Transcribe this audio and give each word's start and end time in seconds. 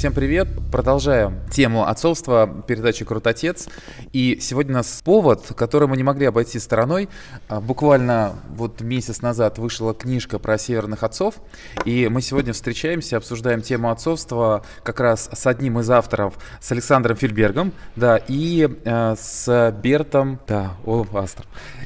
Всем 0.00 0.14
привет! 0.14 0.48
Продолжаем 0.72 1.40
тему 1.50 1.86
отцовства 1.86 2.48
передачи 2.66 3.04
«Крутотец». 3.04 3.68
И 4.14 4.38
сегодня 4.40 4.72
у 4.72 4.76
нас 4.76 5.02
повод, 5.04 5.52
который 5.54 5.88
мы 5.88 5.98
не 5.98 6.02
могли 6.02 6.24
обойти 6.24 6.58
стороной. 6.58 7.10
А, 7.50 7.60
буквально 7.60 8.36
вот 8.48 8.80
месяц 8.80 9.20
назад 9.20 9.58
вышла 9.58 9.92
книжка 9.92 10.38
про 10.38 10.56
северных 10.56 11.02
отцов. 11.02 11.34
И 11.84 12.08
мы 12.08 12.22
сегодня 12.22 12.54
встречаемся, 12.54 13.18
обсуждаем 13.18 13.60
тему 13.60 13.90
отцовства 13.90 14.64
как 14.84 15.00
раз 15.00 15.28
с 15.34 15.46
одним 15.46 15.80
из 15.80 15.90
авторов, 15.90 16.38
с 16.62 16.72
Александром 16.72 17.18
Фильбергом, 17.18 17.74
да, 17.94 18.16
и 18.26 18.70
э, 18.82 19.14
с 19.18 19.76
Бертом, 19.82 20.40
да, 20.48 20.78
о, 20.86 21.04
Астр. 21.12 21.44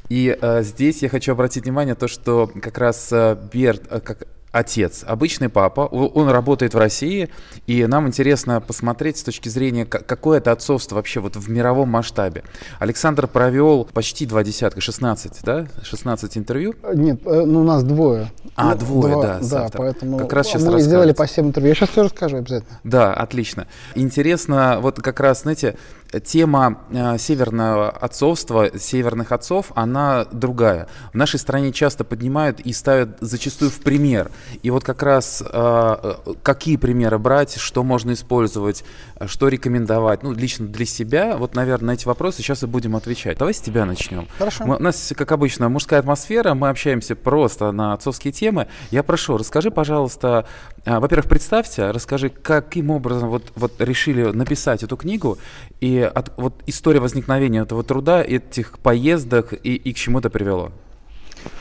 И 0.08 0.38
э, 0.40 0.62
здесь 0.62 1.02
я 1.02 1.08
хочу 1.08 1.32
обратить 1.32 1.64
внимание 1.64 1.96
то, 1.96 2.06
что 2.06 2.48
как 2.62 2.78
раз 2.78 3.08
э, 3.10 3.36
Берт, 3.52 3.82
э, 3.90 3.98
как 3.98 4.28
отец, 4.54 5.04
обычный 5.06 5.48
папа, 5.48 5.80
он 5.80 6.28
работает 6.28 6.74
в 6.74 6.78
России, 6.78 7.28
и 7.66 7.84
нам 7.86 8.06
интересно 8.06 8.60
посмотреть 8.60 9.18
с 9.18 9.24
точки 9.24 9.48
зрения, 9.48 9.84
какое 9.84 10.38
это 10.38 10.52
отцовство 10.52 10.94
вообще 10.96 11.20
вот 11.20 11.36
в 11.36 11.50
мировом 11.50 11.88
масштабе. 11.88 12.44
Александр 12.78 13.26
провел 13.26 13.84
почти 13.92 14.26
два 14.26 14.44
десятка, 14.44 14.80
16, 14.80 15.40
да? 15.42 15.66
16 15.82 16.38
интервью? 16.38 16.74
Нет, 16.94 17.20
э, 17.26 17.44
ну 17.44 17.62
у 17.62 17.64
нас 17.64 17.82
двое. 17.82 18.30
А, 18.54 18.70
ну, 18.70 18.76
двое, 18.76 19.12
два, 19.14 19.22
да. 19.22 19.40
Да, 19.40 19.68
поэтому 19.72 20.18
как 20.18 20.32
раз 20.32 20.46
сейчас 20.46 20.62
мы 20.62 20.80
сделали 20.80 21.12
по 21.12 21.26
7 21.26 21.48
интервью. 21.48 21.70
Я 21.70 21.74
сейчас 21.74 21.90
все 21.90 22.04
расскажу 22.04 22.36
обязательно. 22.36 22.78
Да, 22.84 23.12
отлично. 23.12 23.66
Интересно, 23.96 24.78
вот 24.80 25.00
как 25.02 25.18
раз, 25.18 25.42
знаете, 25.42 25.76
тема 26.22 26.80
э, 26.90 27.18
северного 27.18 27.90
отцовства, 27.90 28.78
северных 28.78 29.32
отцов, 29.32 29.72
она 29.74 30.24
другая. 30.30 30.88
В 31.12 31.16
нашей 31.16 31.38
стране 31.38 31.72
часто 31.72 32.04
поднимают 32.04 32.60
и 32.60 32.72
ставят 32.72 33.18
зачастую 33.20 33.70
в 33.70 33.80
пример. 33.80 34.30
И 34.62 34.70
вот 34.70 34.84
как 34.84 35.02
раз 35.02 35.42
э, 35.44 36.14
какие 36.42 36.76
примеры 36.76 37.18
брать, 37.18 37.56
что 37.56 37.82
можно 37.82 38.12
использовать, 38.12 38.84
что 39.26 39.48
рекомендовать, 39.48 40.22
ну, 40.22 40.32
лично 40.32 40.66
для 40.66 40.86
себя, 40.86 41.36
вот, 41.36 41.54
наверное, 41.54 41.88
на 41.88 41.90
эти 41.92 42.06
вопросы 42.06 42.38
сейчас 42.38 42.62
и 42.62 42.66
будем 42.66 42.96
отвечать. 42.96 43.38
Давай 43.38 43.54
с 43.54 43.60
тебя 43.60 43.84
начнем. 43.84 44.26
Хорошо. 44.38 44.64
Мы, 44.66 44.76
у 44.76 44.82
нас, 44.82 45.12
как 45.16 45.32
обычно, 45.32 45.68
мужская 45.68 46.00
атмосфера, 46.00 46.54
мы 46.54 46.68
общаемся 46.68 47.14
просто 47.16 47.72
на 47.72 47.92
отцовские 47.92 48.32
темы. 48.32 48.68
Я 48.90 49.02
прошу, 49.02 49.36
расскажи, 49.36 49.70
пожалуйста, 49.70 50.46
э, 50.84 50.98
во-первых, 50.98 51.28
представься, 51.28 51.92
расскажи, 51.92 52.28
каким 52.28 52.90
образом 52.90 53.28
вот, 53.28 53.52
вот 53.54 53.80
решили 53.80 54.24
написать 54.24 54.82
эту 54.82 54.96
книгу, 54.96 55.38
и 55.80 55.98
от, 56.00 56.32
вот 56.36 56.54
история 56.66 57.00
возникновения 57.00 57.60
этого 57.60 57.82
труда, 57.82 58.22
этих 58.22 58.78
поездок 58.78 59.52
и, 59.52 59.74
и 59.74 59.92
к 59.92 59.96
чему 59.96 60.18
это 60.18 60.30
привело? 60.30 60.72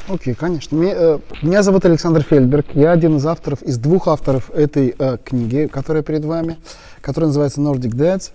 Окей, 0.08 0.34
okay, 0.34 0.38
конечно. 0.38 0.76
Меня, 0.76 0.94
э, 0.96 1.20
меня 1.42 1.64
зовут 1.64 1.86
Александр 1.86 2.24
Фельдберг. 2.24 2.66
Я 2.74 2.92
один 2.92 3.18
из 3.18 3.26
авторов, 3.26 3.62
из 3.62 3.78
двух 3.78 4.08
авторов 4.08 4.50
этой 4.52 4.96
э, 4.98 5.18
книги, 5.24 5.70
которая 5.72 6.04
перед 6.04 6.26
вами, 6.26 6.58
которая 7.02 7.28
называется 7.28 7.62
Nordic 7.62 7.92
Dads. 7.92 8.32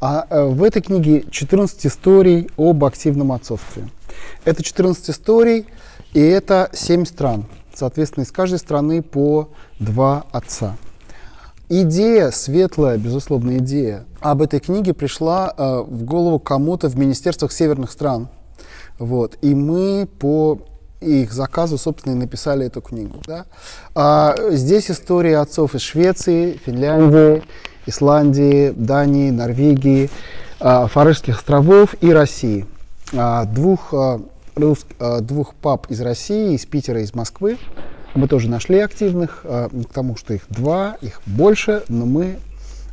А 0.00 0.26
э, 0.30 0.44
в 0.44 0.62
этой 0.62 0.80
книге 0.80 1.24
14 1.30 1.86
историй 1.86 2.48
об 2.56 2.84
активном 2.84 3.32
отцовстве. 3.32 3.88
Это 4.44 4.62
14 4.62 5.10
историй, 5.10 5.66
и 6.14 6.20
это 6.20 6.70
7 6.72 7.04
стран. 7.04 7.46
Соответственно, 7.74 8.24
из 8.24 8.30
каждой 8.30 8.58
страны 8.58 9.02
по 9.02 9.50
два 9.78 10.24
отца. 10.30 10.76
Идея, 11.68 12.30
светлая, 12.30 12.96
безусловно, 12.96 13.58
идея 13.58 14.06
об 14.20 14.40
этой 14.40 14.58
книге 14.58 14.94
пришла 14.94 15.52
э, 15.56 15.80
в 15.86 16.04
голову 16.04 16.38
кому-то 16.38 16.88
в 16.88 16.96
министерствах 16.96 17.52
северных 17.52 17.90
стран. 17.90 18.28
Вот. 18.98 19.36
И 19.42 19.54
мы 19.54 20.08
по 20.18 20.60
их 21.00 21.32
заказу, 21.32 21.78
собственно, 21.78 22.12
и 22.12 22.16
написали 22.16 22.66
эту 22.66 22.80
книгу. 22.80 23.22
Да? 23.26 23.46
А 23.94 24.34
здесь 24.50 24.90
история 24.90 25.38
отцов 25.38 25.74
из 25.74 25.80
Швеции, 25.82 26.60
Финляндии, 26.64 27.42
Исландии, 27.86 28.70
Дании, 28.70 29.30
Норвегии, 29.30 30.10
а, 30.60 30.86
Фарерских 30.88 31.38
островов 31.38 31.94
и 32.00 32.12
России. 32.12 32.66
А, 33.14 33.44
двух, 33.44 33.94
а, 33.94 34.20
рус, 34.56 34.84
а, 34.98 35.20
двух 35.20 35.54
пап 35.54 35.86
из 35.90 36.00
России, 36.00 36.54
из 36.54 36.66
Питера, 36.66 37.00
из 37.00 37.14
Москвы. 37.14 37.58
Мы 38.14 38.26
тоже 38.26 38.48
нашли 38.48 38.78
активных, 38.80 39.42
а, 39.44 39.68
к 39.68 39.92
тому, 39.92 40.16
что 40.16 40.34
их 40.34 40.42
два, 40.48 40.96
их 41.00 41.20
больше, 41.26 41.84
но 41.88 42.04
мы 42.04 42.38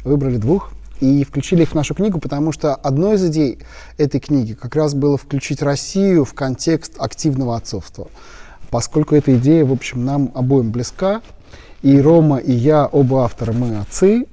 выбрали 0.04 0.38
двух 0.38 0.72
и 1.00 1.24
включили 1.24 1.64
их 1.64 1.70
в 1.70 1.76
нашу 1.76 1.94
книгу, 1.94 2.20
потому 2.20 2.52
что 2.52 2.76
одной 2.76 3.16
из 3.16 3.26
идей 3.26 3.60
этой 3.98 4.20
книги 4.20 4.54
как 4.54 4.76
раз 4.76 4.94
было 4.94 5.18
включить 5.18 5.62
Россию 5.62 6.26
в 6.26 6.34
контекст 6.34 6.94
активного 6.98 7.56
отцовства. 7.56 8.08
Поскольку 8.70 9.16
эта 9.16 9.36
идея, 9.38 9.66
в 9.66 9.72
общем, 9.72 10.06
нам 10.06 10.32
обоим 10.34 10.72
близка, 10.72 11.22
и 11.82 12.00
Рома, 12.00 12.38
и 12.38 12.52
я, 12.52 12.86
оба 12.88 13.26
автора, 13.26 13.54
мы 13.54 13.78
отцы, 13.78 14.26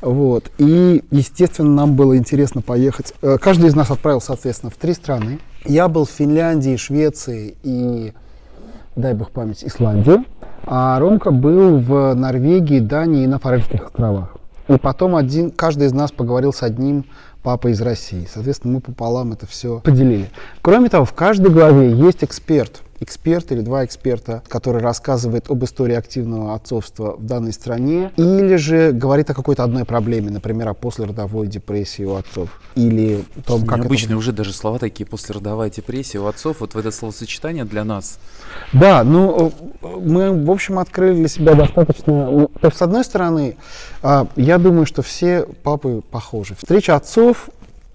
вот. 0.00 0.50
И, 0.58 1.04
естественно, 1.10 1.70
нам 1.70 1.94
было 1.94 2.16
интересно 2.16 2.62
поехать. 2.62 3.14
Э, 3.22 3.36
каждый 3.38 3.68
из 3.68 3.74
нас 3.74 3.90
отправил, 3.90 4.20
соответственно, 4.20 4.70
в 4.70 4.76
три 4.76 4.94
страны. 4.94 5.38
Я 5.64 5.88
был 5.88 6.06
в 6.06 6.10
Финляндии, 6.10 6.76
Швеции 6.76 7.54
и 7.62 8.14
дай 8.96 9.14
бог 9.14 9.30
память, 9.30 9.62
Исландию, 9.62 10.24
а 10.64 10.98
Ромка 10.98 11.30
был 11.30 11.78
в 11.78 12.14
Норвегии, 12.14 12.80
Дании 12.80 13.24
и 13.24 13.26
на 13.26 13.38
Фарерских 13.38 13.86
островах. 13.86 14.39
И 14.70 14.78
потом 14.78 15.16
один, 15.16 15.50
каждый 15.50 15.88
из 15.88 15.92
нас 15.92 16.12
поговорил 16.12 16.52
с 16.52 16.62
одним 16.62 17.04
папой 17.42 17.72
из 17.72 17.80
России. 17.80 18.28
Соответственно, 18.32 18.74
мы 18.74 18.80
пополам 18.80 19.32
это 19.32 19.46
все 19.46 19.80
поделили. 19.80 20.30
Кроме 20.62 20.88
того, 20.88 21.04
в 21.04 21.12
каждой 21.12 21.50
главе 21.50 21.92
есть 21.92 22.22
эксперт– 22.22 22.82
эксперт 23.00 23.50
или 23.52 23.60
два 23.60 23.84
эксперта, 23.84 24.42
который 24.48 24.80
рассказывает 24.82 25.50
об 25.50 25.64
истории 25.64 25.94
активного 25.94 26.54
отцовства 26.54 27.16
в 27.16 27.24
данной 27.24 27.52
стране, 27.52 28.12
или 28.16 28.56
же 28.56 28.92
говорит 28.92 29.30
о 29.30 29.34
какой-то 29.34 29.64
одной 29.64 29.84
проблеме, 29.84 30.30
например, 30.30 30.68
о 30.68 30.74
послеродовой 30.74 31.46
депрессии 31.46 32.04
у 32.04 32.14
отцов, 32.14 32.60
или 32.74 33.24
о 33.36 33.42
том, 33.42 33.66
как 33.66 33.78
Необычные 33.78 34.08
это... 34.08 34.18
уже 34.18 34.32
даже 34.32 34.52
слова 34.52 34.78
такие, 34.78 35.06
послеродовая 35.06 35.70
депрессия 35.70 36.18
у 36.18 36.26
отцов, 36.26 36.60
вот 36.60 36.74
в 36.74 36.78
это 36.78 36.90
словосочетание 36.90 37.64
для 37.64 37.84
нас. 37.84 38.18
Да, 38.72 39.02
ну, 39.02 39.52
мы, 39.80 40.44
в 40.44 40.50
общем, 40.50 40.78
открыли 40.78 41.16
для 41.16 41.28
себя 41.28 41.54
достаточно... 41.54 42.30
Ну, 42.30 42.50
то 42.60 42.68
есть, 42.68 42.78
с 42.78 42.82
одной 42.82 43.04
стороны, 43.04 43.56
а, 44.02 44.26
я 44.36 44.58
думаю, 44.58 44.86
что 44.86 45.02
все 45.02 45.46
папы 45.62 46.02
похожи. 46.10 46.54
Встреча 46.54 46.94
отцов 46.96 47.48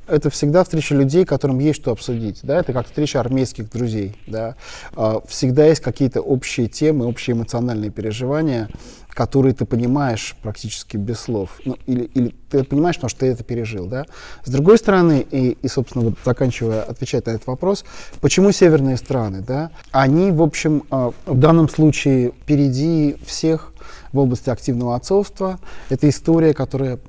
это 0.07 0.29
всегда 0.29 0.63
встреча 0.63 0.95
людей, 0.95 1.25
которым 1.25 1.59
есть 1.59 1.81
что 1.81 1.91
обсудить. 1.91 2.39
Да? 2.43 2.59
Это 2.59 2.73
как 2.73 2.85
встреча 2.87 3.19
армейских 3.19 3.69
друзей. 3.69 4.15
Да? 4.27 4.55
А, 4.95 5.21
всегда 5.27 5.65
есть 5.65 5.81
какие-то 5.81 6.21
общие 6.21 6.67
темы, 6.67 7.05
общие 7.05 7.35
эмоциональные 7.35 7.91
переживания, 7.91 8.69
которые 9.15 9.53
ты 9.53 9.65
понимаешь 9.65 10.35
практически 10.43 10.97
без 10.97 11.21
слов. 11.21 11.59
Ну, 11.63 11.77
или, 11.87 12.03
или 12.13 12.35
ты 12.49 12.63
понимаешь, 12.63 12.95
потому 12.95 13.09
что 13.09 13.21
ты 13.21 13.27
это 13.27 13.43
пережил. 13.43 13.87
Да? 13.87 14.05
С 14.43 14.51
другой 14.51 14.77
стороны, 14.77 15.25
и, 15.31 15.57
и 15.61 15.67
собственно, 15.67 16.05
вот 16.05 16.15
заканчивая 16.23 16.81
отвечать 16.81 17.25
на 17.25 17.31
этот 17.31 17.47
вопрос, 17.47 17.85
почему 18.19 18.51
северные 18.51 18.97
страны? 18.97 19.43
Да? 19.45 19.71
Они, 19.91 20.31
в 20.31 20.41
общем, 20.41 20.83
а, 20.91 21.13
в 21.25 21.39
данном 21.39 21.69
случае 21.69 22.31
впереди 22.43 23.15
всех 23.25 23.71
в 24.15 24.19
области 24.19 24.49
активного 24.49 24.95
отцовства. 24.95 25.59
Это 25.89 26.09
история, 26.09 26.53
которая 26.53 26.99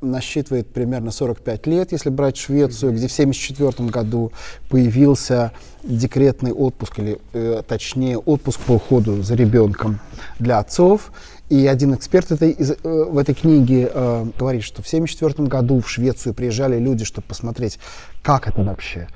насчитывает 0.00 0.66
примерно 0.68 1.12
45 1.12 1.66
лет, 1.68 1.92
если 1.92 2.10
брать 2.10 2.36
Швецию, 2.36 2.92
где 2.92 3.06
в 3.08 3.12
1974 3.12 3.88
году 3.88 4.32
появился 4.68 5.52
декретный 5.82 6.52
отпуск, 6.52 6.98
или 6.98 7.18
э, 7.32 7.62
точнее 7.66 8.18
отпуск 8.18 8.60
по 8.60 8.72
уходу 8.72 9.22
за 9.22 9.34
ребенком 9.34 10.00
для 10.38 10.58
отцов. 10.58 11.12
И 11.48 11.66
один 11.66 11.94
эксперт 11.94 12.30
этой, 12.32 12.50
из, 12.50 12.72
э, 12.72 12.76
в 12.82 13.16
этой 13.16 13.34
книге 13.34 13.90
э, 13.92 14.26
говорит, 14.38 14.62
что 14.62 14.82
в 14.82 14.86
1974 14.86 15.48
году 15.48 15.80
в 15.80 15.88
Швецию 15.88 16.34
приезжали 16.34 16.78
люди, 16.78 17.04
чтобы 17.04 17.26
посмотреть, 17.28 17.78
как 18.22 18.48
это 18.48 18.62
вообще 18.62 19.08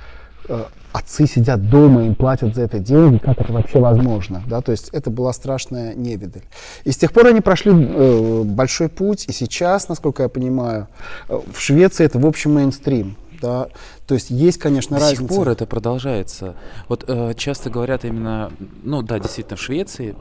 отцы 0.93 1.27
сидят 1.27 1.69
дома, 1.69 2.05
им 2.05 2.15
платят 2.15 2.55
за 2.55 2.63
это 2.63 2.79
деньги, 2.79 3.19
как 3.19 3.41
это 3.41 3.53
вообще 3.53 3.81
возможно, 3.81 4.43
да, 4.47 4.61
то 4.61 4.71
есть 4.71 4.91
это 4.91 5.11
была 5.11 5.33
страшная 5.33 5.95
невидаль. 5.95 6.43
И 6.85 6.93
с 6.93 6.97
тех 6.97 7.13
пор 7.13 7.27
они 7.27 7.41
прошли 7.41 7.73
э, 7.75 8.43
большой 8.45 8.89
путь, 8.89 9.27
и 9.27 9.33
сейчас, 9.33 9.89
насколько 9.89 10.23
я 10.23 10.29
понимаю, 10.29 10.87
э, 11.29 11.41
в 11.53 11.61
Швеции 11.61 12.05
это 12.05 12.21
в 12.21 12.27
общем 12.27 12.55
мейнстрим, 12.55 13.17
да, 13.43 13.69
то 14.07 14.15
есть 14.15 14.31
есть, 14.31 14.59
конечно, 14.59 14.97
До 14.97 15.03
разница. 15.03 15.23
До 15.23 15.29
сих 15.29 15.37
пор 15.37 15.49
это 15.49 15.67
продолжается. 15.67 16.55
Вот 16.89 17.05
э, 17.09 17.35
часто 17.37 17.71
говорят 17.71 18.05
именно, 18.05 18.53
ну 18.85 19.03
да, 19.03 19.19
действительно, 19.19 19.57
в 19.57 19.61
Швеции 19.61 20.15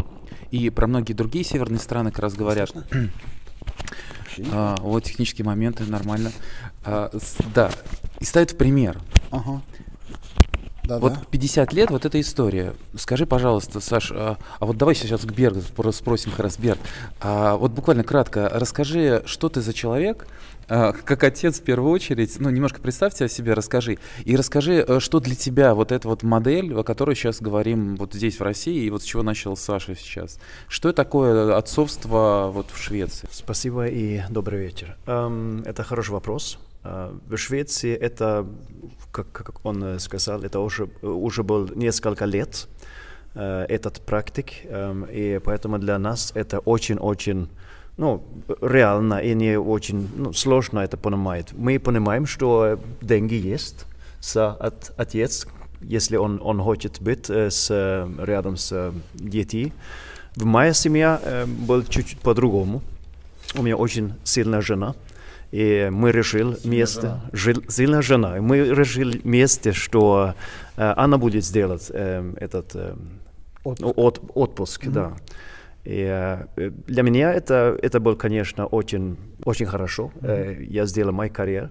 и 0.49 0.69
про 0.69 0.87
многие 0.87 1.13
другие 1.13 1.45
северные 1.45 1.79
страны 1.79 2.11
как 2.11 2.19
раз 2.19 2.33
говорят. 2.33 2.71
А, 4.51 4.75
вот 4.81 5.03
технические 5.03 5.45
моменты, 5.45 5.83
нормально. 5.83 6.31
А, 6.83 7.11
с, 7.13 7.37
да, 7.53 7.69
и 8.19 8.25
ставят 8.25 8.51
в 8.51 8.57
пример. 8.57 8.99
Ага. 9.31 9.61
Да, 10.83 10.99
вот 10.99 11.13
да. 11.13 11.21
50 11.31 11.73
лет, 11.73 11.89
вот 11.91 12.05
эта 12.05 12.19
история. 12.19 12.73
Скажи, 12.97 13.25
пожалуйста, 13.25 13.79
Саш, 13.79 14.11
а, 14.11 14.37
а 14.59 14.65
вот 14.65 14.77
давай 14.77 14.95
сейчас 14.95 15.21
к 15.21 15.31
Бергу 15.31 15.61
спросим 15.93 16.31
как 16.31 16.41
раз, 16.41 16.57
Берг. 16.57 16.79
А, 17.21 17.55
вот 17.55 17.71
буквально 17.71 18.03
кратко, 18.03 18.49
расскажи, 18.53 19.23
что 19.25 19.49
ты 19.49 19.61
за 19.61 19.73
человек, 19.73 20.27
А, 20.69 20.93
как 20.93 21.23
отец 21.23 21.59
в 21.59 21.63
первую 21.63 21.91
очередь, 21.91 22.39
ну, 22.39 22.49
немножко 22.49 22.79
представьте 22.81 23.25
о 23.25 23.27
себе, 23.27 23.53
расскажи. 23.53 23.97
И 24.23 24.35
расскажи, 24.35 24.83
э, 24.87 24.99
что 24.99 25.19
для 25.19 25.35
тебя 25.35 25.75
вот 25.75 25.91
эта 25.91 26.07
вот 26.07 26.23
модель, 26.23 26.73
о 26.73 26.83
которой 26.83 27.15
сейчас 27.15 27.41
говорим 27.41 27.95
вот 27.97 28.13
здесь, 28.13 28.39
в 28.39 28.43
России, 28.43 28.85
и 28.85 28.89
вот 28.89 29.01
с 29.01 29.05
чего 29.05 29.23
начал 29.23 29.57
Саша 29.57 29.95
сейчас. 29.95 30.39
Что 30.67 30.93
такое 30.93 31.57
отцовство 31.57 32.49
вот 32.53 32.67
в 32.71 32.81
Швеции? 32.81 33.27
Спасибо 33.31 33.87
и 33.87 34.21
добрый 34.29 34.61
вечер. 34.61 34.95
Эм, 35.05 35.63
это 35.65 35.83
хороший 35.83 36.11
вопрос. 36.11 36.57
Э, 36.83 37.13
в 37.27 37.37
Швеции 37.37 37.95
это, 37.95 38.45
как, 39.11 39.31
как 39.31 39.65
он 39.65 39.99
сказал, 39.99 40.43
это 40.43 40.59
уже, 40.59 40.89
уже 41.01 41.43
был 41.43 41.69
несколько 41.75 42.25
лет 42.25 42.67
э, 43.35 43.65
этот 43.69 44.01
практик, 44.01 44.51
эм, 44.65 45.05
и 45.05 45.39
поэтому 45.39 45.79
для 45.79 45.97
нас 45.99 46.31
это 46.35 46.59
очень-очень 46.59 47.49
ну, 47.97 48.23
реально 48.61 49.19
и 49.19 49.35
не 49.35 49.57
очень 49.57 50.09
ну, 50.15 50.33
сложно 50.33 50.79
это 50.79 50.97
понимать. 50.97 51.53
Мы 51.53 51.79
понимаем, 51.79 52.25
что 52.25 52.79
деньги 53.01 53.35
есть 53.35 53.85
за 54.19 54.51
от, 54.51 54.91
отец, 54.97 55.47
если 55.81 56.17
он, 56.17 56.39
он 56.41 56.59
хочет 56.61 57.01
быть 57.01 57.29
э, 57.29 57.49
с, 57.49 57.69
рядом 58.19 58.57
с 58.57 58.93
детьми. 59.13 59.73
В 60.35 60.45
моя 60.45 60.73
семья 60.73 61.19
э, 61.23 61.45
была 61.45 61.83
чуть-чуть 61.83 62.19
по-другому. 62.19 62.81
У 63.55 63.61
меня 63.61 63.77
очень 63.77 64.13
сильная 64.23 64.61
жена. 64.61 64.95
И 65.53 65.89
мы 65.91 66.11
решили 66.11 66.55
вместе, 66.63 67.21
жил, 67.31 67.63
сильная 67.67 68.01
жена, 68.01 68.37
и 68.37 68.39
мы 68.39 68.57
решили 68.57 69.19
вместе, 69.19 69.71
что 69.71 70.33
э, 70.77 70.93
она 70.97 71.19
будет 71.19 71.45
сделать 71.45 71.91
э, 71.93 72.33
этот 72.37 72.71
э, 72.73 72.95
отпуск, 73.63 73.93
от, 73.95 74.31
отпуск 74.33 74.85
mm-hmm. 74.85 74.91
да. 74.91 75.13
И 75.83 76.07
э, 76.57 76.71
для 76.87 77.03
меня 77.03 77.31
это, 77.31 77.77
это 77.83 77.99
было, 77.99 78.15
конечно, 78.15 78.65
очень, 78.65 79.15
очень 79.45 79.67
хорошо. 79.67 80.11
Mm-hmm. 80.21 80.63
Я 80.63 80.87
сделал 80.87 81.11
мою 81.11 81.31
карьеру. 81.31 81.69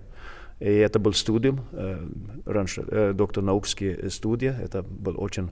И 0.60 0.70
это 0.70 1.00
был 1.00 1.12
студиум, 1.12 1.62
э, 1.72 2.06
раньше 2.46 2.84
э, 2.86 3.12
доктор 3.14 3.42
научские 3.42 4.10
студии. 4.10 4.54
Это 4.62 4.82
было 4.84 5.16
очень 5.16 5.50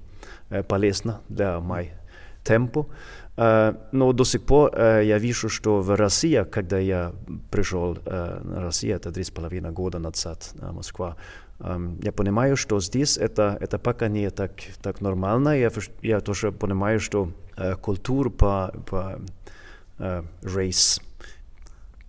полезно 0.69 1.21
для 1.29 1.59
моей 1.59 1.91
темпо. 2.45 2.87
Но 3.41 4.13
до 4.13 4.25
сих 4.25 4.43
пор 4.43 4.77
я 4.77 5.19
вижу, 5.19 5.49
что 5.49 5.81
в 5.81 5.97
России, 5.97 6.45
когда 6.51 6.79
я 6.79 7.13
пришел 7.51 7.97
на 8.05 8.61
Россию, 8.61 8.97
это 8.97 9.11
три 9.11 9.23
с 9.25 9.31
половиной 9.31 9.71
года 9.71 9.99
назад, 9.99 10.51
на 10.55 10.73
Москва, 10.73 11.17
я 12.03 12.13
понимаю, 12.13 12.57
что 12.57 12.81
здесь 12.81 13.19
это, 13.19 13.57
это 13.61 13.79
пока 13.79 14.09
не 14.09 14.31
так, 14.31 14.53
так 14.83 15.01
нормально. 15.01 15.59
Я, 15.59 15.71
я 16.03 16.21
тоже 16.21 16.53
понимаю, 16.53 17.01
что 17.01 17.33
э, 17.57 17.77
культура 17.77 18.31
по, 18.31 18.73
по 18.87 19.21
э, 19.99 20.23
race, 20.43 21.03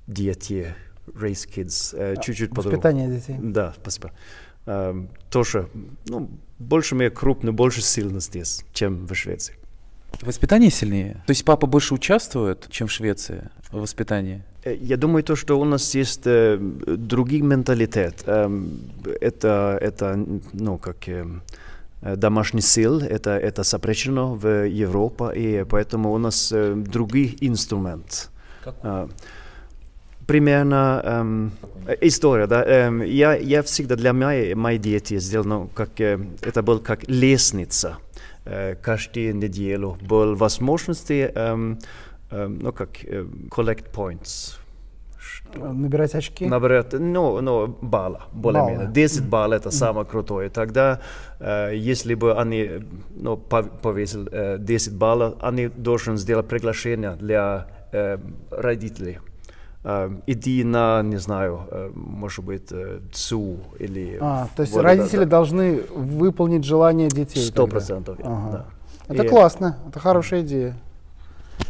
дети, 0.07 0.73
race 1.07 1.49
kids, 1.49 1.93
э, 1.97 2.15
чуть-чуть. 2.21 2.55
Воспитание 2.55 3.09
детей. 3.09 3.37
Да, 3.41 3.73
спасибо. 3.81 4.11
Э, 4.65 4.93
тоже, 5.29 5.67
ну, 6.07 6.29
больше 6.57 6.95
мне 6.95 7.09
крупно, 7.09 7.51
больше 7.51 7.81
сильно 7.81 8.21
здесь, 8.21 8.63
чем 8.71 9.05
в 9.05 9.13
Швеции. 9.15 9.55
Воспитание 10.21 10.69
сильнее? 10.69 11.13
То 11.25 11.31
есть 11.31 11.45
папа 11.45 11.67
больше 11.67 11.93
участвует, 11.93 12.67
чем 12.69 12.87
в 12.87 12.91
Швеции 12.91 13.49
в 13.71 13.81
воспитании? 13.81 14.43
Э, 14.63 14.75
я 14.75 14.97
думаю, 14.97 15.23
то, 15.23 15.35
что 15.35 15.59
у 15.59 15.65
нас 15.65 15.95
есть 15.95 16.21
э, 16.25 16.57
другой 16.59 17.41
менталитет. 17.41 18.23
Э, 18.25 18.49
это, 19.21 19.77
это, 19.81 20.25
ну, 20.53 20.77
как 20.77 21.07
э, 21.07 21.25
домашний 22.01 22.61
сил, 22.61 22.99
это, 22.99 23.31
это 23.31 23.63
запрещено 23.63 24.35
в 24.35 24.67
Европе, 24.67 25.31
и 25.35 25.65
поэтому 25.69 26.11
у 26.13 26.17
нас 26.17 26.51
э, 26.51 26.75
другой 26.75 27.37
инструмент. 27.41 28.29
Э, 28.83 29.07
примерно 30.27 31.01
эм, 31.03 31.51
история, 32.01 32.47
да. 32.47 32.63
Эм, 32.63 33.01
я, 33.01 33.35
я 33.35 33.61
всегда 33.63 33.95
для 33.95 34.13
моей, 34.13 34.53
моей 34.53 34.79
дети 34.79 35.19
сделал, 35.19 35.45
ну, 35.45 35.69
как, 35.73 35.99
э, 35.99 36.19
это 36.41 36.61
был 36.61 36.79
как 36.79 37.07
лестница. 37.09 37.97
Э, 38.44 38.74
каждую 38.74 39.36
неделю 39.36 39.96
был 40.00 40.34
возможности 40.34 41.32
эм, 41.34 41.78
Эм, 42.30 42.58
ну 42.58 42.72
как, 42.72 43.04
эм, 43.04 43.48
collect 43.50 43.92
points. 43.92 44.58
Набирать 45.54 46.14
очки? 46.14 46.46
Набирать, 46.46 46.92
ну, 46.92 47.40
ну 47.40 47.66
балла, 47.80 48.22
более-менее. 48.32 48.88
10 48.92 49.28
баллов 49.28 49.60
это 49.60 49.70
самое 49.70 50.06
крутое. 50.06 50.50
Тогда, 50.50 51.00
э, 51.38 51.72
если 51.74 52.14
бы 52.14 52.34
они 52.34 52.84
ну, 53.14 53.36
повесили 53.36 54.28
э, 54.30 54.58
10 54.58 54.94
баллов, 54.94 55.34
они 55.40 55.68
должны 55.68 56.16
сделать 56.16 56.48
приглашение 56.48 57.12
для 57.12 57.68
э, 57.92 58.18
родителей. 58.50 59.18
Э, 59.83 60.11
иди 60.27 60.63
на, 60.63 61.01
не 61.01 61.17
знаю, 61.17 61.67
э, 61.71 61.91
может 61.95 62.45
быть, 62.45 62.67
э, 62.71 62.99
ЦУ 63.11 63.57
или... 63.79 64.17
А, 64.21 64.47
то 64.55 64.61
есть 64.61 64.73
вот 64.73 64.83
родители 64.83 65.21
это, 65.21 65.25
да. 65.25 65.37
должны 65.37 65.81
выполнить 65.89 66.63
желание 66.63 67.09
детей? 67.09 67.43
Сто 67.43 67.65
процентов, 67.65 68.19
ага. 68.23 68.51
да. 68.51 69.13
Это 69.13 69.23
И... 69.23 69.27
классно, 69.27 69.77
это 69.87 69.99
хорошая 69.99 70.41
идея. 70.41 70.77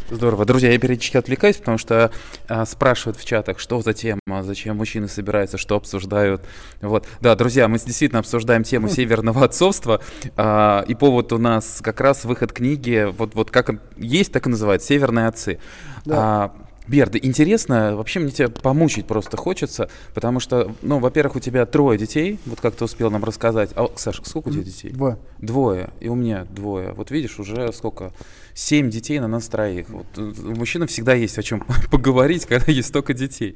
Здорово. 0.09 0.45
Друзья, 0.45 0.71
я 0.71 0.77
периодически 0.77 1.17
отвлекаюсь, 1.17 1.57
потому 1.57 1.77
что 1.77 2.11
а, 2.47 2.65
спрашивают 2.65 3.17
в 3.17 3.25
чатах, 3.25 3.59
что 3.59 3.81
за 3.81 3.93
тема, 3.93 4.19
зачем 4.41 4.77
мужчины 4.77 5.07
собираются, 5.07 5.57
что 5.57 5.75
обсуждают. 5.75 6.43
Вот. 6.81 7.07
Да, 7.21 7.35
друзья, 7.35 7.67
мы 7.67 7.77
действительно 7.79 8.19
обсуждаем 8.19 8.63
тему 8.63 8.87
северного 8.89 9.45
отцовства. 9.45 10.01
А, 10.35 10.83
и 10.87 10.95
повод 10.95 11.31
у 11.31 11.37
нас 11.37 11.79
как 11.81 12.01
раз 12.01 12.25
выход 12.25 12.51
книги, 12.51 13.07
вот, 13.17 13.35
вот 13.35 13.51
как 13.51 13.71
есть, 13.97 14.33
так 14.33 14.47
и 14.47 14.49
называется, 14.49 14.87
«Северные 14.87 15.27
отцы». 15.27 15.59
Да. 16.05 16.15
А, 16.17 16.55
Берда, 16.91 17.17
интересно, 17.19 17.95
вообще 17.95 18.19
мне 18.19 18.31
тебя 18.31 18.49
помучить 18.49 19.07
просто 19.07 19.38
хочется, 19.38 19.89
потому 20.13 20.41
что, 20.41 20.75
ну, 20.81 20.99
во-первых, 20.99 21.38
у 21.38 21.39
тебя 21.39 21.65
трое 21.65 21.97
детей, 21.97 22.38
вот 22.45 22.59
как 22.59 22.75
ты 22.75 22.83
успел 22.83 23.09
нам 23.09 23.23
рассказать. 23.23 23.69
А, 23.77 23.89
Саша, 23.95 24.21
сколько 24.25 24.49
у 24.49 24.51
тебя 24.51 24.63
детей? 24.63 24.91
Двое. 24.91 25.17
Двое, 25.38 25.91
и 26.01 26.09
у 26.09 26.15
меня 26.15 26.45
двое. 26.49 26.91
Вот 26.91 27.09
видишь, 27.09 27.39
уже 27.39 27.71
сколько? 27.71 28.11
Семь 28.53 28.89
детей 28.89 29.19
на 29.21 29.29
нас 29.29 29.47
троих. 29.47 29.88
Вот, 29.88 30.05
э, 30.17 30.33
у 30.43 30.55
мужчин 30.57 30.85
всегда 30.88 31.13
есть 31.13 31.38
о 31.38 31.43
чем 31.43 31.65
поговорить, 31.91 32.45
когда 32.45 32.69
есть 32.69 32.89
столько 32.89 33.13
детей. 33.13 33.55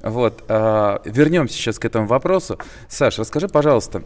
Вот, 0.00 0.44
а, 0.46 1.02
вернемся 1.04 1.56
сейчас 1.56 1.80
к 1.80 1.84
этому 1.84 2.06
вопросу. 2.06 2.56
Саша, 2.88 3.22
расскажи, 3.22 3.48
пожалуйста, 3.48 4.04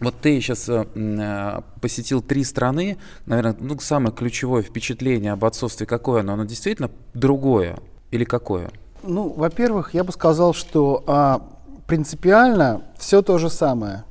вот 0.00 0.20
ты 0.20 0.38
сейчас 0.38 0.68
э, 0.68 0.86
э, 0.94 1.60
посетил 1.80 2.20
три 2.20 2.44
страны, 2.44 2.98
наверное, 3.24 3.56
ну, 3.58 3.78
самое 3.78 4.14
ключевое 4.14 4.62
впечатление 4.62 5.32
об 5.32 5.46
отцовстве 5.46 5.86
какое 5.86 6.20
оно? 6.20 6.34
Оно 6.34 6.44
действительно 6.44 6.90
другое 7.14 7.78
или 8.12 8.24
какое? 8.24 8.70
Ну, 9.02 9.30
во-первых, 9.30 9.94
я 9.94 10.04
бы 10.04 10.12
сказал, 10.12 10.54
что 10.54 11.02
а, 11.06 11.42
принципиально 11.86 12.82
все 12.96 13.22
то 13.22 13.38
же 13.38 13.50
самое. 13.50 14.04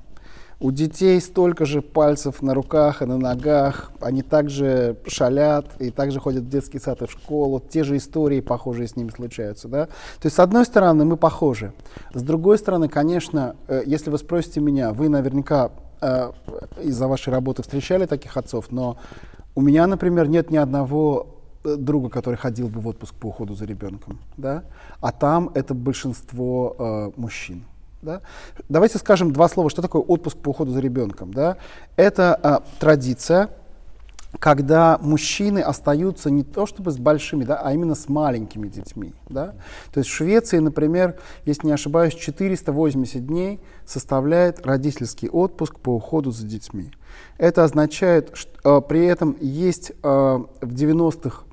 У 0.60 0.70
детей 0.72 1.20
столько 1.22 1.66
же 1.66 1.82
пальцев 1.82 2.42
на 2.42 2.54
руках 2.54 3.02
и 3.02 3.06
на 3.06 3.18
ногах, 3.18 3.92
они 4.00 4.22
также 4.22 4.98
шалят 5.08 5.66
и 5.80 5.90
также 5.90 6.20
ходят 6.20 6.44
в 6.44 6.50
детский 6.50 6.78
сад 6.78 7.02
и 7.02 7.08
в 7.08 7.12
школу, 7.12 7.60
те 7.60 7.84
же 7.84 7.98
истории 7.98 8.42
похожие 8.42 8.88
с 8.88 8.96
ними 8.96 9.10
случаются. 9.10 9.68
Да? 9.68 9.86
То 9.86 10.26
есть, 10.26 10.36
с 10.36 10.40
одной 10.40 10.66
стороны, 10.66 11.06
мы 11.06 11.18
похожи. 11.18 11.74
С 12.14 12.22
другой 12.22 12.60
стороны, 12.60 12.90
конечно, 12.90 13.56
э, 13.68 13.82
если 13.86 14.12
вы 14.12 14.20
спросите 14.20 14.60
меня, 14.60 14.94
вы 14.94 15.10
наверняка 15.10 15.72
э, 16.00 16.32
из-за 16.84 17.08
вашей 17.08 17.34
работы 17.34 17.64
встречали 17.64 18.06
таких 18.06 18.38
отцов, 18.38 18.68
но 18.70 18.98
у 19.56 19.62
меня, 19.62 19.88
например, 19.88 20.28
нет 20.28 20.52
ни 20.52 20.58
одного 20.58 21.41
друга, 21.64 22.10
который 22.10 22.36
ходил 22.36 22.68
бы 22.68 22.80
в 22.80 22.88
отпуск 22.88 23.14
по 23.16 23.28
уходу 23.28 23.56
за 23.56 23.66
ребенком, 23.66 24.20
да, 24.38 24.64
а 25.00 25.12
там 25.12 25.52
это 25.54 25.74
большинство 25.74 26.76
э, 26.78 27.20
мужчин. 27.20 27.66
Да? 28.02 28.22
Давайте 28.68 28.98
скажем 28.98 29.32
два 29.32 29.48
слова, 29.48 29.70
что 29.70 29.82
такое 29.82 30.02
отпуск 30.02 30.38
по 30.38 30.50
уходу 30.50 30.72
за 30.72 30.80
ребенком. 30.80 31.34
Да? 31.34 31.58
Это 31.96 32.34
а, 32.34 32.64
традиция, 32.80 33.50
когда 34.40 34.98
мужчины 35.02 35.60
остаются 35.60 36.32
не 36.32 36.44
то 36.44 36.66
чтобы 36.66 36.92
с 36.92 36.98
большими, 36.98 37.44
да, 37.44 37.58
а 37.58 37.74
именно 37.74 37.96
с 37.96 38.10
маленькими 38.10 38.68
детьми. 38.70 39.14
Да? 39.30 39.54
То 39.94 40.00
есть 40.00 40.10
в 40.10 40.14
Швеции, 40.14 40.58
например, 40.58 41.20
если 41.46 41.68
не 41.68 41.74
ошибаюсь, 41.74 42.16
480 42.16 43.26
дней 43.26 43.60
составляет 43.86 44.66
родительский 44.66 45.30
отпуск 45.30 45.80
по 45.80 45.96
уходу 45.96 46.32
за 46.32 46.46
детьми. 46.46 46.92
Это 47.38 47.64
означает, 47.64 48.32
что 48.34 48.78
э, 48.78 48.82
при 48.82 49.06
этом 49.06 49.36
есть 49.42 49.92
э, 49.92 49.94
в 50.04 50.74
90-х 50.74 51.44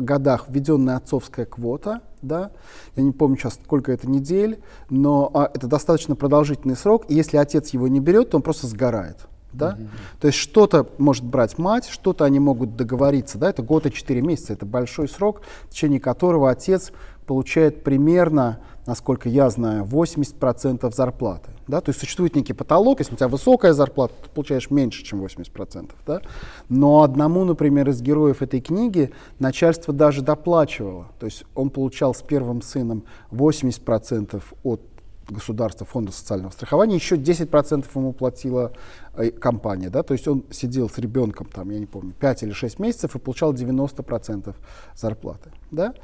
годах 0.00 0.46
введенная 0.48 0.96
отцовская 0.96 1.46
квота, 1.46 2.00
да, 2.22 2.50
я 2.96 3.02
не 3.02 3.12
помню 3.12 3.36
сейчас, 3.36 3.58
сколько 3.62 3.92
это 3.92 4.08
недель, 4.08 4.60
но 4.90 5.30
а, 5.34 5.50
это 5.52 5.66
достаточно 5.66 6.16
продолжительный 6.16 6.76
срок, 6.76 7.04
и 7.08 7.14
если 7.14 7.36
отец 7.36 7.70
его 7.70 7.88
не 7.88 8.00
берет, 8.00 8.30
то 8.30 8.36
он 8.38 8.42
просто 8.42 8.66
сгорает. 8.66 9.26
Да? 9.52 9.76
Mm-hmm. 9.78 9.88
То 10.20 10.26
есть 10.26 10.38
что-то 10.38 10.88
может 10.98 11.24
брать 11.24 11.56
мать, 11.56 11.88
что-то 11.88 12.24
они 12.24 12.38
могут 12.38 12.76
договориться. 12.76 13.38
Да? 13.38 13.48
Это 13.48 13.62
год 13.62 13.86
и 13.86 13.92
четыре 13.92 14.20
месяца. 14.20 14.52
Это 14.52 14.66
большой 14.66 15.08
срок, 15.08 15.40
в 15.64 15.70
течение 15.70 15.98
которого 15.98 16.50
отец 16.50 16.92
получает 17.26 17.82
примерно, 17.82 18.60
насколько 18.86 19.28
я 19.28 19.50
знаю, 19.50 19.84
80% 19.84 20.94
зарплаты. 20.94 21.50
Да? 21.66 21.80
То 21.80 21.90
есть 21.90 22.00
существует 22.00 22.36
некий 22.36 22.52
потолок, 22.52 23.00
если 23.00 23.14
у 23.14 23.16
тебя 23.16 23.28
высокая 23.28 23.72
зарплата, 23.72 24.14
ты 24.22 24.30
получаешь 24.30 24.70
меньше, 24.70 25.04
чем 25.04 25.24
80%. 25.24 25.90
Да? 26.06 26.20
Но 26.68 27.02
одному, 27.02 27.44
например, 27.44 27.88
из 27.88 28.00
героев 28.00 28.42
этой 28.42 28.60
книги 28.60 29.12
начальство 29.38 29.92
даже 29.92 30.22
доплачивало. 30.22 31.08
То 31.18 31.26
есть 31.26 31.44
он 31.54 31.70
получал 31.70 32.14
с 32.14 32.22
первым 32.22 32.62
сыном 32.62 33.04
80% 33.32 34.42
от 34.62 34.80
государства, 35.28 35.84
фонда 35.84 36.12
социального 36.12 36.52
страхования, 36.52 36.94
еще 36.94 37.16
10% 37.16 37.84
ему 37.94 38.12
платила 38.12 38.72
э, 39.14 39.30
компания. 39.30 39.90
Да? 39.90 40.04
То 40.04 40.12
есть 40.14 40.28
он 40.28 40.44
сидел 40.50 40.88
с 40.88 40.98
ребенком, 40.98 41.48
там, 41.48 41.70
я 41.70 41.80
не 41.80 41.86
помню, 41.86 42.12
5 42.12 42.44
или 42.44 42.52
6 42.52 42.78
месяцев 42.78 43.16
и 43.16 43.18
получал 43.18 43.52
90% 43.52 44.54
зарплаты. 44.94 45.50
Да? 45.72 45.94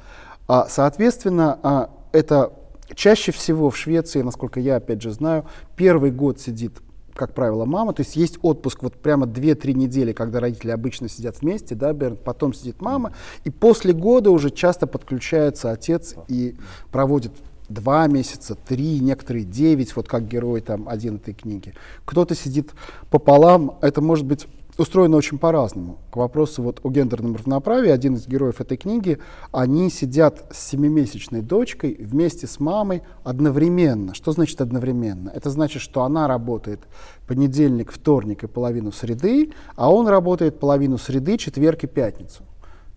А, 0.48 0.66
соответственно, 0.68 1.58
а, 1.62 1.90
это 2.12 2.52
чаще 2.94 3.32
всего 3.32 3.70
в 3.70 3.76
Швеции, 3.76 4.22
насколько 4.22 4.60
я 4.60 4.76
опять 4.76 5.02
же 5.02 5.10
знаю, 5.10 5.46
первый 5.76 6.10
год 6.10 6.40
сидит 6.40 6.72
как 7.14 7.34
правило, 7.34 7.64
мама. 7.64 7.92
То 7.92 8.00
есть 8.00 8.16
есть 8.16 8.38
отпуск 8.42 8.82
вот 8.82 8.94
прямо 8.94 9.26
2-3 9.26 9.74
недели, 9.74 10.12
когда 10.12 10.40
родители 10.40 10.70
обычно 10.70 11.08
сидят 11.08 11.40
вместе, 11.40 11.74
да, 11.74 11.92
потом 11.92 12.54
сидит 12.54 12.80
мама. 12.80 13.12
И 13.44 13.50
после 13.50 13.92
года 13.92 14.30
уже 14.30 14.50
часто 14.50 14.86
подключается 14.86 15.70
отец 15.70 16.14
и 16.28 16.56
проводит 16.90 17.32
два 17.68 18.06
месяца, 18.06 18.54
три, 18.54 19.00
некоторые 19.00 19.44
девять, 19.44 19.94
вот 19.96 20.08
как 20.08 20.28
герой 20.28 20.60
там 20.60 20.88
один 20.88 21.16
этой 21.16 21.34
книги. 21.34 21.74
Кто-то 22.04 22.34
сидит 22.34 22.70
пополам, 23.10 23.78
это 23.80 24.00
может 24.00 24.26
быть 24.26 24.46
устроено 24.78 25.16
очень 25.16 25.38
по-разному. 25.38 25.98
К 26.10 26.16
вопросу 26.16 26.62
вот 26.62 26.80
о 26.82 26.90
гендерном 26.90 27.36
равноправии, 27.36 27.90
один 27.90 28.14
из 28.14 28.26
героев 28.26 28.60
этой 28.60 28.76
книги, 28.76 29.18
они 29.50 29.90
сидят 29.90 30.46
с 30.50 30.70
семимесячной 30.70 31.42
дочкой 31.42 31.96
вместе 32.00 32.46
с 32.46 32.58
мамой 32.58 33.02
одновременно. 33.24 34.14
Что 34.14 34.32
значит 34.32 34.60
одновременно? 34.60 35.30
Это 35.34 35.50
значит, 35.50 35.82
что 35.82 36.02
она 36.02 36.26
работает 36.26 36.80
понедельник, 37.26 37.92
вторник 37.92 38.44
и 38.44 38.46
половину 38.46 38.92
среды, 38.92 39.52
а 39.76 39.92
он 39.92 40.08
работает 40.08 40.58
половину 40.58 40.98
среды, 40.98 41.36
четверг 41.36 41.84
и 41.84 41.86
пятницу. 41.86 42.42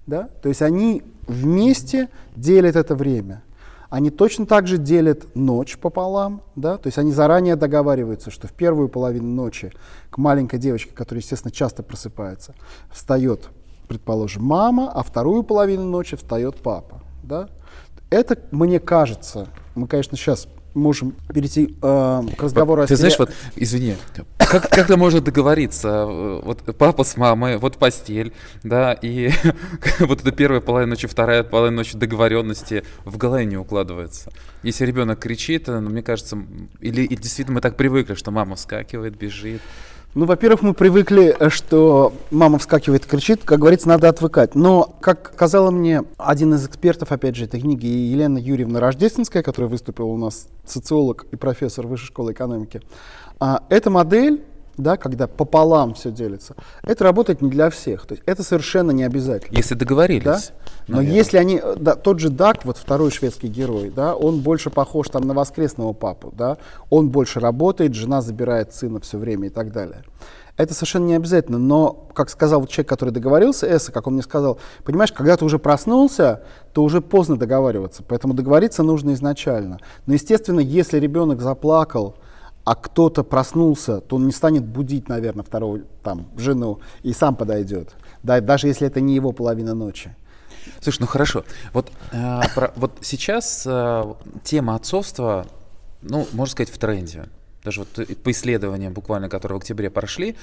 Да? 0.07 0.29
То 0.41 0.49
есть 0.49 0.61
они 0.61 1.03
вместе 1.27 2.09
делят 2.35 2.75
это 2.75 2.95
время. 2.95 3.43
Они 3.89 4.09
точно 4.09 4.45
так 4.45 4.67
же 4.67 4.77
делят 4.77 5.35
ночь 5.35 5.77
пополам, 5.77 6.41
да, 6.55 6.77
то 6.77 6.87
есть 6.87 6.97
они 6.97 7.11
заранее 7.11 7.55
договариваются, 7.55 8.31
что 8.31 8.47
в 8.47 8.53
первую 8.53 8.89
половину 8.89 9.27
ночи 9.27 9.71
к 10.09 10.17
маленькой 10.17 10.59
девочке, 10.59 10.91
которая, 10.93 11.21
естественно, 11.21 11.51
часто 11.51 11.83
просыпается, 11.83 12.55
встает, 12.91 13.49
предположим, 13.87 14.43
мама, 14.43 14.91
а 14.91 15.03
вторую 15.03 15.43
половину 15.43 15.83
ночи 15.85 16.15
встает 16.15 16.57
папа, 16.57 17.01
да. 17.23 17.49
Это, 18.09 18.37
мне 18.51 18.79
кажется, 18.79 19.47
мы, 19.75 19.87
конечно, 19.87 20.17
сейчас 20.17 20.47
можем 20.75 21.13
перейти 21.33 21.75
э, 21.81 22.21
к 22.37 22.43
разговору 22.43 22.81
вот, 22.81 22.85
о 22.85 22.87
Ты 22.87 22.95
знаешь, 22.95 23.17
вот, 23.17 23.31
извини, 23.55 23.95
как, 24.37 24.69
как 24.69 24.77
это 24.77 24.97
можно 24.97 25.21
договориться? 25.21 26.05
Вот 26.05 26.61
папа 26.77 27.03
с 27.03 27.17
мамой, 27.17 27.57
вот 27.57 27.77
постель, 27.77 28.33
да, 28.63 28.93
и 28.93 29.31
вот 29.99 30.21
эта 30.21 30.31
первая 30.31 30.61
половина 30.61 30.91
ночи, 30.91 31.07
вторая 31.07 31.43
половина 31.43 31.77
ночи 31.77 31.97
договоренности 31.97 32.83
в 33.05 33.17
голове 33.17 33.45
не 33.45 33.57
укладывается. 33.57 34.31
Если 34.63 34.85
ребенок 34.85 35.19
кричит, 35.19 35.67
ну, 35.67 35.81
мне 35.81 36.03
кажется, 36.03 36.37
или, 36.79 37.01
или 37.01 37.15
действительно 37.15 37.55
мы 37.55 37.61
так 37.61 37.77
привыкли, 37.77 38.15
что 38.15 38.31
мама 38.31 38.55
вскакивает, 38.55 39.17
бежит. 39.17 39.61
Ну, 40.15 40.23
во-первых, 40.23 40.61
мы 40.61 40.73
привыкли, 40.73 41.35
э, 41.37 41.49
что 41.49 42.13
мама 42.31 42.57
вскакивает 42.57 43.05
кричит, 43.05 43.43
как 43.43 43.59
говорится, 43.59 43.89
надо 43.89 44.07
отвыкать. 44.07 44.55
Но, 44.55 44.95
как 45.01 45.33
сказала 45.33 45.71
мне 45.71 46.03
один 46.17 46.53
из 46.53 46.65
экспертов, 46.65 47.11
опять 47.11 47.35
же, 47.35 47.43
этой 47.43 47.59
книги, 47.59 47.85
Елена 47.85 48.37
Юрьевна 48.37 48.79
Рождественская, 48.79 49.43
которая 49.43 49.69
выступила 49.69 50.05
у 50.05 50.15
нас, 50.17 50.47
социолог 50.65 51.25
и 51.33 51.35
профессор 51.35 51.85
Высшей 51.85 52.07
школы 52.07 52.31
экономики, 52.31 52.81
а, 53.41 53.63
эта 53.67 53.89
модель 53.89 54.41
да, 54.77 54.97
когда 54.97 55.27
пополам 55.27 55.93
все 55.93 56.11
делится, 56.11 56.55
это 56.83 57.03
работает 57.03 57.41
не 57.41 57.49
для 57.49 57.69
всех. 57.69 58.05
То 58.05 58.13
есть 58.13 58.23
это 58.25 58.43
совершенно 58.43 58.91
не 58.91 59.03
обязательно. 59.03 59.55
Если 59.55 59.75
договорились. 59.75 60.23
Да? 60.23 60.39
Но 60.87 60.97
наверное. 60.97 61.17
если 61.17 61.37
они, 61.37 61.61
да, 61.77 61.95
тот 61.95 62.19
же 62.19 62.29
Дак, 62.29 62.65
вот 62.65 62.77
второй 62.77 63.11
шведский 63.11 63.47
герой, 63.47 63.91
да, 63.95 64.15
он 64.15 64.41
больше 64.41 64.69
похож 64.69 65.09
там 65.09 65.23
на 65.23 65.33
воскресного 65.33 65.93
папу, 65.93 66.33
да, 66.35 66.57
он 66.89 67.09
больше 67.09 67.39
работает, 67.39 67.95
жена 67.95 68.21
забирает 68.21 68.73
сына 68.73 68.99
все 68.99 69.17
время 69.17 69.47
и 69.47 69.49
так 69.49 69.71
далее. 69.71 70.03
Это 70.57 70.73
совершенно 70.73 71.05
не 71.05 71.15
обязательно, 71.15 71.57
но, 71.57 72.07
как 72.13 72.29
сказал 72.29 72.61
вот 72.61 72.69
человек, 72.69 72.87
который 72.87 73.09
договорился, 73.09 73.67
Эсса, 73.67 73.91
как 73.91 74.07
он 74.07 74.13
мне 74.13 74.23
сказал, 74.23 74.57
понимаешь, 74.85 75.11
когда 75.11 75.35
ты 75.35 75.43
уже 75.43 75.59
проснулся, 75.59 76.43
то 76.71 76.83
уже 76.83 77.01
поздно 77.01 77.35
договариваться, 77.35 78.03
поэтому 78.07 78.33
договориться 78.33 78.81
нужно 78.81 79.13
изначально. 79.13 79.79
Но, 80.05 80.13
естественно, 80.13 80.61
если 80.61 80.97
ребенок 80.97 81.41
заплакал, 81.41 82.15
а 82.65 82.75
кто-то 82.75 83.23
проснулся, 83.23 84.01
то 84.01 84.17
он 84.17 84.25
не 84.25 84.31
станет 84.31 84.65
будить, 84.65 85.07
наверное, 85.07 85.43
вторую 85.45 85.85
там, 86.03 86.27
жену 86.35 86.79
и 87.03 87.13
сам 87.13 87.35
подойдет, 87.35 87.95
да, 88.23 88.41
даже 88.41 88.67
если 88.67 88.87
это 88.87 88.99
не 88.99 89.15
его 89.15 89.31
половина 89.31 89.73
ночи. 89.73 90.15
Слушай, 90.81 91.01
ну 91.01 91.07
хорошо. 91.07 91.45
Вот, 91.73 91.91
э, 92.11 92.41
про, 92.55 92.73
вот 92.75 92.97
сейчас 93.01 93.65
э, 93.67 94.13
тема 94.43 94.75
отцовства, 94.75 95.45
ну, 96.01 96.27
можно 96.33 96.51
сказать, 96.51 96.73
в 96.73 96.77
тренде 96.79 97.29
даже 97.65 97.81
вот 97.81 98.07
по 98.23 98.31
исследованиям 98.31 98.93
буквально, 98.93 99.27
которые 99.27 99.57
в 99.57 99.61
октябре 99.61 99.89
прошли, 99.89 100.35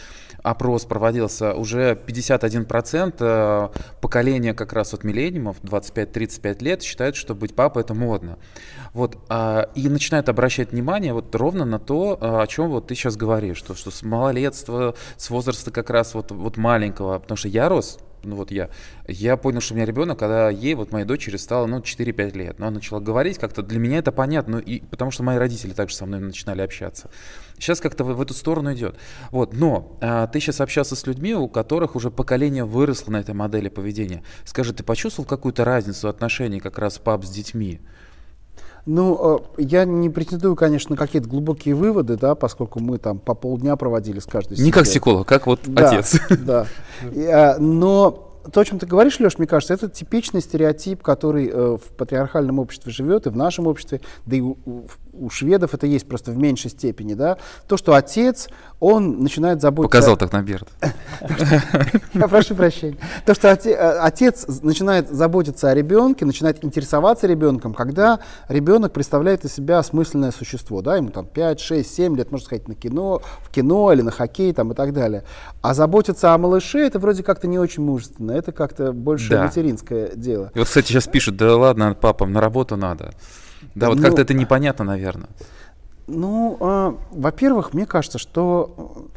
опрос 0.42 0.84
проводился, 0.84 1.54
уже 1.54 1.98
51% 2.06 3.14
э, 3.20 3.68
поколения 4.00 4.52
как 4.52 4.72
раз 4.72 4.92
вот 4.92 5.04
миллениумов, 5.04 5.56
25-35 5.62 6.62
лет, 6.62 6.82
считают, 6.82 7.16
что 7.16 7.34
быть 7.34 7.54
папой 7.54 7.82
это 7.82 7.94
модно. 7.94 8.38
Вот, 8.92 9.16
а, 9.28 9.70
и 9.74 9.88
начинают 9.88 10.28
обращать 10.28 10.72
внимание 10.72 11.14
вот 11.14 11.34
ровно 11.34 11.64
на 11.64 11.78
то, 11.78 12.18
а, 12.20 12.42
о 12.42 12.46
чем 12.46 12.68
вот 12.68 12.88
ты 12.88 12.94
сейчас 12.94 13.16
говоришь, 13.16 13.56
что, 13.56 13.74
что 13.74 13.90
с 13.90 14.02
малолетства, 14.02 14.94
с 15.16 15.30
возраста 15.30 15.70
как 15.70 15.88
раз 15.88 16.14
вот, 16.14 16.30
вот 16.30 16.56
маленького, 16.56 17.18
потому 17.18 17.36
что 17.36 17.48
я 17.48 17.68
рос 17.68 17.98
ну 18.24 18.36
вот 18.36 18.50
я, 18.50 18.70
я 19.06 19.36
понял, 19.36 19.60
что 19.60 19.74
у 19.74 19.76
меня 19.76 19.86
ребенок, 19.86 20.18
когда 20.18 20.50
ей, 20.50 20.74
вот 20.74 20.92
моей 20.92 21.04
дочери 21.04 21.36
стало, 21.36 21.66
ну, 21.66 21.78
4-5 21.78 22.36
лет, 22.36 22.58
но 22.58 22.66
она 22.66 22.76
начала 22.76 23.00
говорить 23.00 23.38
как-то, 23.38 23.62
для 23.62 23.78
меня 23.78 23.98
это 23.98 24.12
понятно, 24.12 24.56
и 24.56 24.80
потому 24.80 25.10
что 25.10 25.22
мои 25.22 25.36
родители 25.36 25.72
также 25.72 25.94
со 25.96 26.06
мной 26.06 26.20
начинали 26.20 26.62
общаться. 26.62 27.10
Сейчас 27.58 27.80
как-то 27.80 28.04
в, 28.04 28.14
в 28.14 28.20
эту 28.20 28.34
сторону 28.34 28.72
идет. 28.74 28.96
Вот, 29.30 29.54
но 29.54 29.96
а, 30.00 30.26
ты 30.26 30.40
сейчас 30.40 30.60
общался 30.60 30.96
с 30.96 31.06
людьми, 31.06 31.34
у 31.34 31.48
которых 31.48 31.96
уже 31.96 32.10
поколение 32.10 32.64
выросло 32.64 33.12
на 33.12 33.20
этой 33.20 33.34
модели 33.34 33.68
поведения. 33.68 34.22
Скажи, 34.44 34.72
ты 34.72 34.82
почувствовал 34.82 35.28
какую-то 35.28 35.64
разницу 35.64 36.08
отношений 36.08 36.60
как 36.60 36.78
раз 36.78 36.98
пап 36.98 37.24
с 37.24 37.30
детьми? 37.30 37.80
Ну, 38.84 39.38
э, 39.56 39.62
я 39.62 39.84
не 39.84 40.10
претендую, 40.10 40.56
конечно, 40.56 40.90
на 40.90 40.96
какие-то 40.96 41.28
глубокие 41.28 41.74
выводы, 41.74 42.16
да, 42.16 42.34
поскольку 42.34 42.80
мы 42.80 42.98
там 42.98 43.20
по 43.20 43.34
полдня 43.34 43.76
проводили 43.76 44.18
с 44.18 44.26
каждой 44.26 44.56
семьей. 44.56 44.66
Не 44.66 44.72
как 44.72 44.84
психолог, 44.84 45.26
как 45.26 45.46
вот 45.46 45.60
да, 45.66 45.90
отец. 45.90 46.18
Да, 46.30 46.66
а, 47.02 47.59
но 47.59 48.28
то, 48.50 48.61
о 48.61 48.64
чем 48.64 48.78
ты 48.78 48.87
говоришь, 48.87 49.21
Леш, 49.21 49.38
мне 49.38 49.47
кажется, 49.47 49.75
это 49.75 49.88
типичный 49.88 50.40
стереотип, 50.40 51.02
который 51.02 51.49
э, 51.49 51.76
в 51.76 51.97
патриархальном 51.97 52.59
обществе 52.59 52.90
живет, 52.90 53.26
и 53.26 53.30
в 53.30 53.37
нашем 53.37 53.66
обществе, 53.66 54.00
да 54.26 54.37
и 54.37 54.40
у, 54.40 54.56
у 54.64 54.82
шведов 55.31 55.75
это 55.75 55.87
есть 55.87 56.07
просто 56.07 56.31
в 56.33 56.37
меньшей 56.37 56.71
степени, 56.71 57.14
да, 57.14 57.38
то, 57.66 57.76
что 57.76 57.95
отец, 57.95 58.49
он 58.81 59.21
начинает 59.21 59.61
заботиться... 59.61 59.88
Показал 59.88 60.16
так 60.16 60.33
на 60.33 60.42
Берт. 60.42 60.69
Я 62.14 62.28
прошу 62.28 62.54
прощения. 62.54 62.97
То, 63.26 63.35
что 63.35 63.49
э, 63.49 63.99
отец 64.00 64.47
начинает 64.62 65.11
заботиться 65.11 65.69
о 65.69 65.75
ребенке, 65.75 66.25
начинает 66.25 66.64
интересоваться 66.64 67.26
ребенком, 67.26 67.75
когда 67.75 68.21
ребенок 68.49 68.92
представляет 68.92 69.45
из 69.45 69.52
себя 69.52 69.78
осмысленное 69.78 70.33
существо, 70.33 70.83
да, 70.83 70.97
ему 70.97 71.11
там 71.11 71.26
5, 71.26 71.61
6, 71.61 71.95
7 71.95 72.16
лет, 72.16 72.31
можно 72.31 72.47
сказать, 72.47 72.69
на 72.69 72.75
кино, 72.75 73.23
в 73.42 73.50
кино 73.50 73.92
или 73.92 74.02
на 74.02 74.11
хоккей 74.11 74.52
там 74.52 74.73
и 74.73 74.75
так 74.75 74.92
далее. 74.92 75.25
А 75.61 75.75
заботиться 75.75 76.35
о 76.35 76.38
малыше, 76.38 76.78
это 76.78 76.99
вроде 76.99 77.23
как-то 77.23 77.47
не 77.47 77.59
очень 77.59 77.83
мужественно, 77.83 78.33
это 78.33 78.52
как-то 78.52 78.92
больше 78.92 79.38
материнское 79.38 80.12
дело. 80.14 80.50
И 80.54 80.59
вот, 80.59 80.69
кстати, 80.69 80.88
сейчас 80.88 81.07
пишут, 81.07 81.37
да 81.37 81.57
ладно, 81.57 81.97
папам, 82.00 82.33
на 82.33 82.40
работу 82.40 82.76
надо. 82.76 83.12
Да, 83.74 83.88
вот 83.88 83.98
ну, 83.98 84.02
как-то 84.02 84.22
это 84.22 84.34
непонятно, 84.34 84.84
наверное. 84.84 85.28
Ну, 86.06 86.56
э, 86.60 86.94
во-первых, 87.12 87.74
мне 87.74 87.86
кажется, 87.86 88.18
что 88.18 89.08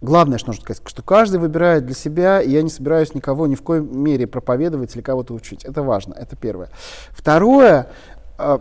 главное, 0.00 0.38
что 0.38 0.48
нужно 0.48 0.62
сказать, 0.62 0.82
что 0.86 1.02
каждый 1.02 1.40
выбирает 1.40 1.86
для 1.86 1.94
себя, 1.94 2.40
и 2.40 2.50
я 2.50 2.62
не 2.62 2.70
собираюсь 2.70 3.14
никого 3.14 3.46
ни 3.46 3.54
в 3.54 3.62
коей 3.62 3.82
мере 3.82 4.26
проповедовать 4.26 4.94
или 4.94 5.02
кого-то 5.02 5.34
учить. 5.34 5.64
Это 5.64 5.82
важно, 5.82 6.14
это 6.14 6.36
первое. 6.36 6.70
Второе, 7.10 7.88
э, 8.38 8.58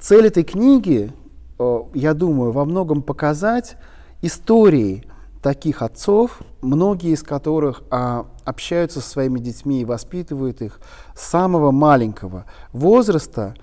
цель 0.00 0.26
этой 0.26 0.44
книги, 0.44 1.12
э, 1.58 1.80
я 1.94 2.14
думаю, 2.14 2.52
во 2.52 2.64
многом 2.64 3.02
показать 3.02 3.76
истории 4.22 5.04
таких 5.42 5.82
отцов, 5.82 6.38
многие 6.62 7.10
из 7.10 7.22
которых 7.22 7.82
а, 7.90 8.26
общаются 8.46 9.02
со 9.02 9.10
своими 9.10 9.38
детьми 9.38 9.82
и 9.82 9.84
воспитывают 9.84 10.62
их 10.62 10.80
с 11.14 11.20
самого 11.20 11.70
маленького 11.70 12.46
возраста, 12.72 13.54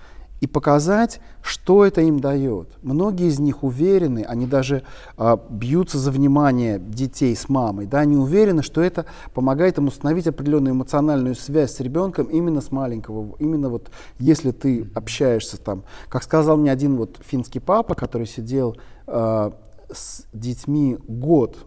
и 0.41 0.48
показать, 0.48 1.21
что 1.43 1.86
это 1.86 2.01
им 2.01 2.19
дает. 2.19 2.67
Многие 2.81 3.27
из 3.27 3.39
них 3.39 3.63
уверены, 3.63 4.25
они 4.27 4.48
даже 4.48 4.83
а, 5.15 5.39
бьются 5.50 6.00
за 6.00 6.12
внимание 6.12 6.79
детей 6.79 7.36
с 7.36 7.48
мамой, 7.48 7.86
да, 7.86 8.00
они 8.00 8.17
уверены, 8.17 8.63
что 8.63 8.81
это 8.81 9.05
помогает 9.36 9.77
им 9.77 9.88
установить 9.88 10.27
определенную 10.27 10.74
эмоциональную 10.74 11.36
связь 11.36 11.75
с 11.75 11.79
ребенком 11.79 12.25
именно 12.25 12.60
с 12.60 12.71
маленького, 12.71 13.36
именно 13.38 13.69
вот 13.69 13.91
если 14.17 14.51
ты 14.51 14.89
общаешься 14.95 15.57
там. 15.57 15.83
Как 16.10 16.24
сказал 16.24 16.57
мне 16.57 16.71
один 16.71 16.98
вот 16.98 17.19
финский 17.24 17.60
папа, 17.60 17.93
который 17.93 18.25
сидел 18.25 18.75
а, 19.05 19.53
с 19.91 20.25
детьми 20.33 20.98
год, 21.07 21.57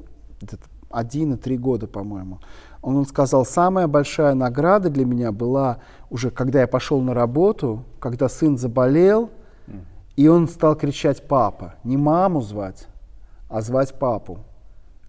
один 0.95 1.35
и 1.35 1.37
три 1.37 1.59
года, 1.59 1.87
по-моему, 1.87 2.41
он, 2.83 2.97
он 2.97 3.07
сказал, 3.07 3.45
самая 3.45 3.87
большая 3.87 4.35
награда 4.35 4.91
для 4.91 5.05
меня 5.05 5.33
была 5.33 5.79
уже, 6.11 6.31
когда 6.31 6.61
я 6.61 6.67
пошел 6.67 7.01
на 7.01 7.15
работу, 7.15 7.83
когда 7.99 8.29
сын 8.29 8.57
заболел, 8.59 9.31
и 10.17 10.29
он 10.29 10.49
стал 10.49 10.77
кричать 10.77 11.27
«папа». 11.27 11.75
Не 11.83 11.97
маму 11.97 12.41
звать, 12.41 12.87
а 13.49 13.63
звать 13.63 13.95
папу, 13.99 14.39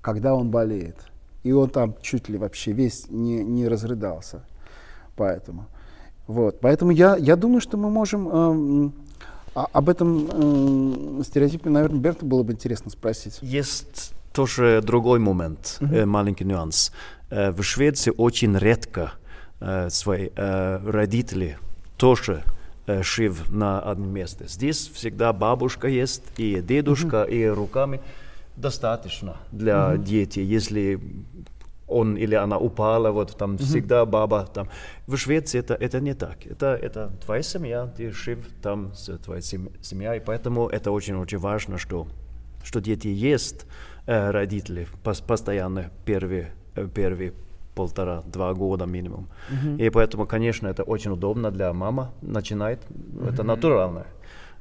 когда 0.01 0.34
он 0.34 0.50
болеет. 0.50 0.98
И 1.44 1.51
он 1.51 1.70
там 1.70 1.96
чуть 2.01 2.27
ли 2.27 2.39
вообще 2.39 2.72
весь 2.72 3.12
не, 3.12 3.44
не 3.44 3.68
разрыдался. 3.68 4.44
Поэтому. 5.15 5.65
Вот. 6.25 6.60
Поэтому 6.60 6.89
я, 6.89 7.18
я 7.18 7.36
думаю, 7.36 7.62
что 7.62 7.77
мы 7.77 7.89
можем... 7.89 8.30
Э, 8.32 8.89
об 9.54 9.88
этом 9.88 11.20
э, 11.20 11.24
стереотипе, 11.24 11.70
наверное, 11.70 12.00
Берта 12.00 12.25
было 12.25 12.44
бы 12.44 12.51
интересно 12.51 12.92
спросить. 12.92 13.38
Есть 13.42 14.13
тоже 14.36 14.82
другой 14.84 15.20
момент, 15.20 15.77
mm-hmm. 15.80 16.06
маленький 16.06 16.46
нюанс. 16.46 16.92
Э, 17.30 17.51
в 17.51 17.63
Швеции 17.63 18.13
очень 18.15 18.58
редко 18.58 19.13
э, 19.60 19.89
свои 19.89 20.30
родители 20.36 21.58
тоже 21.98 22.44
жив 22.88 23.50
на 23.50 23.80
одном 23.80 24.10
месте. 24.10 24.46
Здесь 24.48 24.92
всегда 24.94 25.34
бабушка 25.34 25.88
есть, 25.88 26.22
и 26.38 26.62
дедушка, 26.62 27.25
mm-hmm. 27.27 27.32
и 27.32 27.48
руками 27.48 28.00
достаточно 28.58 29.38
для 29.51 29.94
mm-hmm. 29.94 30.04
детей. 30.04 30.46
Если 30.46 31.00
он 31.88 32.18
или 32.18 32.36
она 32.36 32.58
упала, 32.58 33.12
вот 33.12 33.38
там 33.38 33.56
mm-hmm. 33.56 33.63
всегда 33.63 34.06
баба 34.06 34.48
там. 34.54 34.70
В 35.08 35.18
Швеции 35.18 35.60
это, 35.60 35.75
это 35.75 36.00
не 36.00 36.13
так. 36.13 36.46
Это, 36.46 36.75
это 36.75 37.12
твоя 37.24 37.44
семья, 37.44 37.88
ты 37.88 38.12
жив 38.12 38.39
там 38.62 38.94
с 38.96 39.18
твоей 39.18 39.42
семьей, 39.42 40.18
и 40.18 40.20
поэтому 40.20 40.68
это 40.68 40.92
очень-очень 40.92 41.38
важно, 41.38 41.77
что, 41.77 42.08
что 42.63 42.82
дети 42.82 43.08
есть 43.08 43.65
родители 44.05 44.88
постоянно 45.27 45.91
первые 46.05 46.53
первые 46.93 47.33
полтора-два 47.75 48.53
года 48.53 48.85
минимум. 48.85 49.27
Mm-hmm. 49.50 49.88
И 49.88 49.89
поэтому, 49.89 50.25
конечно, 50.25 50.67
это 50.67 50.83
очень 50.83 51.12
удобно 51.12 51.51
для 51.51 51.74
мамы 51.74 52.07
начинает, 52.21 52.79
mm-hmm. 52.89 53.33
это 53.33 53.43
натурально. 53.43 54.05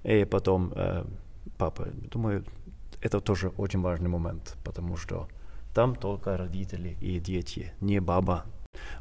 И 0.02 0.24
потом 0.24 0.72
э, 0.74 1.04
папа, 1.56 1.86
думаю, 2.10 2.44
это 3.00 3.20
тоже 3.20 3.52
очень 3.56 3.80
важный 3.80 4.08
момент, 4.08 4.56
потому 4.64 4.96
что 4.96 5.28
там 5.74 5.94
только 5.94 6.36
родители 6.36 6.96
и 7.00 7.20
дети, 7.20 7.72
не 7.80 8.00
баба. 8.00 8.44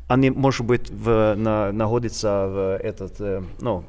Они, 0.07 0.29
может 0.29 0.65
быть, 0.65 0.91
в, 0.91 1.35
на, 1.35 1.71
находятся 1.71 2.47
в 2.47 2.77
этот, 2.77 3.19
э, 3.19 3.43
ну, 3.61 3.83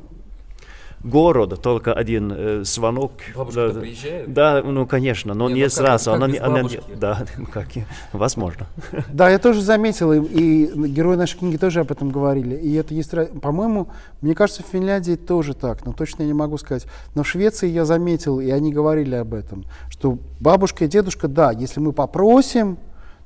город, 1.05 1.61
только 1.63 1.93
один 1.93 2.33
э, 2.35 2.65
звонок. 2.65 3.13
Бабушка 3.37 3.73
да, 3.73 3.81
приезжает? 3.81 4.33
Да, 4.33 4.63
ну 4.65 4.87
конечно, 4.87 5.35
но 5.35 5.49
не, 5.49 5.61
не 5.61 5.71
сразу. 5.71 6.11
Как, 6.13 6.23
она, 6.23 6.33
как 6.33 6.47
она, 6.47 6.69
да, 6.97 7.27
как, 7.53 7.69
возможно. 8.13 8.67
Да, 9.13 9.29
я 9.29 9.39
тоже 9.39 9.61
заметил, 9.61 10.13
и, 10.13 10.21
и 10.21 10.89
герои 10.89 11.17
нашей 11.17 11.39
книги 11.39 11.57
тоже 11.57 11.81
об 11.81 11.93
этом 11.93 12.11
говорили. 12.11 12.57
И 12.57 12.73
это 12.75 12.95
есть, 12.95 13.13
по-моему, 13.41 13.89
мне 14.23 14.35
кажется, 14.35 14.63
в 14.63 14.67
Финляндии 14.67 15.15
тоже 15.15 15.55
так, 15.55 15.85
но 15.85 15.93
точно 15.93 16.23
я 16.23 16.29
не 16.29 16.35
могу 16.35 16.57
сказать. 16.59 16.87
Но 17.15 17.23
в 17.23 17.29
Швеции 17.29 17.69
я 17.69 17.85
заметил, 17.85 18.41
и 18.41 18.51
они 18.51 18.73
говорили 18.73 19.15
об 19.15 19.35
этом, 19.35 19.65
что 19.91 20.19
бабушка 20.41 20.87
и 20.87 20.89
дедушка, 20.89 21.29
да, 21.29 21.53
если 21.53 21.81
мы 21.81 21.93
попросим, 21.93 22.79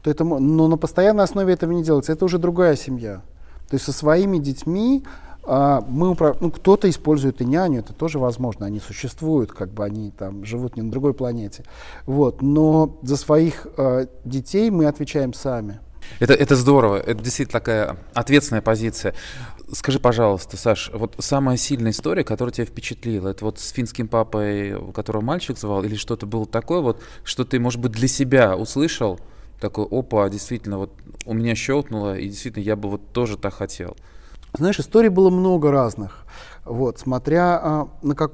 то 0.02 0.11
это, 0.11 0.25
но 0.25 0.68
на 0.68 0.76
постоянной 0.76 1.25
основе 1.25 1.54
этого 1.54 1.73
не 1.73 1.82
делается. 1.82 2.12
Это 2.12 2.25
уже 2.25 2.38
другая 2.38 2.76
семья. 2.76 3.23
То 3.68 3.75
есть 3.75 3.85
со 3.85 3.92
своими 3.92 4.38
детьми 4.38 5.04
мы 5.88 6.11
управ... 6.11 6.40
ну, 6.40 6.50
кто-то 6.50 6.90
использует 6.90 7.40
и 7.40 7.45
няню, 7.45 7.81
это 7.81 7.93
тоже 7.93 8.19
возможно, 8.19 8.67
они 8.67 8.81
существуют, 8.81 9.52
как 9.52 9.71
бы 9.71 9.85
они 9.85 10.11
там 10.11 10.45
живут 10.45 10.76
не 10.76 10.83
на 10.83 10.90
другой 10.90 11.14
планете. 11.14 11.64
Вот. 12.07 12.43
Но 12.43 12.99
за 13.02 13.17
своих 13.17 13.67
э, 13.76 14.07
детей 14.25 14.71
мы 14.71 14.87
отвечаем 14.87 15.33
сами. 15.33 15.81
Это, 16.21 16.35
это 16.35 16.57
здорово, 16.57 16.97
это 16.97 17.23
действительно 17.23 17.61
такая 17.61 17.97
ответственная 18.15 18.63
позиция. 18.63 19.15
Скажи, 19.73 19.99
пожалуйста, 20.00 20.56
Саш, 20.56 20.91
вот 20.95 21.15
самая 21.19 21.56
сильная 21.56 21.93
история, 21.93 22.25
которая 22.25 22.52
тебя 22.52 22.67
впечатлила, 22.67 23.28
это 23.28 23.45
вот 23.45 23.58
с 23.58 23.71
финским 23.71 24.08
папой, 24.08 24.75
которого 24.93 25.23
мальчик 25.23 25.58
звал, 25.58 25.82
или 25.84 25.97
что-то 25.97 26.26
было 26.26 26.47
такое, 26.47 26.80
вот, 26.80 27.02
что 27.25 27.45
ты, 27.45 27.61
может 27.61 27.80
быть, 27.80 27.93
для 27.93 28.08
себя 28.08 28.56
услышал, 28.56 29.21
такой, 29.61 29.87
опа, 29.91 30.28
действительно, 30.28 30.78
вот 30.78 30.93
у 31.26 31.34
меня 31.34 31.54
щелкнуло, 31.54 32.19
и 32.19 32.28
действительно 32.28 32.63
я 32.63 32.76
бы 32.76 32.89
вот 32.89 33.13
тоже 33.13 33.37
так 33.37 33.54
хотел. 33.54 33.97
Знаешь, 34.52 34.80
историй 34.80 35.08
было 35.08 35.30
много 35.30 35.71
разных. 35.71 36.25
Вот, 36.65 36.99
смотря 36.99 37.61
а, 37.63 37.89
на 38.02 38.15
как, 38.15 38.32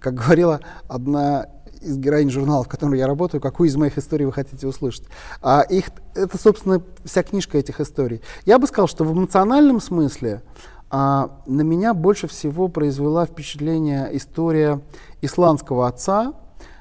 как 0.00 0.14
говорила 0.14 0.60
одна 0.88 1.46
из 1.80 1.98
героинь 1.98 2.30
журнала, 2.30 2.62
в 2.64 2.68
котором 2.68 2.94
я 2.94 3.06
работаю, 3.06 3.40
какую 3.40 3.68
из 3.68 3.76
моих 3.76 3.98
историй 3.98 4.24
вы 4.24 4.32
хотите 4.32 4.66
услышать. 4.66 5.04
А 5.42 5.62
их, 5.62 5.86
это, 6.14 6.38
собственно, 6.38 6.82
вся 7.04 7.22
книжка 7.22 7.58
этих 7.58 7.80
историй. 7.80 8.22
Я 8.46 8.58
бы 8.58 8.66
сказал, 8.66 8.86
что 8.86 9.04
в 9.04 9.12
эмоциональном 9.12 9.80
смысле 9.80 10.42
а, 10.90 11.40
на 11.46 11.62
меня 11.62 11.94
больше 11.94 12.28
всего 12.28 12.68
произвела 12.68 13.26
впечатление 13.26 14.08
история 14.12 14.80
исландского 15.20 15.88
отца, 15.88 16.34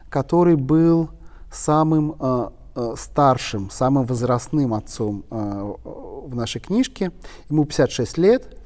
который 0.09 0.55
был 0.55 1.09
самым 1.51 2.15
а, 2.19 2.53
а, 2.75 2.95
старшим, 2.97 3.69
самым 3.69 4.05
возрастным 4.05 4.73
отцом 4.73 5.25
а, 5.29 5.75
в 5.83 6.35
нашей 6.35 6.61
книжке. 6.61 7.11
Ему 7.49 7.65
56 7.65 8.17
лет, 8.17 8.57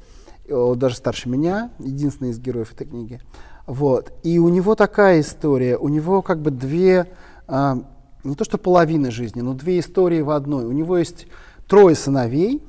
даже 0.48 0.94
старше 0.94 1.28
меня, 1.28 1.70
единственный 1.80 2.30
из 2.30 2.38
героев 2.38 2.72
этой 2.72 2.86
книги. 2.86 3.20
Вот. 3.66 4.12
И 4.22 4.38
у 4.38 4.48
него 4.48 4.74
такая 4.74 5.20
история, 5.20 5.76
у 5.76 5.88
него 5.88 6.22
как 6.22 6.40
бы 6.40 6.50
две, 6.50 7.08
а, 7.48 7.78
не 8.22 8.34
то 8.34 8.44
что 8.44 8.58
половины 8.58 9.10
жизни, 9.10 9.40
но 9.40 9.54
две 9.54 9.80
истории 9.80 10.20
в 10.20 10.30
одной. 10.30 10.64
У 10.64 10.72
него 10.72 10.96
есть 10.96 11.26
трое 11.68 11.96
сыновей, 11.96 12.62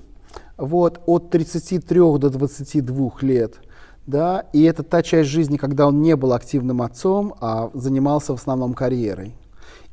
вот, 0.57 1.01
от 1.05 1.29
33 1.29 2.17
до 2.17 2.29
22 2.31 3.11
лет, 3.21 3.59
да, 4.07 4.45
и 4.53 4.63
это 4.63 4.81
та 4.81 5.03
часть 5.03 5.29
жизни, 5.29 5.57
когда 5.57 5.87
он 5.87 6.01
не 6.01 6.15
был 6.15 6.33
активным 6.33 6.81
отцом, 6.81 7.35
а 7.39 7.69
занимался 7.73 8.35
в 8.35 8.39
основном 8.39 8.73
карьерой. 8.73 9.35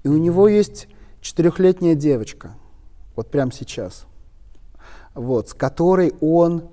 И 0.04 0.08
у 0.08 0.16
него 0.16 0.48
есть 0.48 0.88
четырехлетняя 1.24 1.94
девочка, 1.94 2.54
вот 3.16 3.30
прямо 3.30 3.50
сейчас– 3.52 4.06
вот, 5.14 5.48
с 5.48 5.54
которой 5.54 6.12
он, 6.20 6.64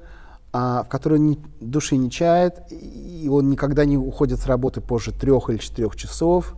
а, 0.52 0.84
в 0.84 0.90
которой 0.90 1.20
он 1.20 1.28
ни, 1.28 1.40
души 1.60 1.96
не 1.96 2.10
чает, 2.10 2.60
и 2.70 3.28
он 3.32 3.50
никогда 3.50 3.86
не 3.86 3.98
уходит 3.98 4.40
с 4.40 4.46
работы 4.46 4.82
позже 4.82 5.12
трех 5.12 5.50
или 5.50 5.58
четырех 5.58 5.96
часов. 5.96 6.56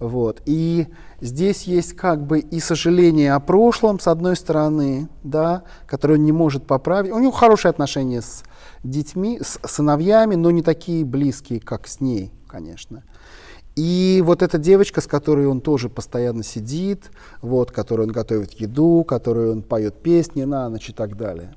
Вот. 0.00 0.42
И 0.44 0.88
здесь 1.20 1.64
есть 1.64 1.94
как 1.94 2.26
бы 2.26 2.40
и 2.40 2.60
сожаление 2.60 3.34
о 3.34 3.40
прошлом, 3.40 4.00
с 4.00 4.08
одной 4.08 4.36
стороны, 4.36 5.08
да, 5.22 5.64
которое 5.86 6.14
он 6.14 6.24
не 6.24 6.32
может 6.32 6.66
поправить. 6.66 7.12
У 7.12 7.18
него 7.18 7.32
хорошие 7.32 7.70
отношения 7.70 8.22
с 8.22 8.42
детьми, 8.82 9.40
с 9.40 9.58
сыновьями, 9.66 10.34
но 10.34 10.50
не 10.50 10.62
такие 10.62 11.04
близкие, 11.04 11.60
как 11.60 11.86
с 11.86 12.00
ней, 12.00 12.32
конечно. 12.46 13.02
И 13.76 14.22
вот 14.24 14.42
эта 14.42 14.58
девочка, 14.58 15.00
с 15.00 15.06
которой 15.06 15.46
он 15.46 15.60
тоже 15.60 15.88
постоянно 15.88 16.44
сидит, 16.44 17.10
вот, 17.42 17.72
которой 17.72 18.02
он 18.02 18.12
готовит 18.12 18.52
еду, 18.52 19.04
которой 19.06 19.50
он 19.50 19.62
поет 19.62 19.96
песни 19.96 20.44
на 20.44 20.68
ночь 20.68 20.90
и 20.90 20.92
так 20.92 21.16
далее. 21.16 21.54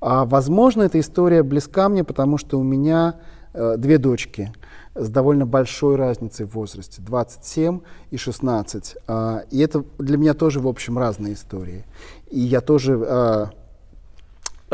А, 0.00 0.24
возможно, 0.24 0.82
эта 0.82 1.00
история 1.00 1.42
близка 1.42 1.88
мне, 1.88 2.04
потому 2.04 2.38
что 2.38 2.60
у 2.60 2.62
меня 2.62 3.16
э, 3.54 3.74
две 3.76 3.98
дочки 3.98 4.52
с 4.94 5.08
довольно 5.08 5.46
большой 5.46 5.96
разницей 5.96 6.46
в 6.46 6.54
возрасте, 6.54 7.02
27 7.02 7.80
и 8.10 8.16
16. 8.16 8.96
А, 9.06 9.42
и 9.50 9.58
это 9.58 9.84
для 9.98 10.16
меня 10.16 10.34
тоже, 10.34 10.60
в 10.60 10.68
общем, 10.68 10.96
разные 10.96 11.34
истории. 11.34 11.84
И 12.30 12.38
я 12.38 12.60
тоже 12.60 13.00
а, 13.04 13.50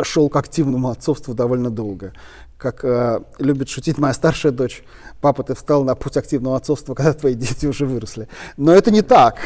шел 0.03 0.29
к 0.29 0.37
активному 0.37 0.89
отцовству 0.89 1.35
довольно 1.35 1.71
долго. 1.71 2.13
Как 2.65 2.83
а, 2.83 3.23
любит 3.39 3.69
шутить 3.69 3.99
моя 3.99 4.15
старшая 4.15 4.51
дочь, 4.51 4.85
папа, 5.21 5.43
ты 5.43 5.55
встал 5.55 5.85
на 5.85 5.95
путь 5.95 6.17
активного 6.17 6.57
отцовства, 6.57 6.95
когда 6.95 7.13
твои 7.13 7.35
дети 7.35 7.67
уже 7.67 7.85
выросли. 7.85 8.27
Но 8.57 8.73
это 8.73 8.91
не 8.91 9.03
так. 9.03 9.37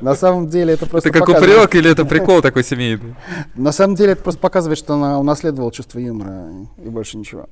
На 0.00 0.14
самом 0.14 0.48
деле 0.48 0.72
это 0.72 0.86
просто 0.86 1.10
Это 1.10 1.18
как 1.18 1.28
упрек 1.28 1.74
или 1.74 1.90
это 1.90 2.06
прикол 2.06 2.40
такой 2.40 2.64
семейный? 2.64 3.16
На 3.54 3.70
самом 3.70 3.96
деле 3.96 4.12
это 4.12 4.22
просто 4.22 4.40
показывает, 4.40 4.78
что 4.78 4.94
она 4.94 5.20
унаследовала 5.20 5.70
чувство 5.70 5.98
юмора 5.98 6.48
и 6.82 6.88
больше 6.88 7.18
ничего. 7.18 7.50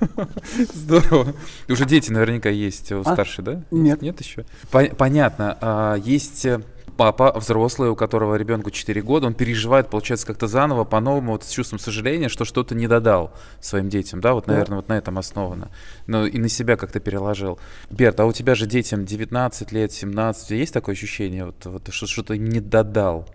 Здорово. 0.74 1.34
Уже 1.68 1.84
дети 1.84 2.10
наверняка 2.10 2.48
есть 2.48 2.92
у 2.92 3.00
а? 3.00 3.12
старшей, 3.12 3.44
да? 3.44 3.62
Нет. 3.70 4.00
Нет 4.00 4.18
еще? 4.22 4.46
Понятно. 4.70 5.58
А, 5.60 5.96
есть 5.96 6.46
э, 6.46 6.62
папа 7.10 7.40
взрослый, 7.40 7.90
у 7.90 7.96
которого 7.96 8.36
ребенку 8.36 8.70
4 8.70 9.02
года, 9.02 9.26
он 9.26 9.34
переживает, 9.34 9.90
получается, 9.90 10.26
как-то 10.26 10.46
заново, 10.46 10.84
по-новому, 10.84 11.32
вот 11.32 11.42
с 11.42 11.50
чувством 11.50 11.80
сожаления, 11.80 12.28
что 12.28 12.44
что-то 12.44 12.74
не 12.74 12.86
додал 12.86 13.32
своим 13.60 13.88
детям, 13.88 14.20
да, 14.20 14.34
вот, 14.34 14.46
наверное, 14.46 14.76
вот 14.76 14.88
на 14.88 14.96
этом 14.96 15.18
основано. 15.18 15.70
Ну, 16.06 16.26
и 16.26 16.38
на 16.38 16.48
себя 16.48 16.76
как-то 16.76 17.00
переложил. 17.00 17.58
Берт, 17.90 18.20
а 18.20 18.26
у 18.26 18.32
тебя 18.32 18.54
же 18.54 18.66
детям 18.66 19.04
19 19.04 19.72
лет, 19.72 19.92
17, 19.92 20.50
есть 20.50 20.72
такое 20.72 20.94
ощущение, 20.94 21.46
вот, 21.46 21.64
вот 21.64 21.88
что 21.92 22.06
что-то 22.06 22.36
не 22.36 22.60
додал? 22.60 23.26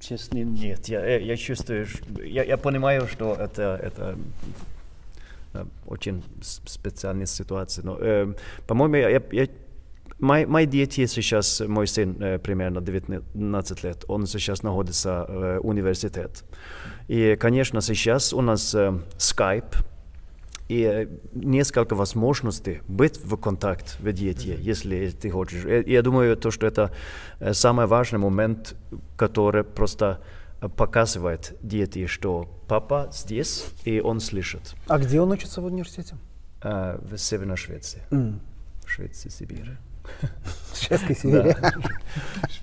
Честно, 0.00 0.38
нет. 0.38 0.88
Я, 0.88 1.18
я 1.18 1.36
чувствую, 1.36 1.86
я, 2.24 2.42
я 2.42 2.56
понимаю, 2.56 3.06
что 3.06 3.34
это, 3.34 3.78
это 3.82 4.18
э, 5.52 5.64
очень 5.86 6.24
специальная 6.42 7.26
ситуация. 7.26 7.84
Но, 7.84 7.98
э, 8.00 8.32
по-моему, 8.66 8.96
я, 8.96 9.22
я 9.30 9.48
Мои, 10.20 10.44
мои 10.44 10.66
дети 10.66 11.06
сейчас, 11.06 11.62
мой 11.66 11.86
сын 11.86 12.16
э, 12.22 12.38
примерно 12.38 12.80
19 12.80 13.84
лет, 13.84 14.04
он 14.06 14.26
сейчас 14.26 14.62
находится 14.62 15.24
в 15.28 15.32
э, 15.32 15.58
университет. 15.60 16.44
И, 17.08 17.36
конечно, 17.40 17.80
сейчас 17.80 18.34
у 18.34 18.42
нас 18.42 18.74
э, 18.74 18.92
Skype, 19.16 19.76
и 20.68 21.08
несколько 21.32 21.94
возможностей 21.96 22.82
быть 22.86 23.18
в 23.24 23.36
контакт 23.36 23.98
в 23.98 24.12
дети, 24.12 24.48
mm-hmm. 24.48 24.60
если 24.60 25.10
ты 25.10 25.30
хочешь. 25.30 25.64
Я, 25.64 26.02
думаю, 26.02 26.36
то, 26.36 26.50
что 26.52 26.66
это 26.66 26.92
самый 27.52 27.86
важный 27.86 28.20
момент, 28.20 28.76
который 29.16 29.64
просто 29.64 30.20
показывает 30.76 31.56
дети, 31.62 32.06
что 32.06 32.46
папа 32.68 33.08
здесь, 33.12 33.64
и 33.84 34.00
он 34.00 34.20
слышит. 34.20 34.76
А 34.86 34.98
где 34.98 35.20
он 35.20 35.30
учится 35.32 35.60
в 35.60 35.64
университете? 35.64 36.16
в 36.62 37.16
Северной 37.16 37.56
Швеции. 37.56 38.02
Mm. 38.10 38.38
Швеции, 38.86 39.30
Сибири. 39.30 39.76
Чешской 40.80 41.16
Сибири. 41.16 41.54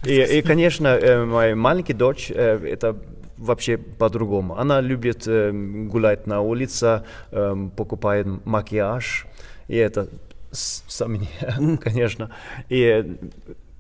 И, 0.04 0.42
конечно, 0.42 0.88
э, 0.88 1.26
моя 1.26 1.56
маленькая 1.56 1.94
дочь, 1.94 2.32
э, 2.34 2.60
это 2.66 2.98
вообще 3.38 3.78
по-другому. 3.78 4.58
Она 4.58 4.82
любит 4.82 5.28
э, 5.28 5.52
гулять 5.52 6.28
на 6.28 6.42
улице, 6.42 7.04
покупает 7.76 8.28
макияж, 8.46 9.28
и 9.68 9.76
это 9.76 10.08
сомнение, 10.52 11.78
конечно. 11.82 12.32
И 12.70 13.18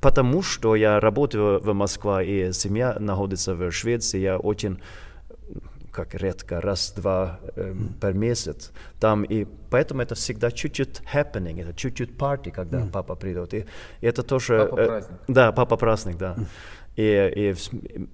потому 0.01 0.43
что 0.43 0.75
я 0.75 0.99
работаю 0.99 1.59
в 1.59 1.73
Москве, 1.73 2.49
и 2.49 2.53
семья 2.53 2.97
находится 2.99 3.55
в 3.55 3.71
Швеции, 3.71 4.19
я 4.19 4.37
очень 4.37 4.79
как 5.97 6.13
редко, 6.13 6.61
раз-два 6.61 7.39
э, 7.55 7.73
per 7.99 8.13
месяц 8.13 8.71
там, 8.99 9.23
и 9.23 9.47
поэтому 9.71 10.03
это 10.03 10.13
всегда 10.13 10.51
чуть-чуть 10.51 11.01
happening, 11.11 11.59
это 11.61 11.73
чуть-чуть 11.73 12.11
party, 12.11 12.51
когда 12.51 12.81
mm. 12.81 12.91
папа 12.91 13.15
придет, 13.15 13.53
и, 13.53 13.65
и 14.01 14.05
это 14.05 14.21
тоже... 14.21 14.67
Папа 14.69 14.75
праздник. 14.75 15.19
Э, 15.27 15.33
да, 15.33 15.51
папа 15.51 15.77
праздник, 15.77 16.17
да. 16.17 16.35
Mm. 16.37 16.45
И, 16.97 17.31
и, 17.35 17.55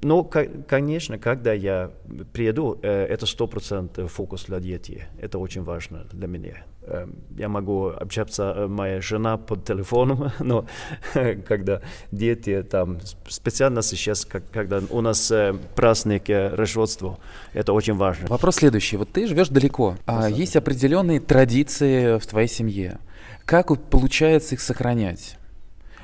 ну, 0.01 0.25
конечно, 0.67 1.17
когда 1.17 1.53
я 1.53 1.91
приеду, 2.33 2.79
э, 2.83 3.05
это 3.05 3.25
сто 3.25 3.47
процентов 3.47 4.11
фокус 4.11 4.43
для 4.43 4.59
детей. 4.59 5.03
Это 5.21 5.39
очень 5.39 5.63
важно 5.63 6.05
для 6.11 6.27
меня. 6.27 6.65
Эм, 6.85 7.15
я 7.37 7.47
могу 7.47 7.87
общаться, 7.87 8.53
э, 8.57 8.67
моя 8.67 8.99
жена 8.99 9.37
под 9.37 9.63
телефоном, 9.63 10.31
но 10.39 10.65
когда 11.47 11.81
дети 12.11 12.61
там, 12.61 12.99
специально 13.29 13.81
сейчас, 13.81 14.25
когда 14.25 14.81
у 14.89 14.99
нас 14.99 15.31
э, 15.31 15.55
праздник 15.75 16.23
Рождества, 16.27 17.19
это 17.53 17.71
очень 17.71 17.93
важно. 17.93 18.27
Вопрос 18.27 18.55
следующий. 18.55 18.97
Вот 18.97 19.09
ты 19.13 19.27
живешь 19.27 19.47
далеко, 19.47 19.95
а 20.05 20.29
есть 20.29 20.57
определенные 20.57 21.21
традиции 21.21 22.19
в 22.19 22.27
твоей 22.27 22.49
семье. 22.49 22.99
Как 23.45 23.67
получается 23.89 24.55
их 24.55 24.61
сохранять? 24.61 25.37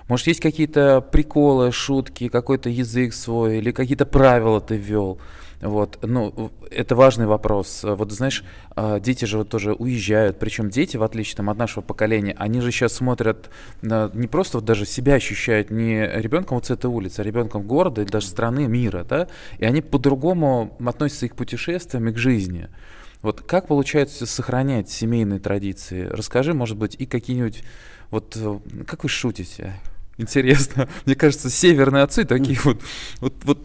Может, 0.10 0.26
есть 0.26 0.40
какие-то 0.40 1.02
приколы, 1.02 1.72
шутки, 1.72 2.30
какой-то 2.30 2.68
язык 2.68 3.14
свой 3.14 3.60
или 3.60 3.72
какие-то 3.72 4.08
правила 4.08 4.60
ты 4.60 4.76
ввел? 4.76 5.20
Вот, 5.62 6.00
ну, 6.02 6.52
это 6.72 6.96
важный 6.96 7.28
вопрос. 7.28 7.82
Вот, 7.84 8.12
знаешь, 8.12 8.44
а, 8.76 9.00
дети 9.00 9.26
же 9.26 9.38
вот 9.38 9.50
тоже 9.50 9.74
уезжают, 9.74 10.40
причем 10.40 10.72
дети, 10.72 10.98
в 10.98 11.04
отличие 11.04 11.36
там, 11.36 11.50
от 11.52 11.58
нашего 11.58 11.84
поколения, 11.84 12.34
они 12.40 12.60
же 12.60 12.72
сейчас 12.72 12.94
смотрят, 12.94 13.52
не 13.84 14.28
просто 14.28 14.58
вот 14.58 14.66
даже 14.66 14.88
себя 14.88 15.14
ощущают 15.14 15.70
не 15.70 16.08
ребенком 16.08 16.58
вот 16.58 16.66
с 16.66 16.72
этой 16.72 16.88
улицы, 16.88 17.20
а 17.20 17.24
ребенком 17.24 17.68
города 17.68 18.02
или 18.02 18.10
даже 18.10 18.26
страны, 18.26 18.68
мира, 18.68 19.04
да, 19.08 19.28
и 19.60 19.66
они 19.66 19.82
по-другому 19.82 20.76
относятся 20.84 21.28
и 21.28 21.30
к 21.30 21.36
путешествиям, 21.36 22.08
и 22.08 22.14
к 22.14 22.18
жизни. 22.18 22.70
Вот 23.22 23.42
как 23.42 23.68
получается 23.68 24.26
сохранять 24.26 24.90
семейные 24.90 25.40
традиции? 25.40 26.06
Расскажи, 26.06 26.56
может 26.56 26.78
быть, 26.78 26.96
и 26.98 27.06
какие-нибудь, 27.06 27.64
вот 28.10 28.38
как 28.88 29.04
вы 29.04 29.10
шутите? 29.10 29.76
Интересно. 30.20 30.88
Мне 31.06 31.16
кажется, 31.16 31.50
северные 31.50 32.04
отцы 32.04 32.26
такие 32.26 32.60
вот, 32.64 32.78
вот, 33.22 33.34
вот 33.46 33.60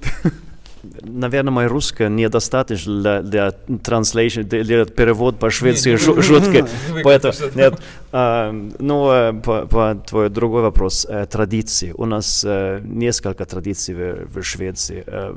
наверное, 1.03 1.51
мой 1.51 1.67
русский 1.67 2.09
недостаточно 2.09 3.01
для, 3.01 3.23
для 3.23 3.49
translation, 3.69 4.45
для 4.45 4.85
перевод 4.85 5.39
по 5.39 5.51
шведски 5.51 5.97
шутки. 5.97 6.65
Поэтому, 7.03 7.35
нет, 7.55 7.81
а, 8.13 8.53
ну, 8.79 9.11
э, 9.11 9.33
по, 9.33 9.67
по 9.67 9.95
твой 9.95 10.29
другой 10.31 10.63
вопрос, 10.63 11.07
э, 11.09 11.27
традиции. 11.27 11.93
У 11.97 12.07
нас 12.07 12.45
э, 12.47 12.81
несколько 12.85 13.45
традиций 13.45 13.95
в, 13.95 14.41
в 14.41 14.43
Швеции. 14.43 15.05
Э, 15.07 15.35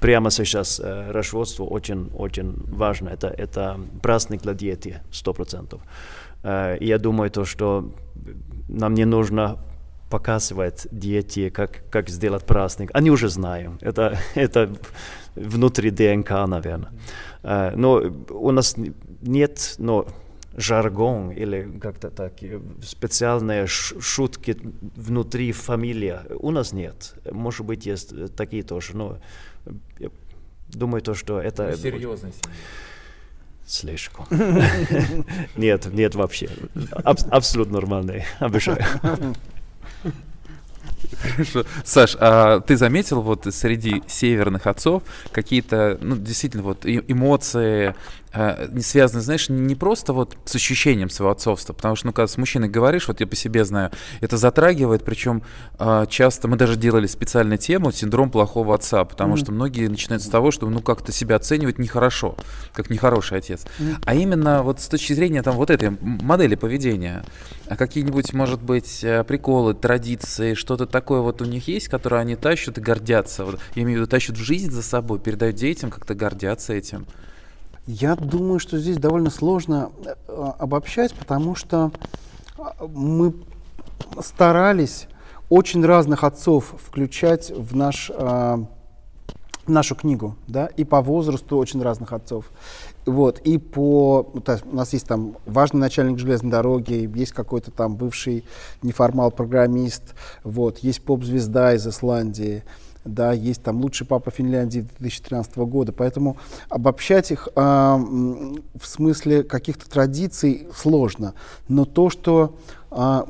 прямо 0.00 0.30
сейчас 0.30 0.80
э, 0.82 1.10
Рождество 1.10 1.66
очень, 1.66 2.10
очень 2.16 2.54
важно. 2.68 3.10
Это, 3.10 3.28
это 3.28 3.78
праздник 4.02 4.42
для 4.42 4.54
сто 5.10 5.32
процентов. 5.32 5.80
Э, 6.42 6.76
я 6.80 6.98
думаю, 6.98 7.30
то, 7.30 7.44
что 7.44 7.92
нам 8.68 8.94
не 8.94 9.04
нужно 9.04 9.58
показывает 10.12 10.86
дети, 10.90 11.48
как, 11.48 11.84
как 11.90 12.10
сделать 12.10 12.44
праздник. 12.44 12.90
Они 12.92 13.10
уже 13.10 13.28
знают. 13.28 13.82
Это, 13.82 14.18
это 14.34 14.68
внутри 15.34 15.90
ДНК, 15.90 16.30
наверное. 16.46 16.92
Uh, 17.42 17.74
но 17.76 18.02
у 18.28 18.52
нас 18.52 18.76
нет 19.22 19.74
но 19.78 20.06
жаргон 20.56 21.30
или 21.30 21.78
как-то 21.80 22.10
так, 22.10 22.34
специальные 22.82 23.66
шутки 23.66 24.56
внутри 24.96 25.52
фамилии. 25.52 26.18
У 26.38 26.50
нас 26.50 26.72
нет. 26.72 27.14
Может 27.32 27.66
быть, 27.66 27.86
есть 27.86 28.34
такие 28.36 28.62
тоже, 28.62 28.96
но 28.96 29.18
я 29.98 30.10
думаю, 30.68 31.00
то, 31.00 31.14
что 31.14 31.40
это... 31.40 31.76
Серьезно 31.76 32.30
семья. 32.32 32.56
Слишком. 33.64 34.26
Нет, 35.56 35.86
нет 35.92 36.14
вообще. 36.14 36.48
Абсолютно 37.04 37.74
нормальный, 37.74 38.24
обещаю. 38.40 38.84
Хорошо. 41.20 41.64
Саш, 41.84 42.16
а 42.20 42.60
ты 42.60 42.76
заметил 42.76 43.20
вот 43.22 43.46
среди 43.52 44.02
северных 44.06 44.66
отцов 44.66 45.02
какие-то, 45.30 45.98
ну, 46.00 46.16
действительно, 46.16 46.62
вот 46.62 46.84
эмоции, 46.84 47.94
э, 48.32 48.80
связаны, 48.80 49.22
знаешь, 49.22 49.48
не 49.48 49.74
просто 49.74 50.12
вот 50.12 50.36
с 50.44 50.54
ощущением 50.54 51.10
своего 51.10 51.32
отцовства, 51.32 51.72
потому 51.72 51.96
что, 51.96 52.06
ну, 52.06 52.12
когда 52.12 52.26
с 52.26 52.36
мужчиной 52.36 52.68
говоришь, 52.68 53.08
вот 53.08 53.20
я 53.20 53.26
по 53.26 53.36
себе 53.36 53.64
знаю, 53.64 53.90
это 54.20 54.36
затрагивает, 54.36 55.04
причем 55.04 55.42
э, 55.78 56.06
часто 56.08 56.48
мы 56.48 56.56
даже 56.56 56.76
делали 56.76 57.06
специальную 57.06 57.58
тему 57.58 57.92
«Синдром 57.92 58.30
плохого 58.30 58.74
отца», 58.74 59.04
потому 59.04 59.34
mm-hmm. 59.34 59.38
что 59.38 59.52
многие 59.52 59.88
начинают 59.88 60.22
с 60.22 60.28
того, 60.28 60.50
что, 60.50 60.68
ну, 60.68 60.80
как-то 60.80 61.12
себя 61.12 61.36
оценивать 61.36 61.78
нехорошо, 61.78 62.36
как 62.72 62.90
нехороший 62.90 63.38
отец. 63.38 63.64
Mm-hmm. 63.78 64.02
А 64.04 64.14
именно 64.14 64.62
вот 64.62 64.80
с 64.80 64.88
точки 64.88 65.12
зрения 65.12 65.42
там 65.42 65.56
вот 65.56 65.70
этой 65.70 65.90
модели 66.00 66.54
поведения, 66.54 67.24
а 67.66 67.76
какие-нибудь, 67.76 68.32
может 68.32 68.62
быть, 68.62 69.02
э, 69.04 69.24
приколы, 69.24 69.74
традиции, 69.74 70.54
что-то 70.54 70.86
такое 70.86 71.20
вот 71.20 71.40
у 71.42 71.44
них 71.44 71.68
есть, 71.68 71.88
которое 71.88 72.20
они 72.20 72.36
тащат 72.36 72.78
и 72.78 72.80
гордятся, 72.80 73.44
вот, 73.44 73.60
я 73.74 73.82
имею 73.82 73.98
в 73.98 74.02
виду, 74.02 74.10
тащат 74.10 74.36
в 74.36 74.42
жизнь 74.42 74.70
за 74.70 74.82
собой, 74.82 75.18
передают 75.18 75.56
детям, 75.56 75.90
как-то 75.90 76.14
гордятся 76.14 76.72
этим? 76.72 77.06
Я 77.86 78.14
думаю, 78.14 78.60
что 78.60 78.78
здесь 78.78 78.96
довольно 78.96 79.30
сложно 79.30 79.90
э, 80.04 80.52
обобщать, 80.58 81.14
потому 81.14 81.56
что 81.56 81.90
а, 82.56 82.76
мы 82.86 83.34
старались 84.20 85.08
очень 85.50 85.84
разных 85.84 86.22
отцов 86.22 86.74
включать 86.80 87.50
в 87.50 87.74
наш 87.74 88.10
а, 88.14 88.64
нашу 89.66 89.94
книгу, 89.94 90.36
да, 90.46 90.66
и 90.66 90.84
по 90.84 91.00
возрасту 91.00 91.56
очень 91.56 91.82
разных 91.82 92.12
отцов. 92.12 92.50
Вот, 93.06 93.38
и 93.40 93.58
по... 93.58 94.32
у 94.32 94.76
нас 94.76 94.92
есть 94.92 95.06
там 95.06 95.36
важный 95.46 95.80
начальник 95.80 96.18
железной 96.18 96.50
дороги, 96.50 97.10
есть 97.14 97.32
какой-то 97.32 97.70
там 97.70 97.96
бывший 97.96 98.44
неформал-программист, 98.82 100.14
вот, 100.44 100.78
есть 100.78 101.02
поп-звезда 101.02 101.74
из 101.74 101.86
Исландии, 101.86 102.64
да, 103.04 103.32
есть 103.32 103.62
там 103.62 103.80
лучший 103.80 104.06
папа 104.06 104.30
Финляндии 104.30 104.86
2013 104.98 105.56
года, 105.58 105.92
поэтому 105.92 106.36
обобщать 106.68 107.30
их 107.30 107.48
э, 107.54 107.60
в 107.60 108.84
смысле 108.84 109.42
каких-то 109.42 109.88
традиций 109.90 110.68
сложно, 110.74 111.34
но 111.68 111.84
то, 111.84 112.10
что 112.10 112.54
э, 112.90 113.22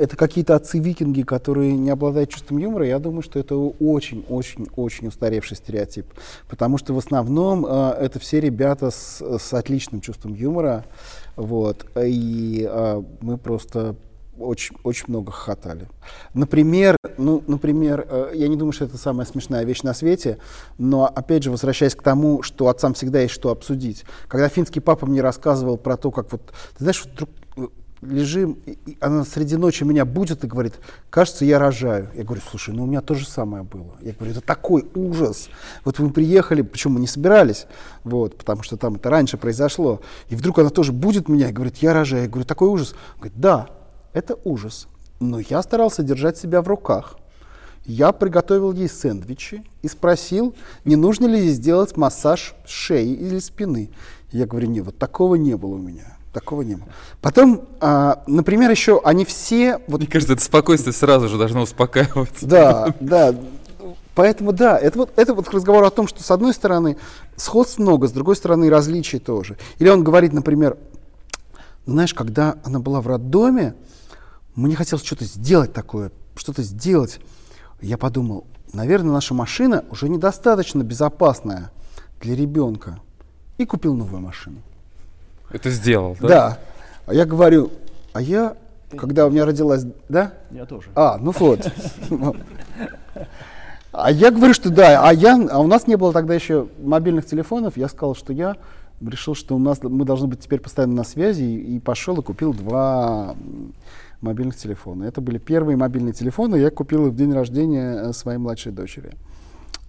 это 0.00 0.16
какие-то 0.16 0.56
отцы-викинги, 0.56 1.22
которые 1.22 1.76
не 1.76 1.90
обладают 1.90 2.30
чувством 2.30 2.58
юмора, 2.58 2.86
я 2.86 2.98
думаю, 2.98 3.22
что 3.22 3.38
это 3.38 3.54
очень-очень-очень 3.56 5.08
устаревший 5.08 5.56
стереотип, 5.56 6.06
потому 6.48 6.78
что 6.78 6.94
в 6.94 6.98
основном 6.98 7.64
э, 7.64 7.90
это 8.00 8.18
все 8.18 8.40
ребята 8.40 8.90
с, 8.90 9.22
с 9.22 9.54
отличным 9.54 10.00
чувством 10.00 10.34
юмора, 10.34 10.84
вот, 11.36 11.86
и 11.96 12.66
э, 12.68 13.02
мы 13.20 13.38
просто 13.38 13.94
очень, 14.38 14.76
очень 14.82 15.06
много 15.08 15.32
хохотали. 15.32 15.88
Например, 16.34 16.96
ну, 17.18 17.42
например, 17.46 18.06
э, 18.08 18.32
я 18.34 18.48
не 18.48 18.56
думаю, 18.56 18.72
что 18.72 18.84
это 18.84 18.96
самая 18.96 19.26
смешная 19.26 19.64
вещь 19.64 19.82
на 19.82 19.94
свете, 19.94 20.38
но, 20.78 21.06
опять 21.06 21.42
же, 21.42 21.50
возвращаясь 21.50 21.94
к 21.94 22.02
тому, 22.02 22.42
что 22.42 22.68
отцам 22.68 22.94
всегда 22.94 23.20
есть 23.20 23.34
что 23.34 23.50
обсудить. 23.50 24.04
Когда 24.28 24.48
финский 24.48 24.80
папа 24.80 25.06
мне 25.06 25.20
рассказывал 25.20 25.76
про 25.76 25.96
то, 25.96 26.10
как 26.10 26.32
вот, 26.32 26.42
ты 26.76 26.84
знаешь, 26.84 27.04
вдруг 27.04 27.28
э, 27.56 27.66
лежим, 28.00 28.58
и 28.64 28.96
она 29.00 29.24
среди 29.24 29.56
ночи 29.56 29.84
меня 29.84 30.04
будет 30.04 30.44
и 30.44 30.46
говорит, 30.46 30.74
кажется, 31.10 31.44
я 31.44 31.58
рожаю. 31.58 32.08
Я 32.14 32.24
говорю, 32.24 32.42
слушай, 32.48 32.74
ну 32.74 32.84
у 32.84 32.86
меня 32.86 33.02
то 33.02 33.14
же 33.14 33.26
самое 33.26 33.62
было. 33.62 33.96
Я 34.00 34.12
говорю, 34.12 34.32
это 34.32 34.40
такой 34.40 34.88
ужас. 34.94 35.50
Вот 35.84 35.98
мы 35.98 36.10
приехали, 36.10 36.62
причем 36.62 36.92
мы 36.92 37.00
не 37.00 37.06
собирались, 37.06 37.66
вот, 38.02 38.38
потому 38.38 38.62
что 38.62 38.76
там 38.76 38.94
это 38.94 39.10
раньше 39.10 39.36
произошло. 39.36 40.00
И 40.30 40.34
вдруг 40.34 40.58
она 40.58 40.70
тоже 40.70 40.92
будет 40.92 41.28
меня 41.28 41.50
и 41.50 41.52
говорит, 41.52 41.76
я 41.78 41.92
рожаю. 41.92 42.22
Я 42.24 42.28
говорю, 42.28 42.46
такой 42.46 42.68
ужас. 42.68 42.94
Он 43.14 43.18
говорит, 43.18 43.38
да, 43.38 43.68
это 44.12 44.38
ужас. 44.44 44.88
Но 45.20 45.38
я 45.38 45.62
старался 45.62 46.02
держать 46.02 46.36
себя 46.36 46.62
в 46.62 46.68
руках. 46.68 47.16
Я 47.84 48.12
приготовил 48.12 48.72
ей 48.72 48.88
сэндвичи 48.88 49.64
и 49.82 49.88
спросил, 49.88 50.54
не 50.84 50.96
нужно 50.96 51.26
ли 51.26 51.48
сделать 51.48 51.96
массаж 51.96 52.54
шеи 52.64 53.12
или 53.12 53.38
спины. 53.40 53.90
Я 54.30 54.46
говорю, 54.46 54.68
нет, 54.68 54.84
вот 54.84 54.98
такого 54.98 55.34
не 55.34 55.56
было 55.56 55.74
у 55.74 55.78
меня. 55.78 56.16
Такого 56.32 56.62
не 56.62 56.76
было. 56.76 56.86
Потом, 57.20 57.62
а, 57.80 58.22
например, 58.26 58.70
еще 58.70 59.00
они 59.04 59.24
все... 59.24 59.80
Вот... 59.86 60.00
Мне 60.00 60.08
кажется, 60.08 60.34
это 60.34 60.42
спокойствие 60.42 60.92
сразу 60.92 61.28
же 61.28 61.36
должно 61.36 61.62
успокаивать. 61.62 62.30
Да, 62.40 62.94
да. 63.00 63.34
Поэтому 64.14 64.52
да, 64.52 64.78
это 64.78 64.98
вот, 64.98 65.12
это 65.16 65.34
вот 65.34 65.52
разговор 65.52 65.84
о 65.84 65.90
том, 65.90 66.06
что 66.06 66.22
с 66.22 66.30
одной 66.30 66.54
стороны 66.54 66.96
сходств 67.36 67.78
много, 67.78 68.08
с 68.08 68.12
другой 68.12 68.36
стороны 68.36 68.70
различий 68.70 69.18
тоже. 69.18 69.56
Или 69.78 69.88
он 69.88 70.04
говорит, 70.04 70.32
например, 70.32 70.76
знаешь, 71.86 72.14
когда 72.14 72.56
она 72.64 72.78
была 72.78 73.00
в 73.00 73.06
роддоме, 73.06 73.74
мне 74.54 74.76
хотелось 74.76 75.04
что-то 75.04 75.24
сделать 75.24 75.72
такое, 75.72 76.12
что-то 76.36 76.62
сделать. 76.62 77.20
Я 77.80 77.98
подумал, 77.98 78.46
наверное, 78.72 79.12
наша 79.12 79.34
машина 79.34 79.84
уже 79.90 80.08
недостаточно 80.08 80.82
безопасная 80.82 81.70
для 82.20 82.36
ребенка. 82.36 83.00
И 83.58 83.64
купил 83.64 83.94
новую 83.94 84.20
машину. 84.20 84.58
Это 85.50 85.70
сделал, 85.70 86.16
да? 86.20 86.28
Да. 86.28 86.58
А 87.06 87.14
я 87.14 87.24
говорю, 87.24 87.70
а 88.12 88.20
я, 88.20 88.56
когда 88.96 89.26
у 89.26 89.30
меня 89.30 89.44
родилась, 89.44 89.84
да? 90.08 90.32
Я 90.50 90.64
тоже. 90.64 90.88
А, 90.94 91.18
ну 91.18 91.32
вот. 91.38 91.70
А 93.92 94.10
я 94.10 94.30
говорю, 94.30 94.54
что 94.54 94.70
да, 94.70 95.06
а 95.06 95.12
я, 95.12 95.38
а 95.50 95.58
у 95.58 95.66
нас 95.66 95.86
не 95.86 95.96
было 95.96 96.14
тогда 96.14 96.32
еще 96.32 96.68
мобильных 96.82 97.26
телефонов. 97.26 97.76
Я 97.76 97.88
сказал, 97.88 98.14
что 98.14 98.32
я 98.32 98.56
решил, 99.02 99.34
что 99.34 99.54
у 99.54 99.58
нас 99.58 99.82
мы 99.82 100.06
должны 100.06 100.28
быть 100.28 100.40
теперь 100.40 100.60
постоянно 100.60 100.94
на 100.94 101.04
связи, 101.04 101.42
и, 101.42 101.76
и 101.76 101.78
пошел 101.78 102.18
и 102.18 102.22
купил 102.22 102.54
два 102.54 103.36
мобильных 104.22 104.56
телефона. 104.56 105.04
Это 105.04 105.20
были 105.20 105.38
первые 105.38 105.76
мобильные 105.76 106.12
телефоны, 106.12 106.56
я 106.56 106.70
купил 106.70 107.06
их 107.06 107.12
в 107.12 107.16
день 107.16 107.32
рождения 107.32 108.08
э, 108.08 108.12
своей 108.12 108.38
младшей 108.38 108.72
дочери. 108.72 109.12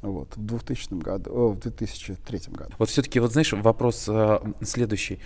Вот, 0.02 0.36
в 0.36 0.46
2000 0.46 0.94
году, 0.96 1.32
о, 1.32 1.48
в 1.54 1.60
2003 1.60 2.40
году. 2.50 2.72
Вот 2.78 2.90
все-таки, 2.90 3.22
вот 3.22 3.32
знаешь, 3.32 3.54
вопрос 3.54 4.06
а, 4.10 4.44
следующий. 4.62 5.20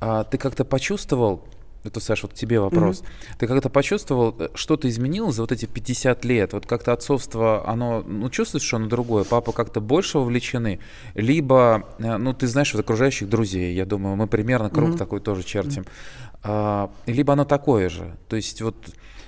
А, 0.00 0.24
ты 0.24 0.36
как-то 0.36 0.64
почувствовал, 0.64 1.44
это, 1.84 2.00
Саш, 2.00 2.24
вот 2.24 2.32
к 2.32 2.34
тебе 2.34 2.58
вопрос. 2.58 3.02
Mm-hmm. 3.02 3.38
Ты 3.38 3.46
как-то 3.46 3.70
почувствовал, 3.70 4.34
э, 4.36 4.48
что-то 4.54 4.88
изменилось 4.88 5.36
за 5.36 5.42
вот 5.42 5.52
эти 5.52 5.66
50 5.66 6.24
лет? 6.24 6.54
Вот 6.54 6.66
как-то 6.66 6.92
отцовство, 6.92 7.68
оно, 7.68 8.02
ну, 8.02 8.28
чувствуешь, 8.28 8.64
что 8.64 8.78
оно 8.78 8.88
другое? 8.88 9.22
Папа 9.22 9.52
как-то 9.52 9.80
больше 9.80 10.18
вовлечены? 10.18 10.80
Либо, 11.14 11.88
ну, 12.00 12.34
ты 12.34 12.48
знаешь, 12.48 12.74
вот 12.74 12.80
окружающих 12.80 13.28
друзей, 13.28 13.76
я 13.76 13.86
думаю, 13.86 14.16
мы 14.16 14.26
примерно 14.26 14.70
круг 14.70 14.90
mm-hmm. 14.90 14.98
такой 14.98 15.20
тоже 15.20 15.44
чертим. 15.44 15.82
Mm-hmm 15.84 16.26
либо 17.06 17.32
оно 17.32 17.44
такое 17.44 17.88
же. 17.88 18.16
То 18.28 18.36
есть 18.36 18.62
вот 18.62 18.76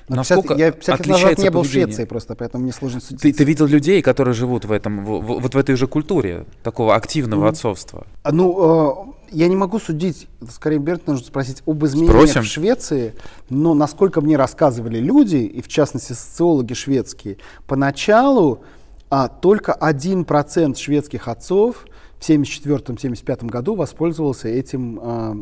но 0.08 0.16
насколько 0.16 0.54
50, 0.54 0.58
я 0.58 0.72
50 0.72 0.98
лет 0.98 1.06
назад 1.06 1.38
не 1.38 1.50
был 1.50 1.60
поведение. 1.60 1.86
в 1.86 1.88
Швеции 1.90 2.04
просто, 2.06 2.34
поэтому 2.34 2.64
мне 2.64 2.72
сложно 2.72 3.00
судить. 3.00 3.20
Ты, 3.20 3.32
ты 3.32 3.44
видел 3.44 3.66
людей, 3.66 4.00
которые 4.00 4.34
живут 4.34 4.64
в 4.64 4.72
этом, 4.72 5.04
в, 5.04 5.20
в, 5.20 5.40
вот 5.40 5.54
в 5.54 5.58
этой 5.58 5.76
же 5.76 5.86
культуре 5.86 6.46
такого 6.62 6.94
активного 6.94 7.46
mm. 7.46 7.48
отцовства? 7.48 8.06
А, 8.22 8.32
ну, 8.32 9.12
э, 9.30 9.36
я 9.36 9.48
не 9.48 9.56
могу 9.56 9.78
судить, 9.78 10.26
скорее 10.50 10.78
Берт 10.78 11.06
нужно 11.06 11.26
спросить 11.26 11.62
об 11.66 11.84
изменениях 11.84 12.14
Спросим. 12.14 12.42
в 12.42 12.46
Швеции, 12.46 13.14
но 13.50 13.74
насколько 13.74 14.20
мне 14.20 14.36
рассказывали 14.36 14.98
люди, 14.98 15.36
и 15.36 15.60
в 15.60 15.68
частности 15.68 16.14
социологи 16.14 16.72
шведские, 16.72 17.36
поначалу 17.66 18.62
а, 19.10 19.28
только 19.28 19.76
1% 19.78 20.76
шведских 20.76 21.28
отцов 21.28 21.86
в 22.18 22.28
1974-1975 22.28 23.46
году 23.46 23.74
воспользовался 23.74 24.48
этим 24.48 24.98
а, 25.02 25.36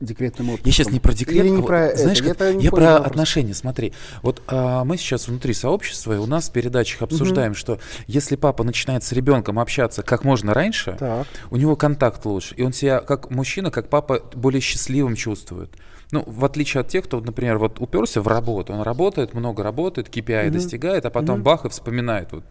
декретным 0.00 0.50
отпуском. 0.50 0.68
Я 0.68 0.72
сейчас 0.72 0.90
не 0.90 1.00
про 1.00 1.12
декрет, 1.12 1.44
Или 1.44 1.50
не 1.50 1.60
а 1.60 1.64
про 1.64 1.86
это. 1.86 1.98
знаешь, 1.98 2.22
как, 2.22 2.40
я, 2.40 2.48
я 2.48 2.70
про 2.70 2.92
вопрос. 2.92 3.06
отношения. 3.06 3.54
Смотри, 3.54 3.92
вот 4.22 4.42
а, 4.46 4.84
мы 4.84 4.96
сейчас 4.96 5.28
внутри 5.28 5.52
сообщества, 5.52 6.14
и 6.14 6.16
у 6.16 6.26
нас 6.26 6.48
в 6.48 6.52
передачах 6.52 7.02
обсуждаем, 7.02 7.52
угу. 7.52 7.58
что 7.58 7.78
если 8.06 8.36
папа 8.36 8.64
начинает 8.64 9.04
с 9.04 9.12
ребенком 9.12 9.58
общаться 9.58 10.02
как 10.02 10.24
можно 10.24 10.54
раньше, 10.54 10.96
так. 10.98 11.26
у 11.50 11.56
него 11.56 11.76
контакт 11.76 12.24
лучше, 12.24 12.54
и 12.54 12.62
он 12.62 12.72
себя 12.72 13.00
как 13.00 13.30
мужчина, 13.30 13.70
как 13.70 13.88
папа 13.88 14.22
более 14.34 14.60
счастливым 14.60 15.16
чувствует. 15.16 15.70
Ну, 16.12 16.24
в 16.26 16.44
отличие 16.44 16.80
от 16.80 16.88
тех, 16.88 17.04
кто, 17.04 17.20
например, 17.20 17.58
вот 17.58 17.80
уперся 17.80 18.20
в 18.20 18.26
работу, 18.26 18.72
он 18.72 18.82
работает, 18.82 19.32
много 19.34 19.62
работает, 19.62 20.08
KPI 20.08 20.46
угу. 20.46 20.54
достигает, 20.54 21.04
а 21.06 21.10
потом 21.10 21.36
угу. 21.36 21.44
бах 21.44 21.64
и 21.66 21.68
вспоминает 21.68 22.32
вот 22.32 22.44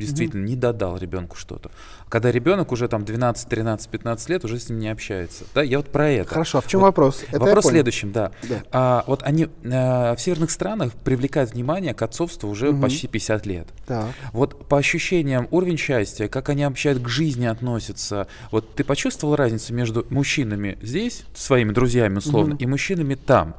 действительно 0.00 0.44
mm-hmm. 0.44 0.48
не 0.48 0.56
додал 0.56 0.96
ребенку 0.96 1.36
что-то. 1.36 1.70
Когда 2.08 2.32
ребенок 2.32 2.72
уже 2.72 2.88
там 2.88 3.04
12, 3.04 3.48
13, 3.48 3.88
15 3.88 4.28
лет 4.28 4.44
уже 4.44 4.58
с 4.58 4.68
ним 4.68 4.78
не 4.78 4.88
общается. 4.88 5.44
Да, 5.54 5.62
я 5.62 5.78
вот 5.78 5.90
про 5.90 6.10
это. 6.10 6.28
Хорошо, 6.28 6.58
а 6.58 6.60
в 6.60 6.66
чем 6.66 6.80
вот 6.80 6.86
вопрос? 6.86 7.22
Это 7.28 7.40
вопрос 7.40 7.64
в 7.64 7.68
следующем, 7.68 8.12
да. 8.12 8.32
да. 8.48 8.62
А, 8.72 9.04
вот 9.06 9.22
они 9.22 9.48
а, 9.64 10.14
в 10.14 10.20
северных 10.20 10.50
странах 10.50 10.92
привлекают 10.92 11.52
внимание 11.52 11.94
к 11.94 12.02
отцовству 12.02 12.48
уже 12.48 12.68
mm-hmm. 12.68 12.80
почти 12.80 13.08
50 13.08 13.46
лет. 13.46 13.68
Да. 13.86 14.08
Вот 14.32 14.66
по 14.68 14.78
ощущениям 14.78 15.46
уровень 15.50 15.76
счастья, 15.76 16.28
как 16.28 16.48
они 16.48 16.64
общаются 16.64 17.04
к 17.04 17.08
жизни 17.08 17.46
относятся. 17.46 18.26
Вот 18.50 18.74
ты 18.74 18.84
почувствовал 18.84 19.36
разницу 19.36 19.72
между 19.72 20.06
мужчинами 20.10 20.78
здесь, 20.82 21.24
своими 21.34 21.72
друзьями 21.72 22.18
условно, 22.18 22.54
mm-hmm. 22.54 22.62
и 22.62 22.66
мужчинами 22.66 23.14
там? 23.14 23.54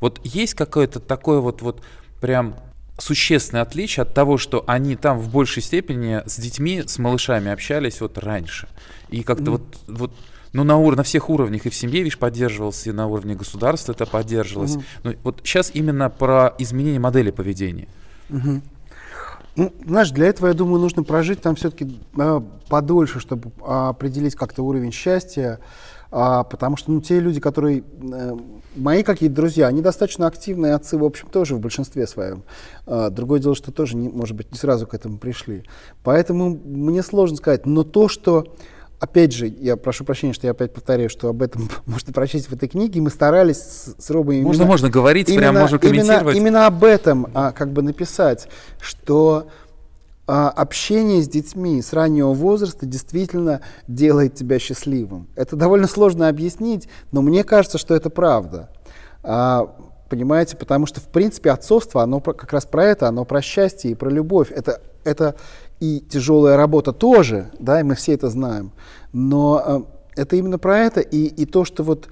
Вот 0.00 0.20
есть 0.22 0.54
какое-то 0.54 1.00
такое 1.00 1.40
вот, 1.40 1.62
вот 1.62 1.82
прям 2.20 2.56
существенное 2.98 3.62
отличие 3.62 4.02
от 4.02 4.12
того, 4.12 4.38
что 4.38 4.64
они 4.66 4.96
там 4.96 5.18
в 5.18 5.30
большей 5.30 5.62
степени 5.62 6.22
с 6.26 6.38
детьми, 6.38 6.82
с 6.86 6.98
малышами 6.98 7.50
общались 7.50 8.00
вот 8.00 8.18
раньше. 8.18 8.68
И 9.08 9.22
как-то 9.22 9.44
mm. 9.44 9.50
вот, 9.50 9.62
вот 9.86 10.12
ну, 10.52 10.64
на, 10.64 10.76
ур- 10.78 10.96
на 10.96 11.02
всех 11.02 11.30
уровнях 11.30 11.66
и 11.66 11.70
в 11.70 11.74
семье, 11.74 11.98
видишь, 11.98 12.18
поддерживался, 12.18 12.90
и 12.90 12.92
на 12.92 13.06
уровне 13.06 13.34
государства 13.34 13.92
это 13.92 14.06
поддерживалось. 14.06 14.76
Mm-hmm. 14.76 15.00
Ну, 15.04 15.14
вот 15.22 15.40
сейчас 15.44 15.70
именно 15.74 16.10
про 16.10 16.54
изменение 16.58 17.00
модели 17.00 17.30
поведения. 17.30 17.88
Mm-hmm. 18.30 18.62
Ну, 19.56 19.72
знаешь, 19.86 20.10
для 20.10 20.26
этого, 20.26 20.48
я 20.48 20.54
думаю, 20.54 20.80
нужно 20.80 21.02
прожить 21.02 21.42
там 21.42 21.56
все-таки 21.56 21.98
э, 22.16 22.40
подольше, 22.68 23.18
чтобы 23.20 23.50
определить 23.60 24.36
как-то 24.36 24.62
уровень 24.62 24.92
счастья, 24.92 25.58
а, 26.10 26.44
потому 26.44 26.76
что 26.76 26.90
ну, 26.90 27.00
те 27.00 27.20
люди, 27.20 27.40
которые 27.40 27.82
э, 27.82 28.36
мои 28.76 29.02
какие-то 29.02 29.34
друзья, 29.34 29.66
они 29.66 29.82
достаточно 29.82 30.26
активные 30.26 30.74
отцы, 30.74 30.96
в 30.96 31.04
общем, 31.04 31.28
тоже 31.28 31.54
в 31.54 31.60
большинстве 31.60 32.06
своем. 32.06 32.44
А, 32.86 33.10
другое 33.10 33.40
дело, 33.40 33.54
что 33.54 33.72
тоже, 33.72 33.96
не, 33.96 34.08
может 34.08 34.36
быть, 34.36 34.50
не 34.50 34.58
сразу 34.58 34.86
к 34.86 34.94
этому 34.94 35.18
пришли. 35.18 35.64
Поэтому 36.02 36.50
мне 36.50 37.02
сложно 37.02 37.36
сказать. 37.36 37.66
Но 37.66 37.84
то, 37.84 38.08
что 38.08 38.46
Опять 39.00 39.32
же, 39.32 39.46
я 39.46 39.76
прошу 39.76 40.04
прощения, 40.04 40.32
что 40.32 40.48
я 40.48 40.50
опять 40.50 40.72
повторяю, 40.74 41.08
что 41.08 41.28
об 41.28 41.40
этом 41.42 41.68
можно 41.86 42.12
прочесть 42.12 42.48
в 42.48 42.52
этой 42.52 42.68
книге. 42.68 43.00
Мы 43.00 43.10
старались 43.10 43.58
с, 43.58 43.94
с 43.96 44.10
Робой... 44.10 44.40
Можно, 44.40 44.62
именно, 44.62 44.70
можно 44.72 44.90
говорить, 44.90 45.28
именно, 45.28 45.40
прям 45.40 45.54
можно 45.54 45.78
комментировать. 45.78 46.36
Именно, 46.36 46.48
именно 46.48 46.66
об 46.66 46.82
этом 46.82 47.28
а, 47.32 47.52
как 47.52 47.72
бы 47.72 47.82
написать, 47.82 48.48
что 48.80 49.46
общение 50.28 51.22
с 51.22 51.28
детьми 51.28 51.80
с 51.80 51.92
раннего 51.92 52.34
возраста 52.34 52.84
действительно 52.84 53.62
делает 53.86 54.34
тебя 54.34 54.58
счастливым. 54.58 55.28
Это 55.34 55.56
довольно 55.56 55.86
сложно 55.86 56.28
объяснить, 56.28 56.88
но 57.12 57.22
мне 57.22 57.44
кажется, 57.44 57.78
что 57.78 57.94
это 57.94 58.10
правда. 58.10 58.68
А, 59.22 59.74
понимаете, 60.10 60.56
потому 60.56 60.86
что, 60.86 61.00
в 61.00 61.08
принципе, 61.08 61.50
отцовство, 61.50 62.02
оно 62.02 62.20
как 62.20 62.52
раз 62.52 62.66
про 62.66 62.84
это, 62.84 63.08
оно 63.08 63.24
про 63.24 63.40
счастье 63.40 63.90
и 63.90 63.94
про 63.94 64.10
любовь. 64.10 64.50
Это, 64.50 64.82
это 65.04 65.36
и 65.80 66.00
тяжелая 66.00 66.56
работа 66.56 66.92
тоже, 66.92 67.50
да, 67.58 67.80
и 67.80 67.82
мы 67.82 67.94
все 67.94 68.12
это 68.12 68.28
знаем. 68.28 68.72
Но 69.12 69.62
а, 69.64 69.82
это 70.14 70.36
именно 70.36 70.58
про 70.58 70.78
это, 70.80 71.00
и, 71.00 71.26
и 71.26 71.46
то, 71.46 71.64
что 71.64 71.82
вот 71.82 72.08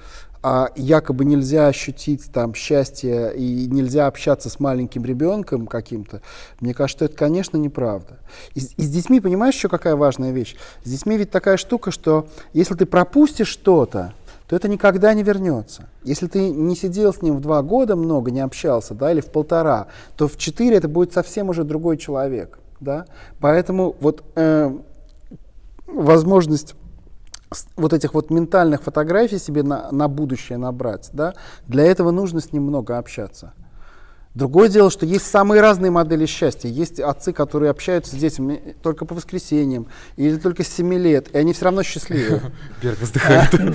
а 0.49 0.71
якобы 0.77 1.25
нельзя 1.25 1.67
ощутить 1.67 2.31
там 2.33 2.55
счастье 2.55 3.35
и 3.35 3.67
нельзя 3.67 4.07
общаться 4.07 4.49
с 4.49 4.61
маленьким 4.61 5.05
ребенком 5.05 5.67
каким-то, 5.67 6.23
мне 6.61 6.73
кажется, 6.73 7.07
это, 7.07 7.17
конечно, 7.17 7.57
неправда. 7.57 8.19
И, 8.55 8.61
и 8.61 8.83
с 8.85 8.89
детьми, 8.89 9.19
понимаешь, 9.19 9.57
еще 9.57 9.69
какая 9.69 9.97
важная 9.97 10.31
вещь? 10.31 10.55
С 10.85 10.89
детьми 10.89 11.17
ведь 11.17 11.33
такая 11.33 11.57
штука, 11.57 11.91
что 11.91 12.29
если 12.53 12.75
ты 12.75 12.87
пропустишь 12.87 13.49
что-то, 13.49 14.15
то 14.47 14.55
это 14.55 14.69
никогда 14.69 15.15
не 15.15 15.25
вернется. 15.25 15.89
Если 16.05 16.29
ты 16.29 16.49
не 16.49 16.77
сидел 16.77 17.13
с 17.13 17.23
ним 17.23 17.39
в 17.39 17.41
два 17.41 17.61
года 17.63 17.97
много, 17.97 18.31
не 18.31 18.39
общался, 18.39 18.95
да, 18.95 19.11
или 19.11 19.21
в 19.21 19.33
полтора, 19.33 19.89
то 20.17 20.29
в 20.29 20.37
четыре 20.37 20.77
это 20.77 20.87
будет 20.87 21.13
совсем 21.13 21.49
уже 21.49 21.65
другой 21.65 21.97
человек, 21.97 22.61
да. 22.79 23.07
Поэтому 23.41 23.97
вот 23.99 24.23
э, 24.37 24.73
возможность 25.89 26.77
вот 27.77 27.93
этих 27.93 28.15
вот 28.15 28.31
ментальных 28.31 28.83
фотографий 28.83 29.39
себе 29.39 29.63
на, 29.63 29.91
на 29.93 30.09
будущее 30.09 30.59
набрать, 30.59 31.11
да, 31.13 31.35
для 31.67 31.85
этого 31.85 32.11
нужно 32.11 32.41
с 32.41 32.53
ним 32.53 32.65
много 32.65 32.99
общаться. 32.99 33.53
Другое 34.37 34.69
дело, 34.69 34.91
что 34.91 35.07
есть 35.07 35.25
самые 35.25 35.63
разные 35.63 35.91
модели 35.91 36.27
счастья. 36.27 36.69
Есть 36.69 37.01
отцы, 37.01 37.33
которые 37.33 37.71
общаются 37.71 38.15
с 38.15 38.19
детьми 38.19 38.75
только 38.83 39.07
по 39.07 39.15
воскресеньям 39.15 39.87
или 40.17 40.37
только 40.37 40.63
с 40.63 40.69
7 40.69 40.93
лет, 40.93 41.35
и 41.35 41.39
они 41.39 41.55
все 41.55 41.65
равно 41.65 41.83
счастливы. 41.83 42.43
Берг 42.83 43.01
вздыхает. 43.01 43.49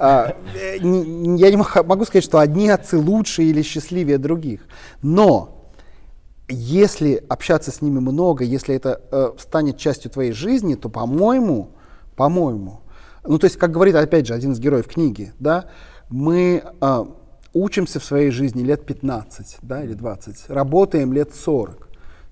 А, 0.00 0.36
Я 0.54 0.80
не 0.80 1.56
могу 1.56 2.04
сказать, 2.04 2.24
что 2.24 2.38
одни 2.38 2.70
отцы 2.70 2.96
лучше 2.96 3.42
или 3.42 3.60
счастливее 3.60 4.16
других. 4.16 4.60
Но 5.02 5.72
если 6.48 7.22
общаться 7.28 7.70
с 7.70 7.82
ними 7.82 7.98
много, 7.98 8.44
если 8.44 8.76
это 8.76 9.02
э, 9.10 9.32
станет 9.38 9.76
частью 9.76 10.10
твоей 10.10 10.32
жизни, 10.32 10.76
то, 10.76 10.88
по-моему, 10.88 11.72
по-моему, 12.16 12.80
ну, 13.28 13.38
то 13.38 13.44
есть, 13.44 13.56
как 13.56 13.70
говорит, 13.70 13.94
опять 13.94 14.26
же, 14.26 14.34
один 14.34 14.52
из 14.52 14.58
героев 14.58 14.86
книги, 14.88 15.32
да, 15.38 15.66
мы 16.08 16.62
э, 16.80 17.04
учимся 17.52 18.00
в 18.00 18.04
своей 18.04 18.30
жизни 18.30 18.62
лет 18.62 18.84
15, 18.86 19.58
да, 19.62 19.82
или 19.82 19.94
20, 19.94 20.48
работаем 20.48 21.12
лет 21.12 21.34
40. 21.34 21.88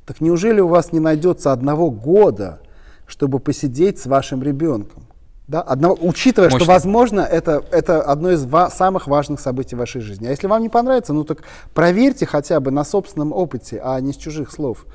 Так 0.07 0.21
неужели 0.21 0.61
у 0.61 0.69
вас 0.69 0.93
не 0.93 1.01
найдется 1.01 1.53
одного 1.53 1.91
года, 1.91 2.61
чтобы 3.07 3.39
посидеть 3.41 3.99
с 3.99 4.07
вашим 4.07 4.43
ребенком? 4.43 5.07
Да, 5.49 5.61
одного, 5.63 5.97
учитывая, 6.01 6.49
Мощно. 6.49 6.65
что, 6.65 6.73
возможно, 6.73 7.21
это, 7.21 7.63
это 7.71 8.03
одно 8.03 8.33
из 8.33 8.45
ва- 8.45 8.69
самых 8.69 9.07
важных 9.07 9.39
событий 9.39 9.77
в 9.77 9.79
вашей 9.79 10.01
жизни. 10.01 10.27
А 10.27 10.31
если 10.31 10.49
вам 10.49 10.61
не 10.61 10.69
понравится, 10.69 11.13
ну 11.13 11.23
так 11.23 11.43
проверьте 11.73 12.27
хотя 12.27 12.59
бы 12.59 12.73
на 12.73 12.85
собственном 12.85 13.33
опыте, 13.33 13.81
а 13.83 14.01
не 14.01 14.13
с 14.13 14.17
чужих 14.17 14.51
слов. 14.51 14.87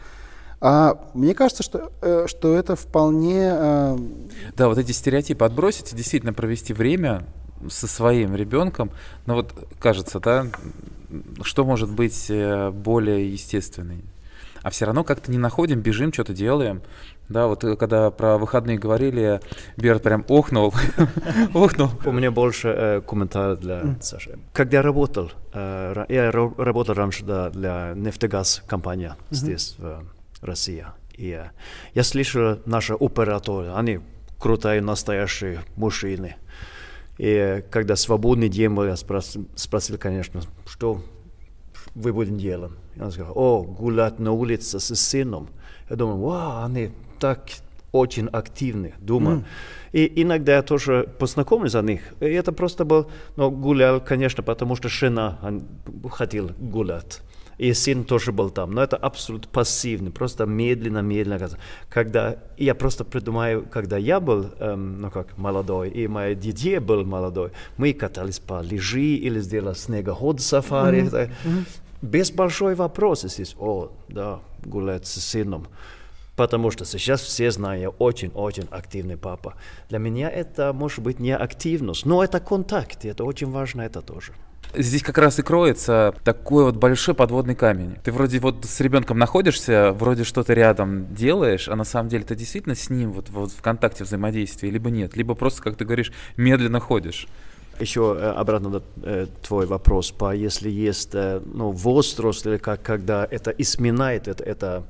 А, 0.62 1.00
мне 1.16 1.34
кажется, 1.34 1.64
что, 1.64 1.92
э, 2.02 2.26
что 2.28 2.56
это 2.56 2.76
вполне... 2.76 3.50
Э... 3.52 3.98
Да, 4.56 4.68
вот 4.68 4.78
эти 4.78 4.92
стереотипы 4.92 5.44
отбросить 5.44 5.92
и 5.92 5.96
действительно 5.96 6.34
провести 6.34 6.74
время 6.74 7.26
со 7.68 7.88
своим 7.88 8.36
ребенком, 8.36 8.92
ну 9.26 9.36
вот 9.36 9.54
кажется, 9.80 10.20
да, 10.20 10.46
что 11.42 11.66
может 11.66 11.92
быть 11.92 12.28
э, 12.30 12.70
более 12.70 13.32
естественной? 13.32 14.04
А 14.62 14.70
все 14.70 14.86
равно 14.86 15.04
как-то 15.04 15.32
не 15.32 15.40
находим, 15.40 15.82
бежим, 15.82 16.14
что-то 16.14 16.34
делаем. 16.34 16.84
Да, 17.28 17.48
вот 17.48 17.66
когда 17.80 18.12
про 18.12 18.38
выходные 18.38 18.78
говорили, 18.78 19.40
Берт 19.78 20.04
прям 20.04 20.24
охнул. 20.28 20.74
охнул. 21.56 21.90
У 22.06 22.12
меня 22.12 22.30
больше 22.30 22.68
э, 22.68 23.02
комментарий 23.02 23.58
для 23.58 23.96
Саши. 24.00 24.38
Когда 24.54 24.78
я 24.78 24.84
работал, 24.84 25.32
э, 25.54 26.06
я 26.10 26.32
работал 26.32 26.94
раньше 26.94 27.26
да, 27.26 27.50
для 27.50 27.94
нефтегаз 27.96 28.62
компания 28.68 29.16
здесь, 29.32 29.76
в 29.80 30.04
России. 30.42 30.86
И 31.16 31.44
я 31.94 32.04
слышал 32.04 32.60
наши 32.66 32.94
операторы, 32.94 33.72
они 33.74 34.00
крутые, 34.40 34.82
настоящие 34.82 35.62
мужчины. 35.76 36.36
И 37.18 37.64
когда 37.70 37.96
свободный 37.96 38.50
день 38.50 38.72
был, 38.72 38.86
я 38.86 38.96
спросил, 38.96 39.48
спросил 39.56 39.98
конечно, 39.98 40.42
что 40.66 41.04
вы 41.94 42.14
будете 42.14 42.38
делать? 42.38 42.72
И 42.96 43.02
он 43.02 43.12
сказал, 43.12 43.34
о, 43.36 43.62
гулять 43.64 44.20
на 44.20 44.32
улице 44.32 44.80
с 44.80 44.96
сыном. 44.96 45.50
Я 45.90 45.96
думаю, 45.96 46.18
вау, 46.18 46.66
они 46.66 46.92
так 47.20 47.50
очень 47.92 48.28
активны, 48.28 48.94
думаю. 49.00 49.40
Mm. 49.40 49.46
И 49.92 50.22
иногда 50.24 50.56
я 50.56 50.62
тоже 50.62 51.14
познакомлюсь 51.20 51.74
за 51.74 51.82
них. 51.82 52.02
И 52.22 52.26
это 52.26 52.52
просто 52.54 52.86
был, 52.86 53.12
ну, 53.36 53.52
гулял, 53.52 54.00
конечно, 54.00 54.42
потому 54.42 54.76
что 54.76 54.90
жена 54.90 55.38
хотела 56.10 56.48
гулять. 56.58 57.22
И 57.62 57.74
сын 57.76 58.06
тоже 58.06 58.32
был 58.32 58.50
там. 58.50 58.72
Но 58.72 58.82
это 58.82 58.98
абсолютно 58.98 59.48
пассивно, 59.52 60.10
просто 60.10 60.48
медленно-медленно. 60.48 61.50
Когда 61.90 62.38
я 62.58 62.74
просто 62.74 63.06
придумаю, 63.06 63.68
когда 63.72 63.98
я 63.98 64.20
был, 64.20 64.48
эм, 64.60 65.00
ну 65.00 65.12
как, 65.12 65.38
молодой, 65.38 65.92
и 65.92 66.08
мои 66.08 66.34
дети 66.34 66.80
был 66.80 67.06
молодой, 67.06 67.52
мы 67.78 67.94
катались 67.94 68.40
по 68.40 68.56
лыжи 68.56 69.02
или 69.02 69.40
сделали 69.42 69.76
снегоход 69.76 70.42
сафари. 70.42 71.04
Mm-hmm. 71.04 71.30
Mm-hmm. 71.44 71.66
Без 72.02 72.32
большой 72.32 72.74
вопроса 72.74 73.28
здесь, 73.28 73.56
о, 73.60 73.92
да, 74.10 74.40
гулять 74.66 75.06
с 75.06 75.22
сыном 75.22 75.68
потому 76.36 76.72
что 76.72 76.86
сейчас 76.86 77.22
все 77.22 77.52
знают, 77.52 77.82
я 77.84 77.90
очень-очень 77.90 78.68
активный 78.72 79.18
папа. 79.18 79.54
Для 79.90 80.00
меня 80.00 80.28
это 80.28 80.74
может 80.74 81.04
быть 81.04 81.20
не 81.20 81.36
активность, 81.36 82.08
но 82.08 82.24
это 82.24 82.40
контакт, 82.40 83.06
и 83.06 83.10
это 83.10 83.24
очень 83.24 83.52
важно, 83.52 83.82
это 83.84 84.02
тоже. 84.02 84.34
Здесь 84.74 85.04
как 85.04 85.18
раз 85.18 85.38
и 85.38 85.42
кроется 85.42 86.14
такой 86.24 86.64
вот 86.64 86.78
большой 86.78 87.14
подводный 87.14 87.56
камень. 87.56 87.98
Ты 88.04 88.12
вроде 88.14 88.40
вот 88.40 88.64
с 88.64 88.80
ребенком 88.80 89.18
находишься, 89.18 89.92
вроде 89.92 90.24
что-то 90.24 90.54
рядом 90.54 91.14
делаешь, 91.14 91.68
а 91.68 91.76
на 91.76 91.84
самом 91.84 92.08
деле 92.08 92.24
ты 92.24 92.36
действительно 92.36 92.76
с 92.76 92.90
ним 92.90 93.12
вот, 93.12 93.30
вот 93.30 93.52
в 93.52 93.62
контакте 93.62 94.06
взаимодействия, 94.06 94.70
либо 94.70 94.90
нет, 94.90 95.18
либо 95.18 95.36
просто, 95.36 95.62
как 95.62 95.76
ты 95.76 95.84
говоришь, 95.84 96.14
медленно 96.38 96.80
ходишь. 96.80 97.28
Еще 97.80 98.16
э, 98.18 98.32
обратно 98.32 98.70
на 98.70 98.82
э, 99.04 99.28
твой 99.42 99.66
вопрос, 99.66 100.12
по 100.12 100.34
если 100.34 100.70
есть 100.70 101.16
э, 101.16 101.42
ну, 101.44 101.72
возраст 101.72 102.46
или 102.46 102.58
как, 102.58 102.82
когда 102.82 103.28
это 103.30 103.52
изменяет 103.52 104.30
это, 104.30 104.44
это 104.44 104.84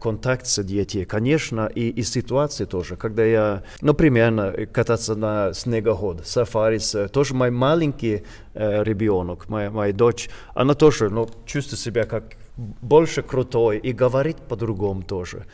контакт 0.00 0.46
с 0.46 0.62
детьми, 0.62 1.04
конечно, 1.04 1.66
и, 1.66 1.88
и 1.88 2.02
ситуации 2.02 2.64
тоже, 2.64 2.96
когда 2.96 3.24
я, 3.24 3.62
примерно, 3.96 4.52
кататься 4.66 5.14
на 5.14 5.52
снегоход, 5.52 6.26
сафари, 6.26 6.78
тоже 7.08 7.34
мой 7.34 7.50
маленький 7.50 8.24
э, 8.54 8.82
ребенок, 8.82 9.48
моя, 9.48 9.70
моя 9.70 9.92
дочь, 9.92 10.30
она 10.54 10.74
тоже, 10.74 11.10
ну, 11.10 11.28
чувствует 11.46 11.80
себя 11.80 12.04
как 12.04 12.36
больше 12.56 13.22
крутой 13.22 13.78
и 13.78 13.92
говорит 13.92 14.36
по-другому 14.36 15.02
тоже, 15.02 15.46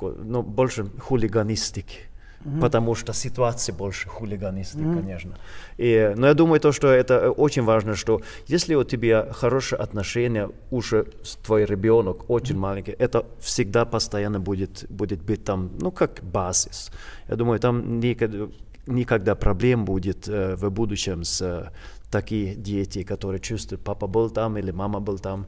ну, 0.00 0.42
больше 0.42 0.86
хулиганистики 1.00 1.98
mm-hmm. 2.46 2.60
потому 2.60 2.94
что 2.94 3.12
ситуация 3.12 3.74
больше 3.74 4.08
хулиганистик, 4.08 4.80
mm-hmm. 4.80 5.00
конечно. 5.00 5.38
И, 5.78 6.14
но 6.16 6.26
я 6.26 6.34
думаю, 6.34 6.60
то, 6.60 6.72
что 6.72 6.88
это 6.88 7.30
очень 7.30 7.62
важно, 7.62 7.96
что 7.96 8.20
если 8.46 8.74
у 8.74 8.84
тебя 8.84 9.28
хорошие 9.32 9.78
отношения 9.78 10.50
уже 10.70 11.06
с 11.22 11.36
твой 11.36 11.64
ребенок, 11.64 12.30
очень 12.30 12.54
mm-hmm. 12.54 12.58
маленький, 12.58 12.92
это 12.92 13.26
всегда 13.40 13.84
постоянно 13.84 14.40
будет, 14.40 14.86
будет 14.88 15.22
быть 15.22 15.44
там, 15.44 15.70
ну, 15.80 15.90
как 15.90 16.20
базис. 16.22 16.90
Я 17.28 17.36
думаю, 17.36 17.58
там 17.58 18.00
никогда, 18.00 18.46
никогда 18.86 19.34
проблем 19.34 19.84
будет 19.84 20.28
э, 20.28 20.56
в 20.56 20.70
будущем 20.70 21.24
с 21.24 21.42
э, 21.42 21.70
такие 22.10 22.54
дети, 22.54 23.02
которые 23.02 23.40
чувствуют, 23.40 23.82
папа 23.84 24.06
был 24.06 24.30
там 24.30 24.56
или 24.56 24.70
мама 24.70 25.00
был 25.00 25.18
там. 25.18 25.46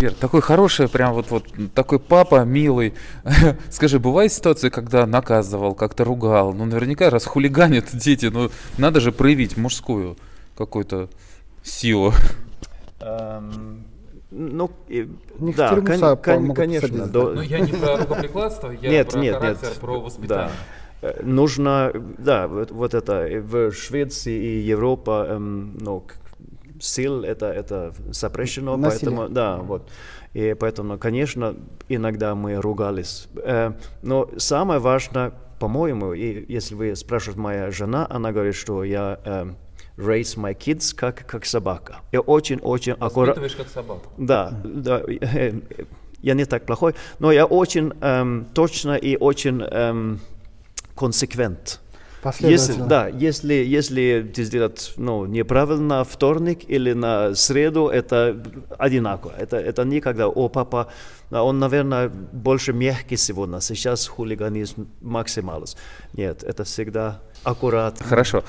Вер, 0.00 0.14
такой 0.14 0.40
хороший, 0.40 0.88
прям 0.88 1.14
вот, 1.14 1.30
вот 1.30 1.44
такой 1.74 1.98
папа 1.98 2.44
милый. 2.44 2.94
Скажи, 3.70 3.98
бывает 3.98 4.32
ситуация, 4.32 4.70
когда 4.70 5.06
наказывал, 5.06 5.74
как-то 5.74 6.04
ругал? 6.04 6.52
Ну, 6.52 6.64
наверняка, 6.64 7.10
раз 7.10 7.26
хулиганят 7.26 7.86
дети, 7.92 8.26
ну, 8.26 8.50
надо 8.78 9.00
же 9.00 9.12
проявить 9.12 9.56
мужскую 9.56 10.16
какую-то 10.56 11.08
силу. 11.62 12.12
Um, 13.00 13.82
ну, 14.30 14.70
и, 14.88 15.08
да, 15.56 15.80
кон, 15.80 16.16
кон, 16.18 16.54
конечно. 16.54 17.06
До... 17.06 17.30
Но 17.30 17.34
ну, 17.36 17.40
я 17.42 17.60
не 17.60 17.72
про 17.72 17.96
рукоприкладство, 17.96 18.70
я 18.70 18.90
нет, 18.90 19.10
про 19.10 19.18
нет, 19.18 19.36
характер, 19.36 19.68
нет. 19.68 19.78
про 19.78 20.00
воспитание. 20.00 20.50
Да 21.02 21.08
э, 21.08 21.22
нужно, 21.22 21.92
да, 22.18 22.46
вот, 22.46 22.70
вот 22.70 22.94
это 22.94 23.26
в 23.42 23.72
Швеции 23.72 24.34
и 24.34 24.60
Европа, 24.60 25.26
эм, 25.28 25.76
ну, 25.80 26.04
сил 26.80 27.22
это, 27.22 27.46
это 27.46 27.94
запрещено, 28.10 28.76
Насилие. 28.76 29.16
поэтому, 29.16 29.28
да, 29.28 29.56
вот. 29.58 29.88
И 30.32 30.54
поэтому, 30.58 30.98
конечно, 30.98 31.56
иногда 31.88 32.34
мы 32.34 32.56
ругались. 32.56 33.28
Э, 33.36 33.72
но 34.02 34.28
самое 34.36 34.80
важное, 34.80 35.32
по-моему, 35.58 36.12
и 36.12 36.52
если 36.52 36.74
вы 36.74 36.96
спрашиваете 36.96 37.40
моя 37.40 37.70
жена, 37.70 38.06
она 38.08 38.32
говорит, 38.32 38.54
что 38.54 38.84
я 38.84 39.20
э, 39.24 39.46
raise 39.96 40.36
my 40.36 40.56
kids 40.56 40.94
как, 40.94 41.26
как 41.26 41.44
собака. 41.44 41.96
Я 42.12 42.20
очень-очень 42.20 42.92
аккуратно... 42.92 43.48
как 43.48 43.68
собака. 43.68 44.08
Да, 44.16 44.60
да. 44.64 45.02
Э, 45.06 45.52
я 46.22 46.34
не 46.34 46.44
так 46.44 46.66
плохой, 46.66 46.94
но 47.18 47.32
я 47.32 47.46
очень 47.46 47.92
эм, 48.00 48.46
точно 48.52 48.96
и 48.96 49.16
очень 49.16 49.62
эм, 49.62 50.20
консеквент. 50.94 51.80
Если, 52.40 52.74
да, 52.74 53.08
если, 53.08 53.54
если 53.54 54.30
ты 54.34 54.44
сделать 54.44 54.92
ну, 54.96 55.24
неправильно 55.26 56.04
вторник 56.04 56.68
или 56.68 56.92
на 56.92 57.34
среду, 57.34 57.88
это 57.88 58.42
одинаково. 58.78 59.32
Это, 59.38 59.56
это 59.56 59.84
никогда, 59.84 60.28
о, 60.28 60.48
папа, 60.48 60.88
он, 61.30 61.58
наверное, 61.58 62.08
больше 62.08 62.72
мягкий 62.72 63.16
сегодня, 63.16 63.60
сейчас 63.60 64.06
хулиганизм 64.06 64.88
максималис. 65.00 65.76
Нет, 66.12 66.42
это 66.42 66.64
всегда 66.64 67.20
аккуратно. 67.42 68.04
Хорошо. 68.04 68.44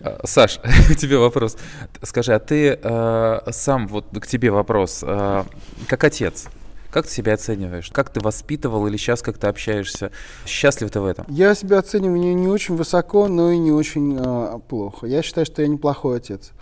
А, 0.00 0.20
Саш, 0.24 0.60
тебе 0.98 1.18
вопрос. 1.18 1.56
Скажи, 2.02 2.32
а 2.32 2.38
ты 2.38 2.78
э, 2.80 3.40
сам, 3.50 3.88
вот 3.88 4.06
к 4.20 4.26
тебе 4.26 4.50
вопрос, 4.50 5.02
э, 5.02 5.44
как 5.88 6.04
отец, 6.04 6.48
как 6.96 7.04
ты 7.04 7.12
себя 7.12 7.34
оцениваешь? 7.34 7.90
Как 7.90 8.08
ты 8.08 8.20
воспитывал 8.20 8.86
или 8.86 8.96
сейчас 8.96 9.20
как 9.20 9.36
ты 9.36 9.48
общаешься? 9.48 10.12
Счастлив 10.46 10.90
ты 10.90 10.98
в 11.00 11.04
этом? 11.04 11.26
Я 11.28 11.54
себя 11.54 11.80
оцениваю 11.80 12.18
не, 12.18 12.32
не 12.32 12.48
очень 12.48 12.74
высоко, 12.74 13.28
но 13.28 13.50
и 13.50 13.58
не 13.58 13.70
очень 13.70 14.16
э, 14.18 14.58
плохо. 14.66 15.06
Я 15.06 15.20
считаю, 15.20 15.44
что 15.44 15.60
я 15.60 15.68
неплохой 15.68 16.16
отец. 16.16 16.52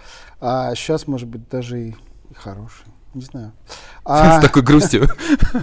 А 0.41 0.75
сейчас, 0.75 1.07
может 1.07 1.29
быть, 1.29 1.49
даже 1.49 1.81
и, 1.81 1.89
и 2.31 2.35
хороший. 2.35 2.85
не 3.15 3.23
знаю. 3.23 3.53
А... 4.05 4.39
С 4.41 4.43
такой 4.43 4.63
грустью. 4.63 5.07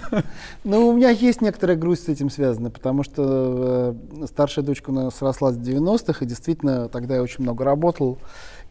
Ну, 0.64 0.88
у 0.88 0.96
меня 0.96 1.10
есть 1.10 1.42
некоторая 1.42 1.76
грусть 1.76 2.04
с 2.04 2.08
этим 2.08 2.30
связана, 2.30 2.70
потому 2.70 3.02
что 3.02 3.94
э, 4.22 4.26
старшая 4.26 4.64
дочка 4.64 4.88
у 4.88 4.94
нас 4.94 5.20
росла 5.20 5.52
с 5.52 5.58
90-х, 5.58 6.24
и 6.24 6.26
действительно 6.26 6.88
тогда 6.88 7.16
я 7.16 7.22
очень 7.22 7.42
много 7.42 7.62
работал. 7.62 8.18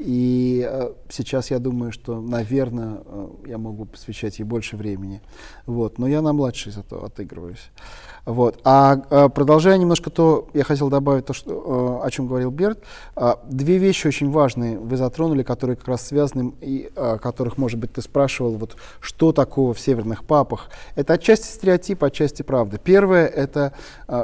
И 0.03 0.67
э, 0.67 0.93
сейчас 1.09 1.51
я 1.51 1.59
думаю, 1.59 1.91
что, 1.91 2.19
наверное, 2.19 3.01
э, 3.05 3.27
я 3.45 3.59
могу 3.59 3.85
посвящать 3.85 4.39
ей 4.39 4.45
больше 4.45 4.75
времени. 4.75 5.21
Вот. 5.67 5.99
Но 5.99 6.07
я 6.07 6.21
на 6.21 6.33
младшей 6.33 6.71
зато 6.71 7.03
отыгрываюсь. 7.03 7.69
Вот. 8.25 8.59
А 8.63 8.99
э, 9.11 9.29
продолжая 9.29 9.77
немножко 9.77 10.09
то, 10.09 10.49
я 10.55 10.63
хотел 10.63 10.89
добавить 10.89 11.27
то, 11.27 11.33
что, 11.33 12.01
о 12.03 12.09
чем 12.09 12.25
говорил 12.25 12.49
Берт. 12.49 12.79
Э, 13.15 13.35
две 13.45 13.77
вещи 13.77 14.07
очень 14.07 14.31
важные 14.31 14.79
вы 14.79 14.97
затронули, 14.97 15.43
которые 15.43 15.75
как 15.75 15.87
раз 15.87 16.07
связаны, 16.07 16.55
и 16.61 16.91
о 16.95 17.19
которых, 17.19 17.59
может 17.59 17.77
быть, 17.77 17.93
ты 17.93 18.01
спрашивал, 18.01 18.55
вот, 18.55 18.77
что 19.01 19.31
такого 19.33 19.75
в 19.75 19.79
северных 19.79 20.23
папах. 20.23 20.71
Это 20.95 21.13
отчасти 21.13 21.45
стереотип, 21.45 22.03
отчасти 22.03 22.41
правда. 22.41 22.79
Первое— 22.79 23.27
это 23.27 23.73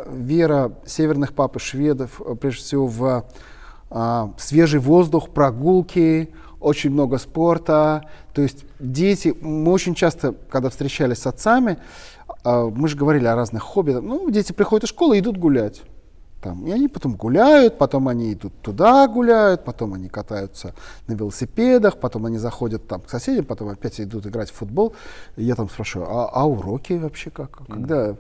вера 0.10 0.72
северных 0.88 1.34
пап 1.34 1.58
и 1.58 1.60
шведов, 1.60 2.20
прежде 2.42 2.64
всего, 2.64 2.88
в 2.88 3.06
а, 3.06 3.26
свежий 4.38 4.80
воздух, 4.80 5.30
прогулки, 5.30 6.34
очень 6.60 6.92
много 6.92 7.18
спорта. 7.18 8.10
То 8.34 8.42
есть 8.42 8.66
дети, 8.80 9.36
мы 9.42 9.72
очень 9.72 9.96
часто, 9.96 10.34
когда 10.50 10.70
встречались 10.70 11.20
с 11.20 11.28
отцами, 11.28 11.78
а, 12.44 12.66
мы 12.66 12.88
же 12.88 12.98
говорили 12.98 13.26
о 13.26 13.36
разных 13.36 13.64
хобби. 13.64 13.92
Ну, 13.92 14.30
дети 14.30 14.52
приходят 14.52 14.86
из 14.86 14.90
школы 14.90 15.18
и 15.18 15.20
идут 15.20 15.38
гулять. 15.38 15.82
Там, 16.42 16.68
и 16.68 16.72
они 16.72 16.88
потом 16.88 17.16
гуляют, 17.16 17.80
потом 17.80 18.08
они 18.08 18.34
идут 18.34 18.54
туда 18.62 19.08
гуляют, 19.08 19.66
потом 19.66 19.96
они 19.96 20.08
катаются 20.08 20.76
на 21.08 21.14
велосипедах, 21.14 22.00
потом 22.00 22.28
они 22.28 22.38
заходят 22.38 22.88
там 22.88 23.02
к 23.02 23.10
соседям, 23.10 23.46
потом 23.46 23.70
опять 23.70 24.00
идут 24.00 24.28
играть 24.28 24.52
в 24.52 24.54
футбол. 24.54 24.94
Я 25.36 25.56
там 25.56 25.68
спрашиваю, 25.68 26.10
а, 26.10 26.30
а 26.32 26.46
уроки 26.46 26.94
вообще 26.94 27.32
как? 27.32 27.66
Когда? 27.68 28.16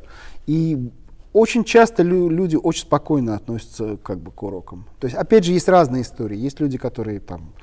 И 0.47 0.91
очень 1.37 1.63
часто 1.63 2.03
лю 2.03 2.29
люди 2.29 2.55
очень 2.55 2.81
спокойно 2.81 3.35
относятся 3.35 3.97
как 3.97 4.19
бы 4.19 4.31
к 4.31 4.43
урокам. 4.43 4.85
То 4.99 5.05
есть, 5.05 5.15
опять 5.15 5.43
же, 5.43 5.53
есть 5.53 5.69
разные 5.69 6.01
истории. 6.01 6.37
Есть 6.37 6.59
люди, 6.59 6.77
которые 6.77 7.19
там 7.19 7.53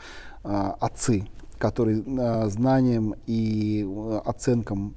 э, 0.44 0.72
отцы, 0.80 1.26
которые 1.58 2.02
э, 2.06 2.48
знаниям 2.48 3.14
и 3.26 3.84
э, 3.84 4.20
оценкам 4.24 4.94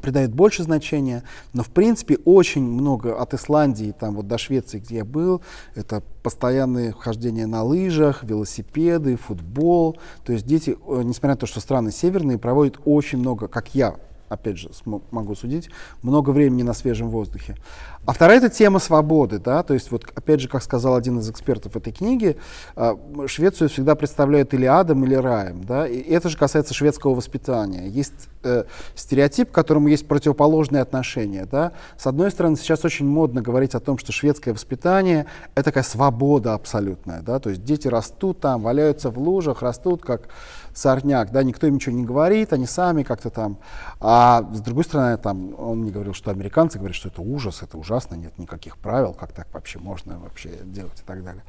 придают 0.00 0.32
больше 0.32 0.64
значения, 0.64 1.22
но 1.52 1.62
в 1.62 1.68
принципе 1.68 2.18
очень 2.24 2.64
много 2.64 3.16
от 3.20 3.34
Исландии 3.34 3.94
там 3.96 4.16
вот 4.16 4.26
до 4.26 4.36
Швеции, 4.36 4.80
где 4.80 4.96
я 4.96 5.04
был, 5.04 5.42
это 5.76 6.02
постоянное 6.24 6.90
хождение 6.90 7.46
на 7.46 7.62
лыжах, 7.62 8.24
велосипеды, 8.24 9.16
футбол. 9.16 9.96
То 10.24 10.32
есть 10.32 10.44
дети, 10.44 10.70
э, 10.70 11.02
несмотря 11.04 11.30
на 11.30 11.36
то, 11.36 11.46
что 11.46 11.60
страны 11.60 11.92
северные, 11.92 12.36
проводят 12.36 12.80
очень 12.84 13.18
много, 13.18 13.46
как 13.46 13.76
я 13.76 13.94
опять 14.32 14.58
же, 14.58 14.70
могу 14.84 15.34
судить, 15.34 15.70
много 16.02 16.30
времени 16.30 16.62
на 16.62 16.74
свежем 16.74 17.10
воздухе. 17.10 17.56
А 18.04 18.12
вторая 18.12 18.38
это 18.38 18.48
тема 18.48 18.80
свободы, 18.80 19.38
да, 19.38 19.62
то 19.62 19.74
есть 19.74 19.92
вот 19.92 20.04
опять 20.14 20.40
же, 20.40 20.48
как 20.48 20.62
сказал 20.62 20.96
один 20.96 21.20
из 21.20 21.30
экспертов 21.30 21.76
этой 21.76 21.92
книги, 21.92 22.36
а, 22.74 22.98
Швецию 23.26 23.68
всегда 23.68 23.94
представляют 23.94 24.54
или 24.54 24.66
адом, 24.66 25.04
или 25.04 25.14
раем, 25.14 25.62
да, 25.62 25.86
и 25.86 26.00
это 26.00 26.28
же 26.28 26.36
касается 26.36 26.74
шведского 26.74 27.14
воспитания. 27.14 27.86
Есть 27.86 28.28
э, 28.42 28.64
стереотип, 28.96 29.50
к 29.50 29.54
которому 29.54 29.86
есть 29.88 30.08
противоположные 30.08 30.82
отношения, 30.82 31.46
да. 31.48 31.72
С 31.96 32.06
одной 32.06 32.30
стороны, 32.32 32.56
сейчас 32.56 32.84
очень 32.84 33.06
модно 33.06 33.40
говорить 33.40 33.74
о 33.76 33.80
том, 33.80 33.98
что 33.98 34.10
шведское 34.10 34.52
воспитание 34.52 35.26
это 35.54 35.66
такая 35.66 35.84
свобода 35.84 36.54
абсолютная, 36.54 37.22
да, 37.22 37.38
то 37.38 37.50
есть 37.50 37.64
дети 37.64 37.86
растут 37.86 38.40
там, 38.40 38.62
валяются 38.62 39.10
в 39.10 39.18
лужах, 39.18 39.62
растут 39.62 40.02
как 40.02 40.28
сорняк, 40.74 41.30
да, 41.30 41.42
никто 41.42 41.66
им 41.66 41.74
ничего 41.74 41.94
не 41.94 42.04
говорит, 42.04 42.52
они 42.52 42.66
сами 42.66 43.02
как-то 43.02 43.30
там. 43.30 43.58
А 44.00 44.48
с 44.52 44.60
другой 44.60 44.84
стороны, 44.84 45.16
там, 45.18 45.54
он 45.58 45.80
мне 45.80 45.90
говорил, 45.90 46.14
что 46.14 46.30
американцы 46.30 46.78
говорят, 46.78 46.96
что 46.96 47.08
это 47.08 47.22
ужас, 47.22 47.62
это 47.62 47.78
ужасно, 47.78 48.14
нет 48.14 48.38
никаких 48.38 48.78
правил, 48.78 49.14
как 49.14 49.32
так 49.32 49.48
вообще 49.52 49.78
можно 49.78 50.18
вообще 50.18 50.50
делать 50.64 51.00
и 51.00 51.04
так 51.04 51.24
далее. 51.24 51.42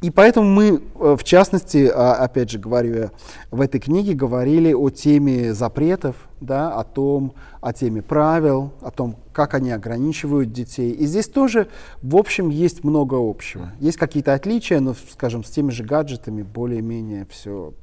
И 0.00 0.10
поэтому 0.10 0.48
мы, 0.48 0.82
э, 0.94 1.16
в 1.18 1.24
частности, 1.24 1.90
а, 1.92 2.14
опять 2.14 2.50
же 2.50 2.58
говорю, 2.58 2.94
я, 2.94 3.10
в 3.50 3.60
этой 3.60 3.80
книге 3.80 4.14
говорили 4.14 4.72
о 4.72 4.90
теме 4.90 5.54
запретов, 5.54 6.16
да, 6.40 6.72
о 6.72 6.84
том, 6.84 7.34
о 7.60 7.72
теме 7.72 8.02
правил, 8.02 8.72
о 8.80 8.90
том, 8.90 9.16
как 9.32 9.54
они 9.54 9.70
ограничивают 9.70 10.52
детей. 10.52 10.90
И 10.92 11.06
здесь 11.06 11.28
тоже, 11.28 11.68
в 12.02 12.16
общем, 12.16 12.48
есть 12.48 12.82
много 12.82 13.16
общего. 13.16 13.72
Есть 13.78 13.98
какие-то 13.98 14.34
отличия, 14.34 14.80
но, 14.80 14.94
скажем, 15.12 15.44
с 15.44 15.50
теми 15.50 15.70
же 15.70 15.84
гаджетами 15.84 16.42
более-менее 16.42 17.26
все 17.30 17.74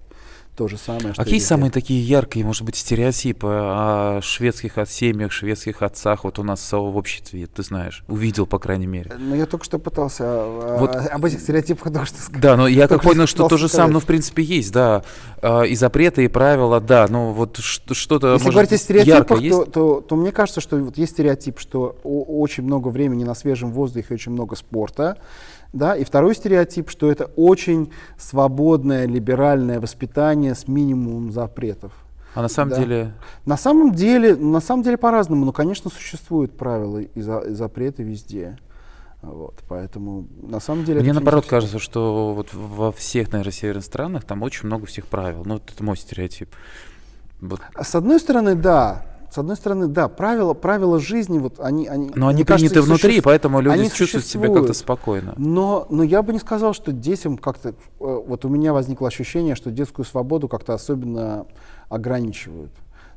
то 0.58 0.68
же 0.68 0.78
самое. 0.78 1.14
Что 1.14 1.24
Какие 1.24 1.40
самые 1.40 1.70
такие 1.70 2.02
яркие, 2.02 2.44
может 2.44 2.64
быть, 2.64 2.76
стереотипы 2.76 3.48
о 3.48 4.20
шведских 4.24 4.80
от 4.80 4.90
семьях, 4.90 5.32
шведских 5.32 5.84
отцах 5.84 6.24
вот 6.24 6.40
у 6.40 6.44
нас 6.44 6.72
в 6.72 6.98
обществе, 6.98 7.46
ты 7.46 7.62
знаешь, 7.62 8.04
увидел, 8.08 8.48
по 8.48 8.58
крайней 8.58 8.88
мере? 8.88 9.12
Ну, 9.20 9.36
я 9.36 9.46
только 9.46 9.64
что 9.64 9.78
пытался 9.78 10.24
а, 10.26 10.78
вот. 10.80 10.96
об 10.96 11.24
этих 11.24 11.42
стереотипах 11.42 11.94
только 11.94 12.08
что 12.08 12.20
сказать. 12.20 12.42
Да, 12.42 12.58
но 12.58 12.68
я 12.68 12.88
как 12.88 13.04
понял, 13.04 13.28
что 13.28 13.48
то 13.48 13.58
же 13.58 13.70
самое, 13.70 13.94
ну, 13.94 14.00
в 14.00 14.06
принципе, 14.06 14.42
есть, 14.42 14.74
да. 14.74 15.04
А, 15.44 15.62
и 15.62 15.76
запреты, 15.76 16.26
и 16.26 16.28
правила, 16.28 16.82
да, 16.82 17.08
но 17.08 17.34
вот 17.34 17.58
что-то, 17.58 18.34
Если 18.34 18.50
говорить 18.50 18.74
о 18.74 18.78
стереотипах, 18.78 19.40
то, 19.40 19.66
то, 19.66 20.02
то 20.02 20.16
мне 20.16 20.32
кажется, 20.32 20.60
что 20.60 20.78
вот 20.78 20.98
есть 20.98 21.14
стереотип, 21.14 21.60
что 21.60 21.96
очень 22.04 22.64
много 22.64 22.88
времени 22.88 23.24
на 23.24 23.36
свежем 23.36 23.72
воздухе, 23.72 24.16
очень 24.16 24.32
много 24.32 24.56
спорта, 24.56 25.20
да? 25.74 25.96
И 25.96 26.04
второй 26.04 26.36
стереотип, 26.36 26.90
что 26.90 27.12
это 27.12 27.26
очень 27.36 27.92
свободное, 28.18 29.06
либеральное 29.06 29.80
воспитание 29.80 30.56
с 30.56 30.68
минимумом 30.68 31.32
запретов. 31.32 31.94
А 32.34 32.42
на 32.42 32.50
самом 32.50 32.70
да. 32.72 32.76
деле? 32.78 33.14
На 33.46 33.58
самом 33.58 33.94
деле, 33.94 34.36
на 34.36 34.60
самом 34.60 34.84
деле 34.84 34.98
по-разному. 34.98 35.46
Но, 35.46 35.52
конечно, 35.52 35.90
существуют 35.90 36.56
правила 36.56 37.00
и, 37.00 37.22
за, 37.22 37.40
и 37.40 37.54
запреты 37.54 38.04
везде. 38.04 38.58
Вот, 39.24 39.56
поэтому 39.68 40.28
на 40.44 40.60
самом 40.60 40.86
деле... 40.86 41.02
Мне 41.02 41.14
наоборот 41.14 41.48
кажется, 41.48 41.80
что 41.80 42.34
вот 42.36 42.54
во 42.54 42.92
всех, 42.92 43.32
наверное, 43.32 43.52
северных 43.52 43.84
странах 43.84 44.24
там 44.24 44.44
очень 44.44 44.68
много 44.68 44.86
всех 44.86 45.08
правил. 45.08 45.44
Ну, 45.46 45.56
вот 45.56 45.72
это 45.74 45.84
мой 45.84 45.98
стереотип. 45.98 46.50
Вот. 47.42 47.62
С 47.82 47.96
одной 47.96 48.20
стороны, 48.20 48.54
да. 48.54 49.06
С 49.38 49.40
одной 49.40 49.56
стороны, 49.56 49.86
да, 49.86 50.08
правила, 50.08 50.56
правила 50.56 50.98
жизни, 50.98 51.38
вот 51.38 51.60
они, 51.60 51.86
они. 51.86 52.10
Но 52.16 52.28
они 52.28 52.44
приняты 52.44 52.74
кажется, 52.74 52.82
внутри, 52.82 53.12
суще... 53.12 53.22
поэтому 53.22 53.60
люди 53.62 53.78
они 53.82 53.92
чувствуют 53.92 54.26
себя 54.26 54.52
как-то 54.52 54.74
спокойно. 54.74 55.36
Но, 55.38 55.86
но 55.92 56.02
я 56.02 56.24
бы 56.24 56.34
не 56.34 56.40
сказал, 56.40 56.74
что 56.74 56.92
детям 56.92 57.38
как-то, 57.38 57.70
э, 57.70 57.74
вот 58.00 58.46
у 58.46 58.50
меня 58.50 58.74
возникло 58.74 59.08
ощущение, 59.08 59.54
что 59.54 59.70
детскую 59.70 60.08
свободу 60.08 60.48
как-то 60.48 60.74
особенно 60.74 61.46
ограничивают. 61.88 62.72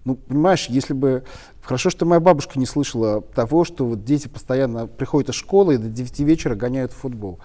Ну, 0.05 0.17
понимаешь, 0.17 0.67
если 0.69 0.93
бы... 0.93 1.25
Хорошо, 1.63 1.89
что 1.89 2.05
моя 2.05 2.21
бабушка 2.21 2.59
не 2.59 2.67
слышала 2.67 3.23
того, 3.23 3.65
что 3.65 3.87
вот 3.87 4.05
дети 4.05 4.29
постоянно 4.29 4.89
приходят 4.89 5.31
из 5.31 5.37
школы 5.37 5.77
и 5.77 5.79
до 5.79 5.89
9 5.89 6.21
вечера 6.21 6.55
гоняют 6.55 6.93
в 6.93 6.97
футбол. 6.97 7.39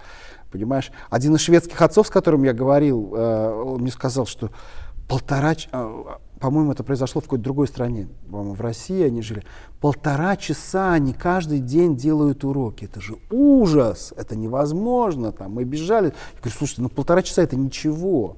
Понимаешь? 0.52 0.92
Один 1.08 1.34
из 1.36 1.40
шведских 1.40 1.80
отцов, 1.80 2.08
с 2.08 2.10
которым 2.10 2.42
я 2.42 2.52
говорил, 2.52 3.14
э, 3.16 3.62
он 3.64 3.80
мне 3.80 3.90
сказал, 3.90 4.26
что 4.26 4.50
полтора... 5.08 5.54
По-моему, 6.40 6.72
это 6.72 6.84
произошло 6.84 7.20
в 7.20 7.24
какой-то 7.24 7.44
другой 7.44 7.66
стране, 7.66 8.08
по-моему, 8.30 8.54
в 8.54 8.60
России 8.60 9.02
они 9.02 9.22
жили. 9.22 9.42
Полтора 9.80 10.36
часа 10.36 10.92
они 10.92 11.14
каждый 11.14 11.60
день 11.60 11.96
делают 11.96 12.44
уроки. 12.44 12.84
Это 12.84 13.00
же 13.00 13.16
ужас, 13.30 14.12
это 14.16 14.36
невозможно. 14.36 15.32
Там, 15.32 15.52
мы 15.52 15.64
бежали. 15.64 16.06
Я 16.06 16.40
говорю, 16.40 16.56
слушайте, 16.58 16.82
ну 16.82 16.88
полтора 16.90 17.22
часа 17.22 17.42
это 17.42 17.56
ничего. 17.56 18.36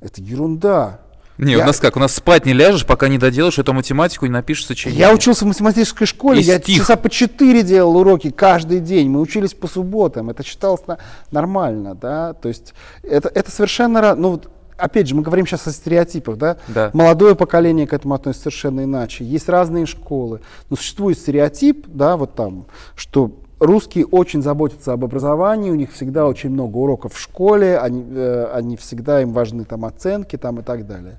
Это 0.00 0.20
ерунда. 0.20 1.00
Не, 1.38 1.52
я... 1.52 1.62
у 1.62 1.66
нас 1.66 1.78
как? 1.78 1.96
У 1.96 2.00
нас 2.00 2.14
спать 2.14 2.44
не 2.46 2.52
ляжешь, 2.52 2.84
пока 2.84 3.06
не 3.06 3.16
доделаешь 3.16 3.58
эту 3.58 3.72
математику 3.72 4.26
и 4.26 4.28
напишешь 4.28 4.66
сочинение. 4.66 5.00
Я 5.00 5.14
учился 5.14 5.44
в 5.44 5.48
математической 5.48 6.04
школе, 6.04 6.40
и 6.40 6.42
я 6.42 6.58
стих. 6.58 6.78
часа 6.78 6.96
по 6.96 7.08
четыре 7.08 7.62
делал 7.62 7.96
уроки 7.96 8.30
каждый 8.30 8.80
день. 8.80 9.08
Мы 9.08 9.20
учились 9.20 9.54
по 9.54 9.68
субботам, 9.68 10.30
это 10.30 10.42
считалось 10.42 10.84
на... 10.88 10.98
нормально, 11.30 11.94
да. 11.94 12.32
То 12.34 12.48
есть 12.48 12.74
это, 13.04 13.28
это 13.28 13.50
совершенно... 13.52 14.16
Ну, 14.16 14.40
опять 14.78 15.08
же, 15.08 15.14
мы 15.14 15.22
говорим 15.22 15.46
сейчас 15.46 15.66
о 15.66 15.72
стереотипах, 15.72 16.38
да? 16.38 16.56
да? 16.68 16.90
Молодое 16.94 17.34
поколение 17.34 17.86
к 17.86 17.92
этому 17.92 18.14
относится 18.14 18.44
совершенно 18.44 18.84
иначе. 18.84 19.24
Есть 19.24 19.48
разные 19.48 19.86
школы. 19.86 20.40
Но 20.70 20.76
существует 20.76 21.18
стереотип, 21.18 21.86
да, 21.88 22.16
вот 22.16 22.34
там, 22.34 22.66
что 22.94 23.32
русские 23.58 24.06
очень 24.06 24.42
заботятся 24.42 24.92
об 24.92 25.04
образовании, 25.04 25.70
у 25.70 25.74
них 25.74 25.92
всегда 25.92 26.26
очень 26.26 26.50
много 26.50 26.76
уроков 26.76 27.14
в 27.14 27.18
школе, 27.20 27.78
они, 27.78 28.04
э, 28.10 28.50
они 28.54 28.76
всегда 28.76 29.20
им 29.22 29.32
важны 29.32 29.64
там 29.64 29.84
оценки 29.84 30.36
там 30.36 30.60
и 30.60 30.62
так 30.62 30.86
далее. 30.86 31.18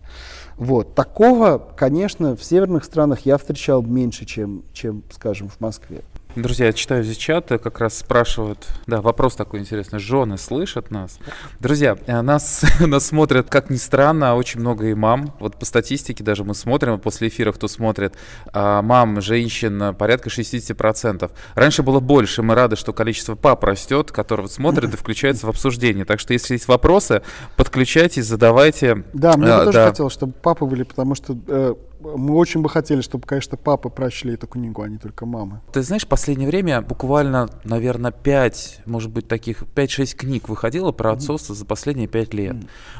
Вот. 0.57 0.95
Такого, 0.95 1.61
конечно, 1.75 2.35
в 2.35 2.43
северных 2.43 2.83
странах 2.83 3.21
я 3.21 3.37
встречал 3.37 3.81
меньше, 3.81 4.25
чем, 4.25 4.63
чем 4.73 5.03
скажем, 5.11 5.49
в 5.49 5.59
Москве. 5.59 6.01
Друзья, 6.35 6.67
я 6.67 6.73
читаю 6.73 7.03
здесь 7.03 7.17
чат, 7.17 7.47
как 7.47 7.79
раз 7.79 7.97
спрашивают, 7.97 8.67
да, 8.85 9.01
вопрос 9.01 9.35
такой 9.35 9.61
интересный, 9.61 9.97
жены 9.97 10.37
слышат 10.37 10.91
нас? 10.91 11.17
Друзья, 11.59 11.97
э, 12.05 12.21
нас, 12.21 12.63
нас 12.79 13.07
смотрят, 13.07 13.49
как 13.49 13.71
ни 13.71 13.77
странно, 13.77 14.35
очень 14.35 14.59
много 14.59 14.91
имам, 14.91 15.33
вот 15.39 15.57
по 15.57 15.65
статистике 15.65 16.23
даже 16.23 16.43
мы 16.43 16.53
смотрим, 16.53 16.99
после 16.99 17.29
эфира 17.29 17.51
кто 17.51 17.67
смотрит, 17.67 18.13
а, 18.53 18.83
мам, 18.83 19.21
женщин 19.21 19.95
порядка 19.95 20.29
60%. 20.29 21.31
Раньше 21.55 21.81
было 21.81 21.99
больше, 21.99 22.43
мы 22.43 22.53
рады, 22.53 22.75
что 22.75 22.93
количество 22.93 23.33
пап 23.33 23.63
растет, 23.63 24.11
которые 24.11 24.49
смотрят 24.49 24.93
и 24.93 24.97
включаются 24.97 25.47
в 25.47 25.49
обсуждение, 25.49 26.05
так 26.05 26.19
что 26.19 26.33
если 26.33 26.53
есть 26.53 26.67
вопросы, 26.67 27.23
подключайтесь, 27.55 28.27
задавайте. 28.27 29.03
Да, 29.13 29.35
мне 29.35 29.51
а, 29.51 29.65
тоже 29.65 29.79
да. 29.79 29.89
хотелось, 29.89 30.13
чтобы 30.13 30.33
папы 30.33 30.65
были, 30.65 30.83
потому 30.83 31.15
что 31.15 31.35
э, 31.47 31.73
мы 31.99 32.35
очень 32.35 32.61
бы 32.61 32.69
хотели, 32.69 33.01
чтобы, 33.01 33.27
конечно, 33.27 33.57
папы 33.57 33.89
прочли 33.89 34.33
эту 34.33 34.47
книгу, 34.47 34.81
а 34.81 34.87
не 34.87 34.97
только 34.97 35.25
мамы. 35.25 35.61
Ты 35.73 35.81
знаешь, 35.81 36.05
в 36.05 36.07
последнее 36.07 36.47
время 36.47 36.81
буквально, 36.81 37.49
наверное, 37.63 38.11
5, 38.11 38.81
может 38.85 39.11
быть, 39.11 39.27
таких 39.27 39.63
5-6 39.63 40.15
книг 40.15 40.49
выходило 40.49 40.91
про 40.91 41.11
отцовство 41.11 41.53
за 41.53 41.65
последние 41.65 42.07
5 42.07 42.33
лет. 42.33 42.55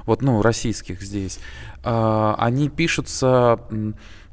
Вот, 0.06 0.22
ну, 0.22 0.42
российских 0.42 1.02
здесь. 1.02 1.40
А, 1.84 2.36
они 2.38 2.70
пишутся 2.70 3.60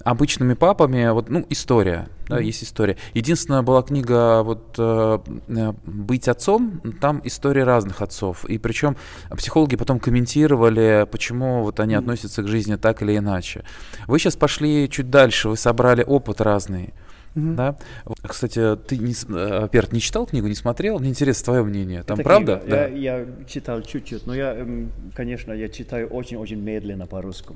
обычными 0.07 0.54
папами, 0.54 1.11
вот, 1.11 1.28
ну, 1.28 1.44
история, 1.50 2.09
да, 2.28 2.38
есть 2.38 2.62
история. 2.62 2.96
Единственная 3.12 3.62
была 3.62 3.82
книга 3.82 4.44
вот 4.44 4.76
э, 4.78 5.18
э, 5.48 5.72
«Быть 5.84 6.28
отцом», 6.28 6.80
там 7.00 7.20
истории 7.24 7.62
разных 7.62 8.00
отцов, 8.02 8.44
и 8.44 8.57
причем 8.59 8.96
психологи 9.36 9.74
потом 9.74 9.98
комментировали, 9.98 11.09
почему 11.11 11.64
вот 11.64 11.80
они 11.80 11.96
относятся 11.96 12.44
к 12.44 12.46
жизни 12.46 12.76
так 12.76 13.02
или 13.02 13.16
иначе. 13.16 13.64
Вы 14.07 14.20
сейчас 14.20 14.36
пошли 14.36 14.88
чуть 14.88 15.11
дальше, 15.11 15.48
вы 15.48 15.57
собрали 15.57 16.04
опыт 16.04 16.40
разный. 16.40 16.94
Mm-hmm. 17.34 17.54
Да? 17.54 17.76
Кстати, 18.22 18.76
ты, 18.76 18.98
не, 18.98 19.12
э, 19.12 19.61
во-первых, 19.62 19.92
не 19.92 20.00
читал 20.00 20.26
книгу, 20.26 20.46
не 20.46 20.54
смотрел? 20.54 21.00
Мне 21.00 21.11
интересно 21.11 21.46
твое 21.46 21.64
мнение. 21.64 22.04
Там 22.04 22.14
Это 22.14 22.22
правда? 22.22 22.57
Книга. 22.59 22.76
Да. 22.76 22.86
Я, 22.86 23.18
я 23.18 23.26
читал 23.48 23.82
чуть-чуть, 23.82 24.24
но 24.24 24.34
я, 24.34 24.66
конечно, 25.14 25.52
я 25.52 25.68
читаю 25.68 26.07
очень-очень 26.07 26.61
медленно 26.61 27.07
по-русски. 27.07 27.54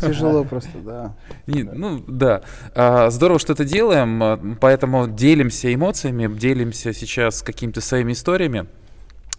Тяжело 0.00 0.44
просто, 0.44 0.78
да. 0.78 1.14
Ну, 1.46 2.02
да. 2.06 2.42
А, 2.74 3.10
здорово, 3.10 3.38
что 3.38 3.52
это 3.52 3.64
делаем, 3.64 4.22
а, 4.22 4.56
поэтому 4.60 5.08
делимся 5.08 5.72
эмоциями, 5.72 6.32
делимся 6.38 6.92
сейчас 6.92 7.42
какими-то 7.42 7.80
своими 7.80 8.12
историями. 8.12 8.66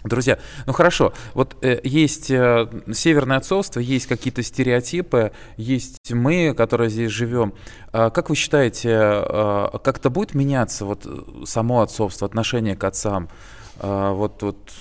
Друзья, 0.06 0.40
ну 0.66 0.72
хорошо, 0.72 1.12
вот 1.34 1.58
э, 1.62 1.82
есть 1.84 2.32
э, 2.32 2.70
северное 2.94 3.36
отцовство, 3.36 3.82
есть 3.82 4.06
какие-то 4.08 4.44
стереотипы, 4.44 5.34
есть 5.58 6.14
мы, 6.14 6.54
которые 6.56 6.90
здесь 6.90 7.12
живем. 7.12 7.54
Э, 7.92 8.10
как 8.10 8.30
вы 8.30 8.38
считаете, 8.38 8.92
э, 8.94 9.68
как-то 9.84 10.10
будет 10.10 10.36
меняться 10.36 10.86
вот 10.86 11.06
само 11.46 11.82
отцовство, 11.82 12.26
отношение 12.26 12.78
к 12.78 12.84
отцам? 12.86 13.28
Э, 13.82 14.12
вот, 14.14 14.42
вот 14.42 14.72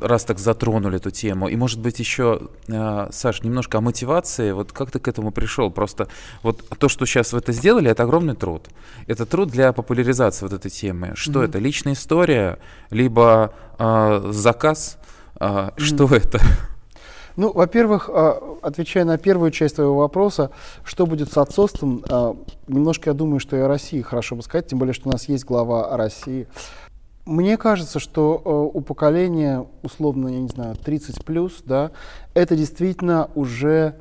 раз 0.00 0.24
так 0.24 0.38
затронули 0.38 0.96
эту 0.96 1.10
тему. 1.10 1.48
И, 1.48 1.56
может 1.56 1.80
быть, 1.80 1.98
еще, 1.98 2.48
э, 2.68 3.08
Саш, 3.10 3.42
немножко 3.42 3.78
о 3.78 3.80
мотивации. 3.80 4.52
Вот 4.52 4.72
как 4.72 4.90
ты 4.90 4.98
к 4.98 5.08
этому 5.08 5.30
пришел? 5.30 5.70
Просто 5.70 6.08
вот 6.42 6.62
то, 6.78 6.88
что 6.88 7.06
сейчас 7.06 7.32
вы 7.32 7.38
это 7.38 7.52
сделали, 7.52 7.90
это 7.90 8.02
огромный 8.02 8.34
труд. 8.34 8.68
Это 9.06 9.26
труд 9.26 9.50
для 9.50 9.72
популяризации 9.72 10.44
вот 10.44 10.52
этой 10.52 10.70
темы. 10.70 11.12
Что 11.14 11.42
mm-hmm. 11.42 11.48
это? 11.48 11.58
Личная 11.58 11.92
история, 11.94 12.58
либо 12.90 13.52
э, 13.78 14.30
заказ? 14.32 14.98
Э, 15.40 15.44
mm-hmm. 15.44 15.80
Что 15.80 16.04
это? 16.14 16.40
Ну, 17.36 17.52
во-первых, 17.52 18.10
отвечая 18.62 19.04
на 19.04 19.16
первую 19.16 19.52
часть 19.52 19.76
твоего 19.76 19.94
вопроса, 19.98 20.50
что 20.82 21.06
будет 21.06 21.32
с 21.32 21.36
отцовством, 21.36 22.02
немножко 22.66 23.10
я 23.10 23.14
думаю, 23.14 23.38
что 23.38 23.56
и 23.56 23.60
о 23.60 23.68
России 23.68 24.02
хорошо 24.02 24.34
бы 24.34 24.42
сказать, 24.42 24.66
тем 24.66 24.80
более, 24.80 24.92
что 24.92 25.08
у 25.08 25.12
нас 25.12 25.28
есть 25.28 25.44
глава 25.44 25.88
о 25.88 25.96
России. 25.96 26.48
Мне 27.28 27.58
кажется, 27.58 27.98
что 27.98 28.40
э, 28.42 28.78
у 28.78 28.80
поколения, 28.80 29.66
условно, 29.82 30.28
я 30.28 30.40
не 30.40 30.48
знаю, 30.48 30.76
30 30.76 31.26
плюс, 31.26 31.62
да, 31.62 31.90
это 32.32 32.56
действительно 32.56 33.28
уже 33.34 33.96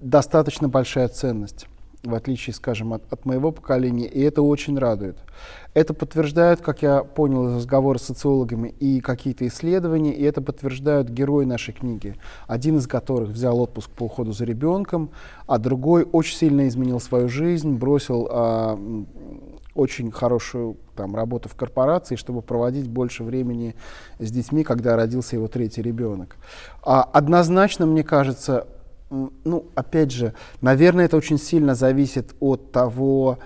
достаточно 0.00 0.68
большая 0.68 1.06
ценность, 1.06 1.68
в 2.02 2.12
отличие, 2.12 2.52
скажем, 2.52 2.92
от, 2.92 3.04
от 3.12 3.26
моего 3.26 3.52
поколения, 3.52 4.08
и 4.08 4.20
это 4.20 4.42
очень 4.42 4.76
радует. 4.76 5.16
Это 5.72 5.94
подтверждают, 5.94 6.62
как 6.62 6.82
я 6.82 7.04
понял 7.04 7.46
из 7.46 7.56
разговора 7.58 7.98
с 7.98 8.06
социологами, 8.06 8.74
и 8.80 8.98
какие-то 8.98 9.46
исследования, 9.46 10.12
и 10.12 10.24
это 10.24 10.42
подтверждают 10.42 11.08
герои 11.08 11.44
нашей 11.44 11.74
книги, 11.74 12.16
один 12.48 12.78
из 12.78 12.88
которых 12.88 13.28
взял 13.28 13.60
отпуск 13.60 13.88
по 13.90 14.06
уходу 14.06 14.32
за 14.32 14.46
ребенком, 14.46 15.10
а 15.46 15.58
другой 15.58 16.02
очень 16.10 16.36
сильно 16.36 16.66
изменил 16.66 16.98
свою 16.98 17.28
жизнь, 17.28 17.74
бросил 17.74 18.26
а, 18.28 18.76
очень 19.74 20.10
хорошую 20.10 20.76
там, 20.94 21.16
работу 21.16 21.48
в 21.48 21.54
корпорации, 21.54 22.16
чтобы 22.16 22.42
проводить 22.42 22.88
больше 22.88 23.24
времени 23.24 23.74
с 24.18 24.30
детьми, 24.30 24.64
когда 24.64 24.96
родился 24.96 25.36
его 25.36 25.48
третий 25.48 25.82
ребенок. 25.82 26.36
А 26.82 27.02
однозначно, 27.02 27.86
мне 27.86 28.04
кажется, 28.04 28.66
ну, 29.10 29.66
опять 29.74 30.10
же, 30.10 30.34
наверное, 30.60 31.06
это 31.06 31.16
очень 31.16 31.38
сильно 31.38 31.74
зависит 31.74 32.34
от 32.40 32.72
того 32.72 33.38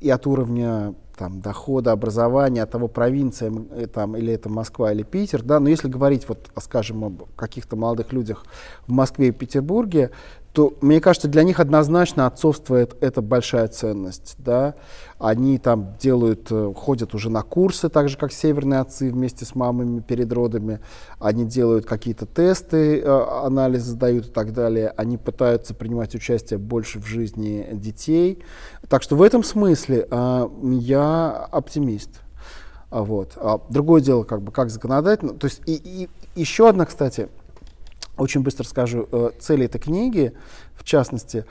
и 0.00 0.10
от 0.10 0.26
уровня 0.26 0.94
там, 1.16 1.40
дохода, 1.40 1.92
образования, 1.92 2.62
от 2.62 2.70
того, 2.70 2.88
провинция 2.88 3.52
э, 3.70 3.86
там, 3.86 4.16
или 4.16 4.32
это 4.32 4.48
Москва 4.48 4.92
или 4.92 5.02
Питер. 5.02 5.42
Да? 5.42 5.60
Но 5.60 5.68
если 5.68 5.88
говорить, 5.88 6.28
вот, 6.28 6.50
скажем, 6.60 7.04
об 7.04 7.22
каких-то 7.36 7.76
молодых 7.76 8.12
людях 8.12 8.44
в 8.86 8.92
Москве 8.92 9.28
и 9.28 9.32
Петербурге, 9.32 10.10
то, 10.56 10.72
мне 10.80 11.02
кажется, 11.02 11.28
для 11.28 11.42
них 11.42 11.60
однозначно 11.60 12.26
отцовство 12.26 12.76
это, 12.76 12.96
это 13.02 13.20
большая 13.20 13.68
ценность. 13.68 14.36
Да? 14.38 14.74
Они 15.18 15.58
там 15.58 15.98
делают, 16.00 16.46
э, 16.50 16.72
ходят 16.74 17.14
уже 17.14 17.28
на 17.28 17.42
курсы, 17.42 17.90
так 17.90 18.08
же, 18.08 18.16
как 18.16 18.32
северные 18.32 18.80
отцы 18.80 19.10
вместе 19.10 19.44
с 19.44 19.54
мамами 19.54 20.00
перед 20.00 20.32
родами. 20.32 20.80
Они 21.18 21.44
делают 21.44 21.84
какие-то 21.84 22.24
тесты, 22.24 23.00
э, 23.00 23.24
анализы 23.44 23.90
сдают 23.90 24.28
и 24.28 24.30
так 24.30 24.54
далее. 24.54 24.94
Они 24.96 25.18
пытаются 25.18 25.74
принимать 25.74 26.14
участие 26.14 26.58
больше 26.58 27.00
в 27.00 27.06
жизни 27.06 27.68
детей. 27.74 28.42
Так 28.88 29.02
что 29.02 29.14
в 29.14 29.20
этом 29.20 29.44
смысле 29.44 30.08
э, 30.10 30.48
я 30.62 31.48
оптимист. 31.52 32.22
Вот. 32.88 33.32
А 33.36 33.60
другое 33.68 34.00
дело, 34.00 34.22
как 34.22 34.40
бы, 34.40 34.52
как 34.52 34.70
законодательно. 34.70 35.34
То 35.34 35.48
есть 35.48 35.60
и, 35.66 35.74
и 35.74 36.40
еще 36.40 36.66
одна, 36.66 36.86
кстати, 36.86 37.28
очень 38.16 38.42
быстро 38.42 38.64
скажу, 38.64 39.08
э, 39.10 39.30
цель 39.38 39.64
этой 39.64 39.78
книги, 39.78 40.32
в 40.74 40.84
частности, 40.84 41.44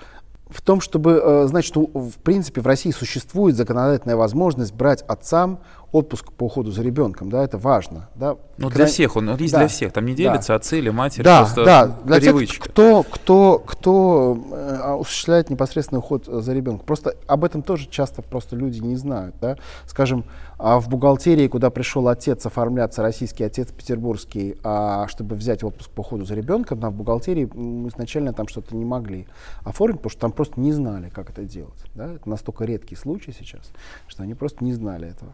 в 0.47 0.61
том, 0.61 0.79
чтобы, 0.79 1.21
э, 1.23 1.47
значит, 1.47 1.75
в 1.75 2.13
принципе 2.23 2.61
в 2.61 2.67
России 2.67 2.91
существует 2.91 3.55
законодательная 3.55 4.15
возможность 4.15 4.73
брать 4.73 5.01
отцам 5.03 5.59
отпуск 5.95 6.31
по 6.33 6.45
уходу 6.45 6.71
за 6.71 6.81
ребенком, 6.81 7.29
да, 7.29 7.43
это 7.43 7.57
важно, 7.57 8.09
да. 8.15 8.35
Ну 8.57 8.69
для 8.69 8.85
всех, 8.85 9.15
он 9.15 9.35
есть 9.37 9.53
да, 9.53 9.59
для 9.59 9.67
всех, 9.67 9.93
там 9.93 10.05
не 10.05 10.13
делится 10.13 10.49
да. 10.49 10.55
отцы 10.55 10.79
или 10.79 10.89
матери, 10.89 11.23
да, 11.23 11.39
просто 11.39 11.65
да, 11.65 11.87
для 12.03 12.19
привычка. 12.19 12.65
тех, 12.65 12.71
кто, 12.71 13.03
кто, 13.03 13.63
кто 13.65 14.37
э, 14.51 14.97
осуществляет 14.99 15.49
непосредственный 15.49 15.99
уход 15.99 16.25
за 16.25 16.53
ребенком. 16.53 16.85
Просто 16.85 17.15
об 17.27 17.43
этом 17.43 17.61
тоже 17.61 17.87
часто 17.89 18.21
просто 18.21 18.55
люди 18.55 18.79
не 18.79 18.95
знают, 18.97 19.35
да. 19.39 19.57
Скажем, 19.85 20.25
а 20.57 20.79
в 20.79 20.87
бухгалтерии, 20.87 21.47
куда 21.47 21.69
пришел 21.69 22.07
отец 22.07 22.45
оформляться, 22.45 23.01
российский 23.01 23.43
отец 23.43 23.71
петербургский, 23.71 24.57
а, 24.63 25.07
чтобы 25.09 25.35
взять 25.35 25.63
отпуск 25.63 25.89
по 25.89 26.01
уходу 26.01 26.25
за 26.25 26.35
ребенком, 26.35 26.79
там 26.79 26.93
в 26.93 26.95
бухгалтерии 26.95 27.49
мы 27.53 27.89
изначально 27.89 28.31
там 28.31 28.47
что-то 28.47 28.75
не 28.75 28.85
могли 28.85 29.27
оформить, 29.63 29.97
потому 29.97 30.11
что 30.11 30.21
там 30.21 30.31
просто 30.31 30.59
не 30.59 30.71
знали, 30.71 31.09
как 31.09 31.29
это 31.29 31.43
делать. 31.43 31.73
Да? 31.93 32.13
Это 32.13 32.29
настолько 32.29 32.63
редкий 32.63 32.95
случай 32.95 33.33
сейчас, 33.37 33.71
что 34.07 34.23
они 34.23 34.33
просто 34.33 34.63
не 34.63 34.73
знали 34.73 35.09
этого. 35.09 35.33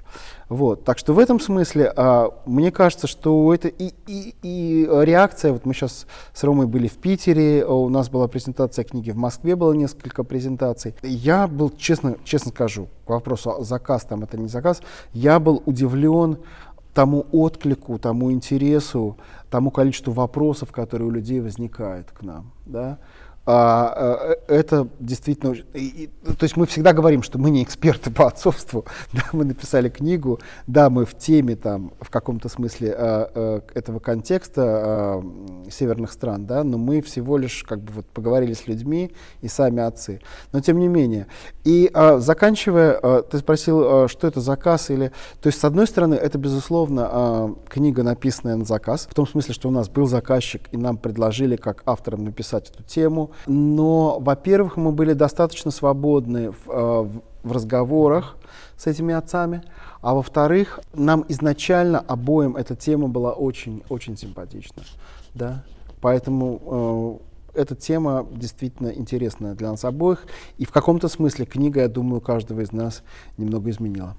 Вот. 0.52 0.84
Так 0.84 0.98
что 0.98 1.14
в 1.14 1.20
этом 1.20 1.40
смысле 1.40 1.94
а, 1.96 2.30
мне 2.46 2.74
кажется, 2.74 3.08
что 3.08 3.54
это 3.54 3.70
и, 3.70 3.94
и, 4.06 4.36
и 4.42 4.86
реакция, 5.04 5.54
вот 5.54 5.66
мы 5.66 5.74
сейчас 5.74 6.06
с 6.34 6.44
Ромой 6.44 6.68
были 6.68 6.90
в 6.90 6.98
Питере, 6.98 7.66
у 7.66 7.88
нас 7.88 8.10
была 8.10 8.28
презентация 8.28 8.84
книги 8.84 9.12
в 9.12 9.16
Москве, 9.16 9.56
было 9.56 9.72
несколько 9.72 10.26
презентаций. 10.26 10.94
Я 11.04 11.48
был, 11.48 11.70
честно, 11.70 12.18
честно 12.26 12.52
скажу, 12.52 12.90
к 13.06 13.12
вопросу 13.12 13.64
заказ 13.64 14.04
там 14.04 14.24
это 14.24 14.38
не 14.38 14.50
заказ, 14.50 14.82
я 15.14 15.40
был 15.40 15.64
удивлен 15.66 16.40
тому 16.94 17.26
отклику, 17.32 17.98
тому 17.98 18.34
интересу, 18.34 19.16
тому 19.50 19.72
количеству 19.72 20.12
вопросов, 20.12 20.74
которые 20.74 21.08
у 21.08 21.12
людей 21.12 21.40
возникают 21.40 22.12
к 22.12 22.24
нам. 22.24 22.52
Да? 22.66 22.98
А, 23.46 24.36
э, 24.48 24.56
это 24.56 24.88
действительно... 25.00 25.56
И, 25.74 26.10
то 26.24 26.44
есть 26.44 26.58
мы 26.58 26.68
всегда 26.68 26.94
говорим, 26.94 27.24
что 27.24 27.40
мы 27.40 27.50
не 27.50 27.64
эксперты 27.64 28.12
по 28.12 28.28
отцовству. 28.28 28.86
Да, 29.14 29.24
мы 29.34 29.44
написали 29.44 29.90
книгу, 29.90 30.40
да, 30.68 30.90
мы 30.90 31.06
в 31.06 31.18
теме 31.18 31.56
там, 31.56 31.92
в 32.00 32.10
каком-то 32.10 32.50
смысле 32.50 32.96
а, 32.98 33.32
а, 33.34 33.62
этого 33.74 34.00
контекста 34.00 34.64
а, 34.64 35.24
северных 35.70 36.12
стран, 36.12 36.46
да, 36.46 36.64
но 36.64 36.78
мы 36.78 37.02
всего 37.02 37.38
лишь 37.38 37.64
как 37.64 37.82
бы 37.82 37.94
вот 37.94 38.06
поговорили 38.06 38.54
с 38.54 38.68
людьми 38.68 39.12
и 39.42 39.48
сами 39.48 39.82
отцы. 39.82 40.22
Но 40.54 40.62
тем 40.62 40.80
не 40.80 40.88
менее. 40.88 41.28
И 41.64 41.90
а, 41.94 42.20
заканчивая, 42.20 43.00
а, 43.02 43.22
ты 43.24 43.40
спросил, 43.40 44.04
а, 44.04 44.08
что 44.08 44.28
это 44.28 44.40
заказ 44.40 44.90
или... 44.90 45.12
То 45.42 45.48
есть, 45.48 45.60
с 45.60 45.66
одной 45.66 45.88
стороны, 45.88 46.16
это, 46.16 46.38
безусловно, 46.38 47.10
а, 47.12 47.56
книга, 47.68 48.04
написанная 48.04 48.56
на 48.56 48.66
заказ, 48.66 49.08
в 49.10 49.14
том 49.14 49.28
смысле, 49.28 49.54
что 49.54 49.68
у 49.68 49.72
нас 49.72 49.90
был 49.90 50.06
заказчик, 50.06 50.62
и 50.72 50.78
нам 50.78 50.98
предложили 50.98 51.56
как 51.56 51.84
авторам 51.86 52.24
написать 52.24 52.70
эту 52.70 52.84
тему, 52.84 53.31
но, 53.48 54.20
во-первых, 54.20 54.78
мы 54.78 54.92
были 54.92 55.14
достаточно 55.14 55.72
свободны 55.72 56.52
в, 56.52 56.70
э, 56.70 57.10
в 57.44 57.52
разговорах 57.52 58.38
с 58.78 58.88
этими 58.88 59.14
отцами, 59.14 59.64
а 60.02 60.14
во-вторых, 60.14 60.80
нам 60.94 61.26
изначально 61.28 62.00
обоим 62.00 62.56
эта 62.56 62.76
тема 62.76 63.08
была 63.08 63.34
очень-очень 63.34 64.18
симпатична. 64.18 64.84
Да? 65.34 65.64
Поэтому 66.02 67.20
э, 67.54 67.62
эта 67.62 67.76
тема 67.76 68.26
действительно 68.32 68.90
интересная 68.90 69.54
для 69.54 69.72
нас 69.72 69.86
обоих, 69.86 70.26
и 70.58 70.66
в 70.66 70.72
каком-то 70.72 71.08
смысле 71.08 71.46
книга, 71.46 71.82
я 71.82 71.88
думаю, 71.88 72.22
каждого 72.22 72.62
из 72.62 72.72
нас 72.72 73.04
немного 73.38 73.70
изменила. 73.70 74.16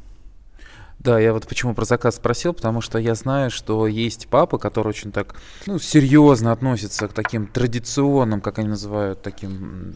Да, 1.04 1.18
я 1.18 1.32
вот 1.32 1.48
почему 1.48 1.74
про 1.74 1.84
заказ 1.84 2.16
спросил, 2.16 2.52
потому 2.52 2.80
что 2.80 2.98
я 2.98 3.16
знаю, 3.16 3.50
что 3.50 3.88
есть 3.88 4.28
папы, 4.28 4.58
которые 4.58 4.90
очень 4.90 5.10
так, 5.10 5.34
ну, 5.66 5.80
серьезно 5.80 6.52
относятся 6.52 7.08
к 7.08 7.12
таким 7.12 7.48
традиционным, 7.48 8.40
как 8.40 8.60
они 8.60 8.68
называют, 8.68 9.20
таким 9.20 9.94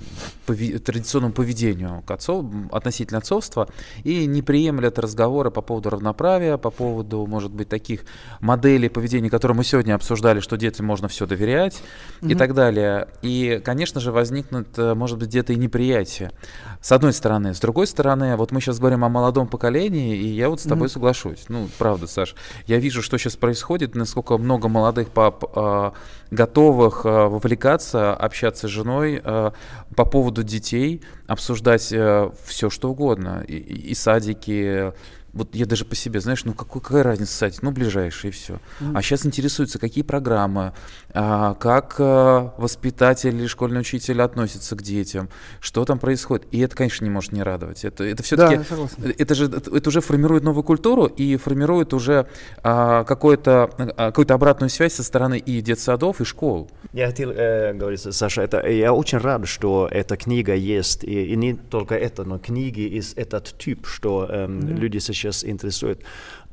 пови- 0.48 0.78
традиционному 0.80 1.32
поведению 1.32 2.02
к 2.04 2.10
отцов, 2.10 2.44
относительно 2.72 3.18
отцовства, 3.18 3.68
и 4.02 4.26
не 4.26 4.42
приемлят 4.42 4.98
разговоры 4.98 5.52
по 5.52 5.62
поводу 5.62 5.90
равноправия, 5.90 6.56
по 6.56 6.70
поводу, 6.70 7.24
может 7.26 7.52
быть, 7.52 7.68
таких 7.68 8.00
моделей 8.40 8.88
поведения, 8.88 9.30
которые 9.30 9.56
мы 9.56 9.62
сегодня 9.62 9.94
обсуждали, 9.94 10.40
что 10.40 10.56
детям 10.56 10.86
можно 10.86 11.06
все 11.06 11.26
доверять 11.26 11.82
mm-hmm. 12.20 12.32
и 12.32 12.34
так 12.34 12.52
далее. 12.54 13.08
И, 13.22 13.62
конечно 13.64 14.00
же, 14.00 14.10
возникнут, 14.10 14.76
э, 14.76 14.94
может 14.94 15.18
быть, 15.18 15.28
где-то 15.28 15.52
и 15.52 15.56
неприятие. 15.56 16.32
С 16.80 16.92
одной 16.92 17.12
стороны. 17.12 17.54
С 17.54 17.60
другой 17.60 17.86
стороны, 17.86 18.36
вот 18.36 18.52
мы 18.52 18.60
сейчас 18.60 18.78
говорим 18.78 19.04
о 19.04 19.08
молодом 19.08 19.46
поколении, 19.46 20.16
и 20.16 20.26
я 20.26 20.48
вот 20.48 20.60
с 20.60 20.64
тобой 20.64 20.88
mm-hmm 20.88 20.96
соглашусь. 20.96 21.44
Ну, 21.48 21.68
правда, 21.78 22.06
Саш. 22.06 22.34
Я 22.66 22.78
вижу, 22.78 23.02
что 23.02 23.18
сейчас 23.18 23.36
происходит, 23.36 23.94
насколько 23.94 24.38
много 24.38 24.68
молодых 24.68 25.10
пап 25.10 25.44
э, 25.54 25.90
готовых 26.30 27.04
э, 27.04 27.08
вовлекаться, 27.08 28.14
общаться 28.14 28.66
с 28.66 28.70
женой 28.70 29.20
э, 29.22 29.50
по 29.94 30.04
поводу 30.04 30.42
детей, 30.42 31.02
обсуждать 31.26 31.92
э, 31.92 32.30
все, 32.46 32.70
что 32.70 32.90
угодно. 32.90 33.44
И, 33.46 33.56
и 33.56 33.94
садики, 33.94 34.92
вот 35.34 35.54
я 35.54 35.66
даже 35.66 35.84
по 35.84 35.94
себе, 35.94 36.20
знаешь, 36.20 36.46
ну 36.46 36.54
какой, 36.54 36.80
какая 36.80 37.02
разница 37.02 37.34
сайт, 37.34 37.58
ну 37.60 37.70
ближайший 37.70 38.28
и 38.28 38.32
все. 38.32 38.54
Mm-hmm. 38.54 38.92
А 38.94 39.02
сейчас 39.02 39.26
интересуются, 39.26 39.78
какие 39.78 40.02
программы, 40.02 40.72
а, 41.18 41.54
как 41.54 41.96
а, 41.98 42.52
воспитатель 42.58 43.34
или 43.34 43.46
школьный 43.46 43.80
учитель 43.80 44.20
относится 44.20 44.76
к 44.76 44.82
детям, 44.82 45.30
что 45.60 45.86
там 45.86 45.98
происходит. 45.98 46.46
И 46.50 46.60
это, 46.60 46.76
конечно, 46.76 47.04
не 47.04 47.10
может 47.10 47.32
не 47.32 47.42
радовать. 47.42 47.86
Это, 47.86 48.04
это 48.04 48.22
все-таки, 48.22 48.60
да, 48.98 49.10
это 49.16 49.34
же 49.34 49.46
это 49.46 49.88
уже 49.88 50.02
формирует 50.02 50.44
новую 50.44 50.62
культуру 50.62 51.06
и 51.06 51.36
формирует 51.36 51.94
уже 51.94 52.26
а, 52.62 53.04
какую-то 53.04 53.70
а, 53.78 54.06
какую-то 54.08 54.34
обратную 54.34 54.68
связь 54.68 54.92
со 54.92 55.02
стороны 55.02 55.38
и 55.38 55.62
детсадов, 55.62 56.20
и 56.20 56.24
школ. 56.24 56.70
Я 56.92 57.06
хотел 57.06 57.30
э, 57.30 57.72
говорить, 57.72 58.00
Саша, 58.00 58.42
это, 58.42 58.68
я 58.68 58.92
очень 58.92 59.18
рад, 59.18 59.48
что 59.48 59.88
эта 59.90 60.18
книга 60.18 60.54
есть, 60.54 61.02
и, 61.02 61.32
и 61.32 61.36
не 61.36 61.54
только 61.54 61.94
это, 61.94 62.24
но 62.24 62.38
книги 62.38 62.80
из 62.80 63.14
этот 63.16 63.54
тип, 63.58 63.86
что 63.86 64.26
э, 64.28 64.46
mm-hmm. 64.46 64.74
люди 64.74 64.98
сейчас. 64.98 65.44
Э, 65.44 65.96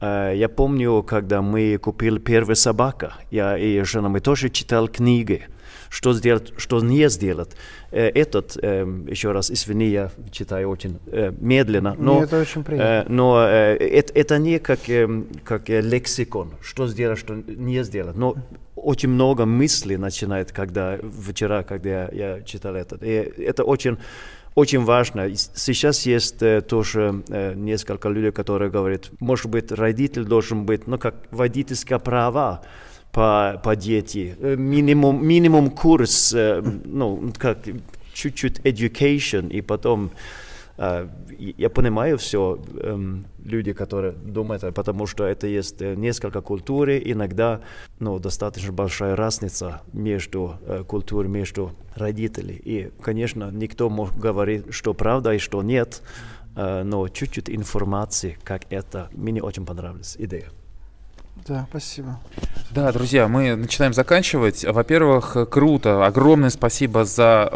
я 0.04 0.50
помню, 0.50 1.04
когда 1.04 1.42
мы 1.42 1.78
купили 1.78 2.20
первую 2.20 2.56
собаку, 2.56 3.08
я 3.32 3.58
и 3.58 3.84
жена, 3.84 4.10
мы 4.10 4.20
тоже 4.20 4.50
читали 4.50 4.88
книги, 4.88 5.48
что 5.90 6.14
сделать, 6.14 6.54
что 6.58 6.82
не 6.82 7.10
сделать. 7.10 7.52
Э, 7.92 8.10
этот, 8.10 8.58
эм, 8.62 9.06
еще 9.08 9.32
раз, 9.32 9.52
извини, 9.52 9.90
я 9.90 10.10
читаю 10.32 10.70
очень 10.70 11.00
э, 11.08 11.32
медленно, 11.40 11.96
но, 11.98 12.16
Мне 12.16 12.24
это, 12.24 12.40
очень 12.42 12.64
приятно. 12.64 13.14
но 13.14 13.48
это, 13.48 14.12
это 14.14 14.38
не 14.40 14.60
как, 14.60 14.90
эм, 14.90 15.28
как 15.44 15.70
лексикон, 15.70 16.54
что 16.62 16.88
сделать, 16.88 17.20
что 17.20 17.36
не 17.36 17.84
сделать. 17.84 18.16
Но 18.16 18.36
очень 18.76 19.10
много 19.10 19.46
мыслей 19.46 19.98
начинает, 19.98 20.52
когда 20.52 20.98
вчера, 21.30 21.64
когда 21.64 21.90
я, 21.90 22.10
я 22.12 22.42
читал 22.42 22.76
это. 22.76 22.96
И 22.96 23.44
это 23.44 23.64
очень 23.64 23.98
очень 24.56 24.84
важно. 24.84 25.30
Сейчас 25.36 26.06
есть 26.06 26.42
э, 26.42 26.62
тоже 26.62 27.24
э, 27.30 27.54
несколько 27.56 28.10
людей, 28.10 28.32
которые 28.32 28.70
говорят, 28.70 29.10
может 29.20 29.48
быть, 29.48 29.72
родитель 29.72 30.26
должен 30.26 30.66
быть, 30.66 30.88
ну, 30.88 30.98
как 30.98 31.16
водительское 31.32 32.00
право 32.00 32.62
по, 33.12 33.60
по 33.64 33.76
дети, 33.76 34.36
э, 34.40 34.56
минимум, 34.56 35.26
минимум 35.26 35.72
курс, 35.72 36.34
ну, 36.34 37.34
как 37.38 37.60
чуть-чуть 38.14 38.60
education, 38.60 39.50
и 39.50 39.62
потом 39.62 40.12
я 40.78 41.70
понимаю 41.70 42.18
все, 42.18 42.60
эм, 42.82 43.28
люди, 43.44 43.74
которые 43.74 44.14
думают, 44.14 44.64
потому 44.74 45.06
что 45.06 45.24
это 45.26 45.46
есть 45.46 45.82
э, 45.82 45.94
несколько 45.96 46.42
культур, 46.42 46.90
иногда 46.90 47.62
ну, 48.00 48.18
достаточно 48.18 48.72
большая 48.72 49.16
разница 49.16 49.82
между 49.94 50.56
э, 50.66 50.84
культурой, 50.84 51.30
между 51.30 51.72
родителями. 51.96 52.60
И, 52.64 52.92
конечно, 53.02 53.52
никто 53.52 53.90
может 53.90 54.18
говорить, 54.18 54.74
что 54.74 54.94
правда 54.94 55.34
и 55.34 55.38
что 55.38 55.62
нет, 55.62 56.02
э, 56.56 56.84
но 56.84 57.08
чуть-чуть 57.08 57.50
информации, 57.50 58.38
как 58.44 58.64
это, 58.72 59.10
мне 59.14 59.44
очень 59.44 59.66
понравилась 59.66 60.16
идея. 60.18 60.50
Да, 61.48 61.66
спасибо. 61.70 62.20
Да, 62.72 62.92
друзья, 62.92 63.28
мы 63.28 63.56
начинаем 63.56 63.94
заканчивать. 63.94 64.64
Во-первых, 64.64 65.36
круто. 65.50 66.06
Огромное 66.06 66.50
спасибо 66.50 67.04
за, 67.04 67.52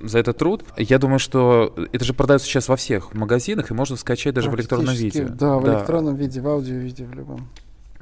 за 0.00 0.18
этот 0.18 0.38
труд. 0.38 0.64
Я 0.76 0.98
думаю, 0.98 1.18
что 1.18 1.74
это 1.92 2.04
же 2.04 2.12
продается 2.12 2.46
сейчас 2.46 2.68
во 2.68 2.76
всех 2.76 3.14
магазинах, 3.14 3.70
и 3.70 3.74
можно 3.74 3.96
скачать 3.96 4.34
даже 4.34 4.50
в 4.50 4.54
электронном 4.56 4.94
виде. 4.94 5.24
Да, 5.24 5.56
в 5.58 5.64
да. 5.64 5.78
электронном 5.78 6.16
виде, 6.16 6.40
в 6.40 6.48
аудио 6.48 6.74
виде, 6.74 7.04
в 7.04 7.14
любом. 7.14 7.48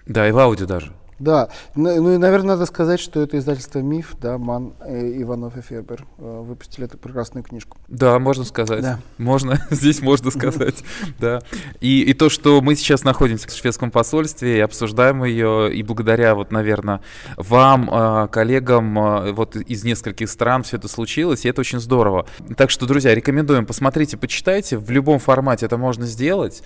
Да, 0.07 0.29
и 0.29 0.33
в 0.33 0.39
аудио 0.39 0.67
даже. 0.67 0.93
Да, 1.19 1.49
ну, 1.75 2.15
и, 2.15 2.17
наверное, 2.17 2.51
надо 2.51 2.67
сказать, 2.67 3.01
что 3.01 3.21
это 3.21 3.39
издательство 3.39 3.81
«Миф», 3.81 4.15
да, 4.21 4.39
Ман, 4.39 4.75
э, 4.81 5.21
Иванов 5.23 5.57
и 5.57 5.61
Фербер 5.61 6.07
э, 6.19 6.43
выпустили 6.45 6.87
эту 6.87 6.97
прекрасную 6.97 7.43
книжку. 7.43 7.77
Да, 7.89 8.19
можно 8.19 8.45
сказать. 8.45 8.83
Да. 8.83 9.01
Можно, 9.19 9.61
здесь 9.71 10.01
можно 10.01 10.31
сказать, 10.31 10.85
да. 11.19 11.41
И, 11.81 12.03
и 12.03 12.15
то, 12.15 12.29
что 12.29 12.61
мы 12.61 12.77
сейчас 12.77 13.03
находимся 13.03 13.49
в 13.49 13.53
шведском 13.53 13.91
посольстве 13.91 14.59
и 14.59 14.61
обсуждаем 14.61 15.25
ее, 15.25 15.75
и 15.75 15.83
благодаря, 15.83 16.35
вот, 16.37 16.53
наверное, 16.53 17.01
вам, 17.37 17.91
э, 17.93 18.29
коллегам, 18.29 18.99
э, 18.99 19.33
вот 19.33 19.57
из 19.57 19.85
нескольких 19.85 20.31
стран 20.31 20.63
все 20.63 20.77
это 20.77 20.87
случилось, 20.87 21.45
и 21.45 21.49
это 21.49 21.61
очень 21.63 21.81
здорово. 21.81 22.27
Так 22.57 22.71
что, 22.71 22.87
друзья, 22.87 23.15
рекомендуем, 23.15 23.67
посмотрите, 23.67 24.17
почитайте, 24.17 24.79
в 24.79 24.91
любом 24.91 25.19
формате 25.19 25.67
это 25.67 25.77
можно 25.79 26.07
сделать. 26.07 26.63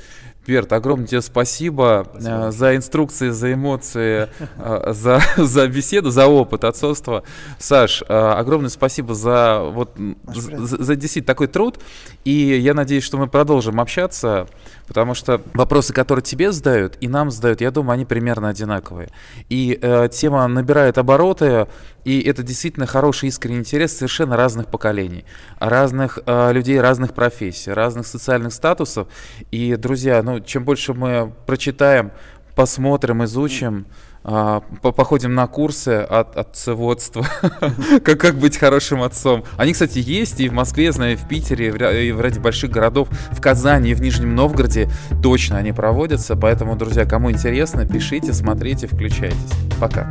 Берт, 0.47 0.73
огромное 0.73 1.07
тебе 1.07 1.21
спасибо, 1.21 2.07
спасибо. 2.11 2.49
Э, 2.49 2.51
за 2.51 2.77
инструкции, 2.77 3.29
за 3.29 3.53
эмоции, 3.53 4.29
э, 4.59 4.93
за, 4.93 5.21
за 5.37 5.69
беседу, 5.69 6.11
за 6.11 6.27
опыт 6.27 6.65
отцовства. 6.65 7.23
Саш, 7.59 8.03
э, 8.03 8.13
огромное 8.13 8.69
спасибо 8.69 9.15
за, 9.15 9.61
вот, 9.63 9.97
за, 10.27 10.83
за 10.83 10.97
действительно 10.97 11.27
такой 11.27 11.47
труд. 11.47 11.79
И 12.25 12.33
я 12.33 12.75
надеюсь, 12.75 13.05
что 13.05 13.19
мы 13.19 13.29
продолжим 13.29 13.81
общаться, 13.81 14.49
потому 14.93 15.15
что 15.15 15.41
вопросы, 15.55 15.95
которые 15.95 16.23
тебе 16.23 16.53
задают 16.53 16.99
и 17.01 17.09
нам 17.09 17.31
задают, 17.31 17.63
я 17.63 17.71
думаю, 17.71 17.95
они 17.95 18.05
примерно 18.05 18.51
одинаковые. 18.51 19.09
И 19.49 19.79
э, 19.81 20.11
тема 20.13 20.47
набирает 20.49 20.99
обороты, 20.99 21.67
и 22.05 22.21
это 22.21 22.43
действительно 22.43 22.85
хороший 22.85 23.31
искренний 23.31 23.61
интерес 23.61 23.97
совершенно 23.97 24.37
разных 24.37 24.67
поколений, 24.67 25.25
разных 25.59 26.19
э, 26.27 26.53
людей, 26.53 26.79
разных 26.79 27.15
профессий, 27.15 27.71
разных 27.71 28.07
социальных 28.07 28.53
статусов. 28.53 29.09
И, 29.51 29.77
друзья, 29.77 30.23
ну, 30.23 30.41
чем 30.41 30.65
больше 30.65 30.93
мы 30.93 31.33
прочитаем, 31.47 32.13
посмотрим, 32.55 33.25
изучим, 33.25 33.87
а, 33.87 33.93
походим 34.23 35.35
на 35.35 35.47
курсы 35.47 36.07
от 36.09 36.37
отцеводства, 36.37 37.27
как, 38.05 38.21
как 38.21 38.37
быть 38.37 38.57
хорошим 38.57 39.03
отцом. 39.03 39.45
Они, 39.57 39.73
кстати, 39.73 39.99
есть 39.99 40.41
и 40.41 40.49
в 40.49 40.53
Москве, 40.53 40.93
знаю, 40.93 41.15
и 41.15 41.17
в 41.17 41.27
Питере, 41.27 41.69
и 41.69 42.13
в 42.13 42.21
ряде 42.21 42.41
больших 42.41 42.71
городов, 42.71 43.09
в 43.31 43.41
Казани, 43.41 43.91
и 43.91 43.95
в 43.95 44.01
Нижнем 44.01 44.35
Новгороде 44.35 44.89
точно 45.23 45.59
они 45.59 45.73
проводятся. 45.73 46.37
Поэтому, 46.37 46.77
друзья, 46.77 47.05
кому 47.05 47.31
интересно, 47.31 47.87
пишите, 47.87 48.33
смотрите, 48.33 48.87
включайтесь. 48.87 49.53
Пока. 49.81 50.09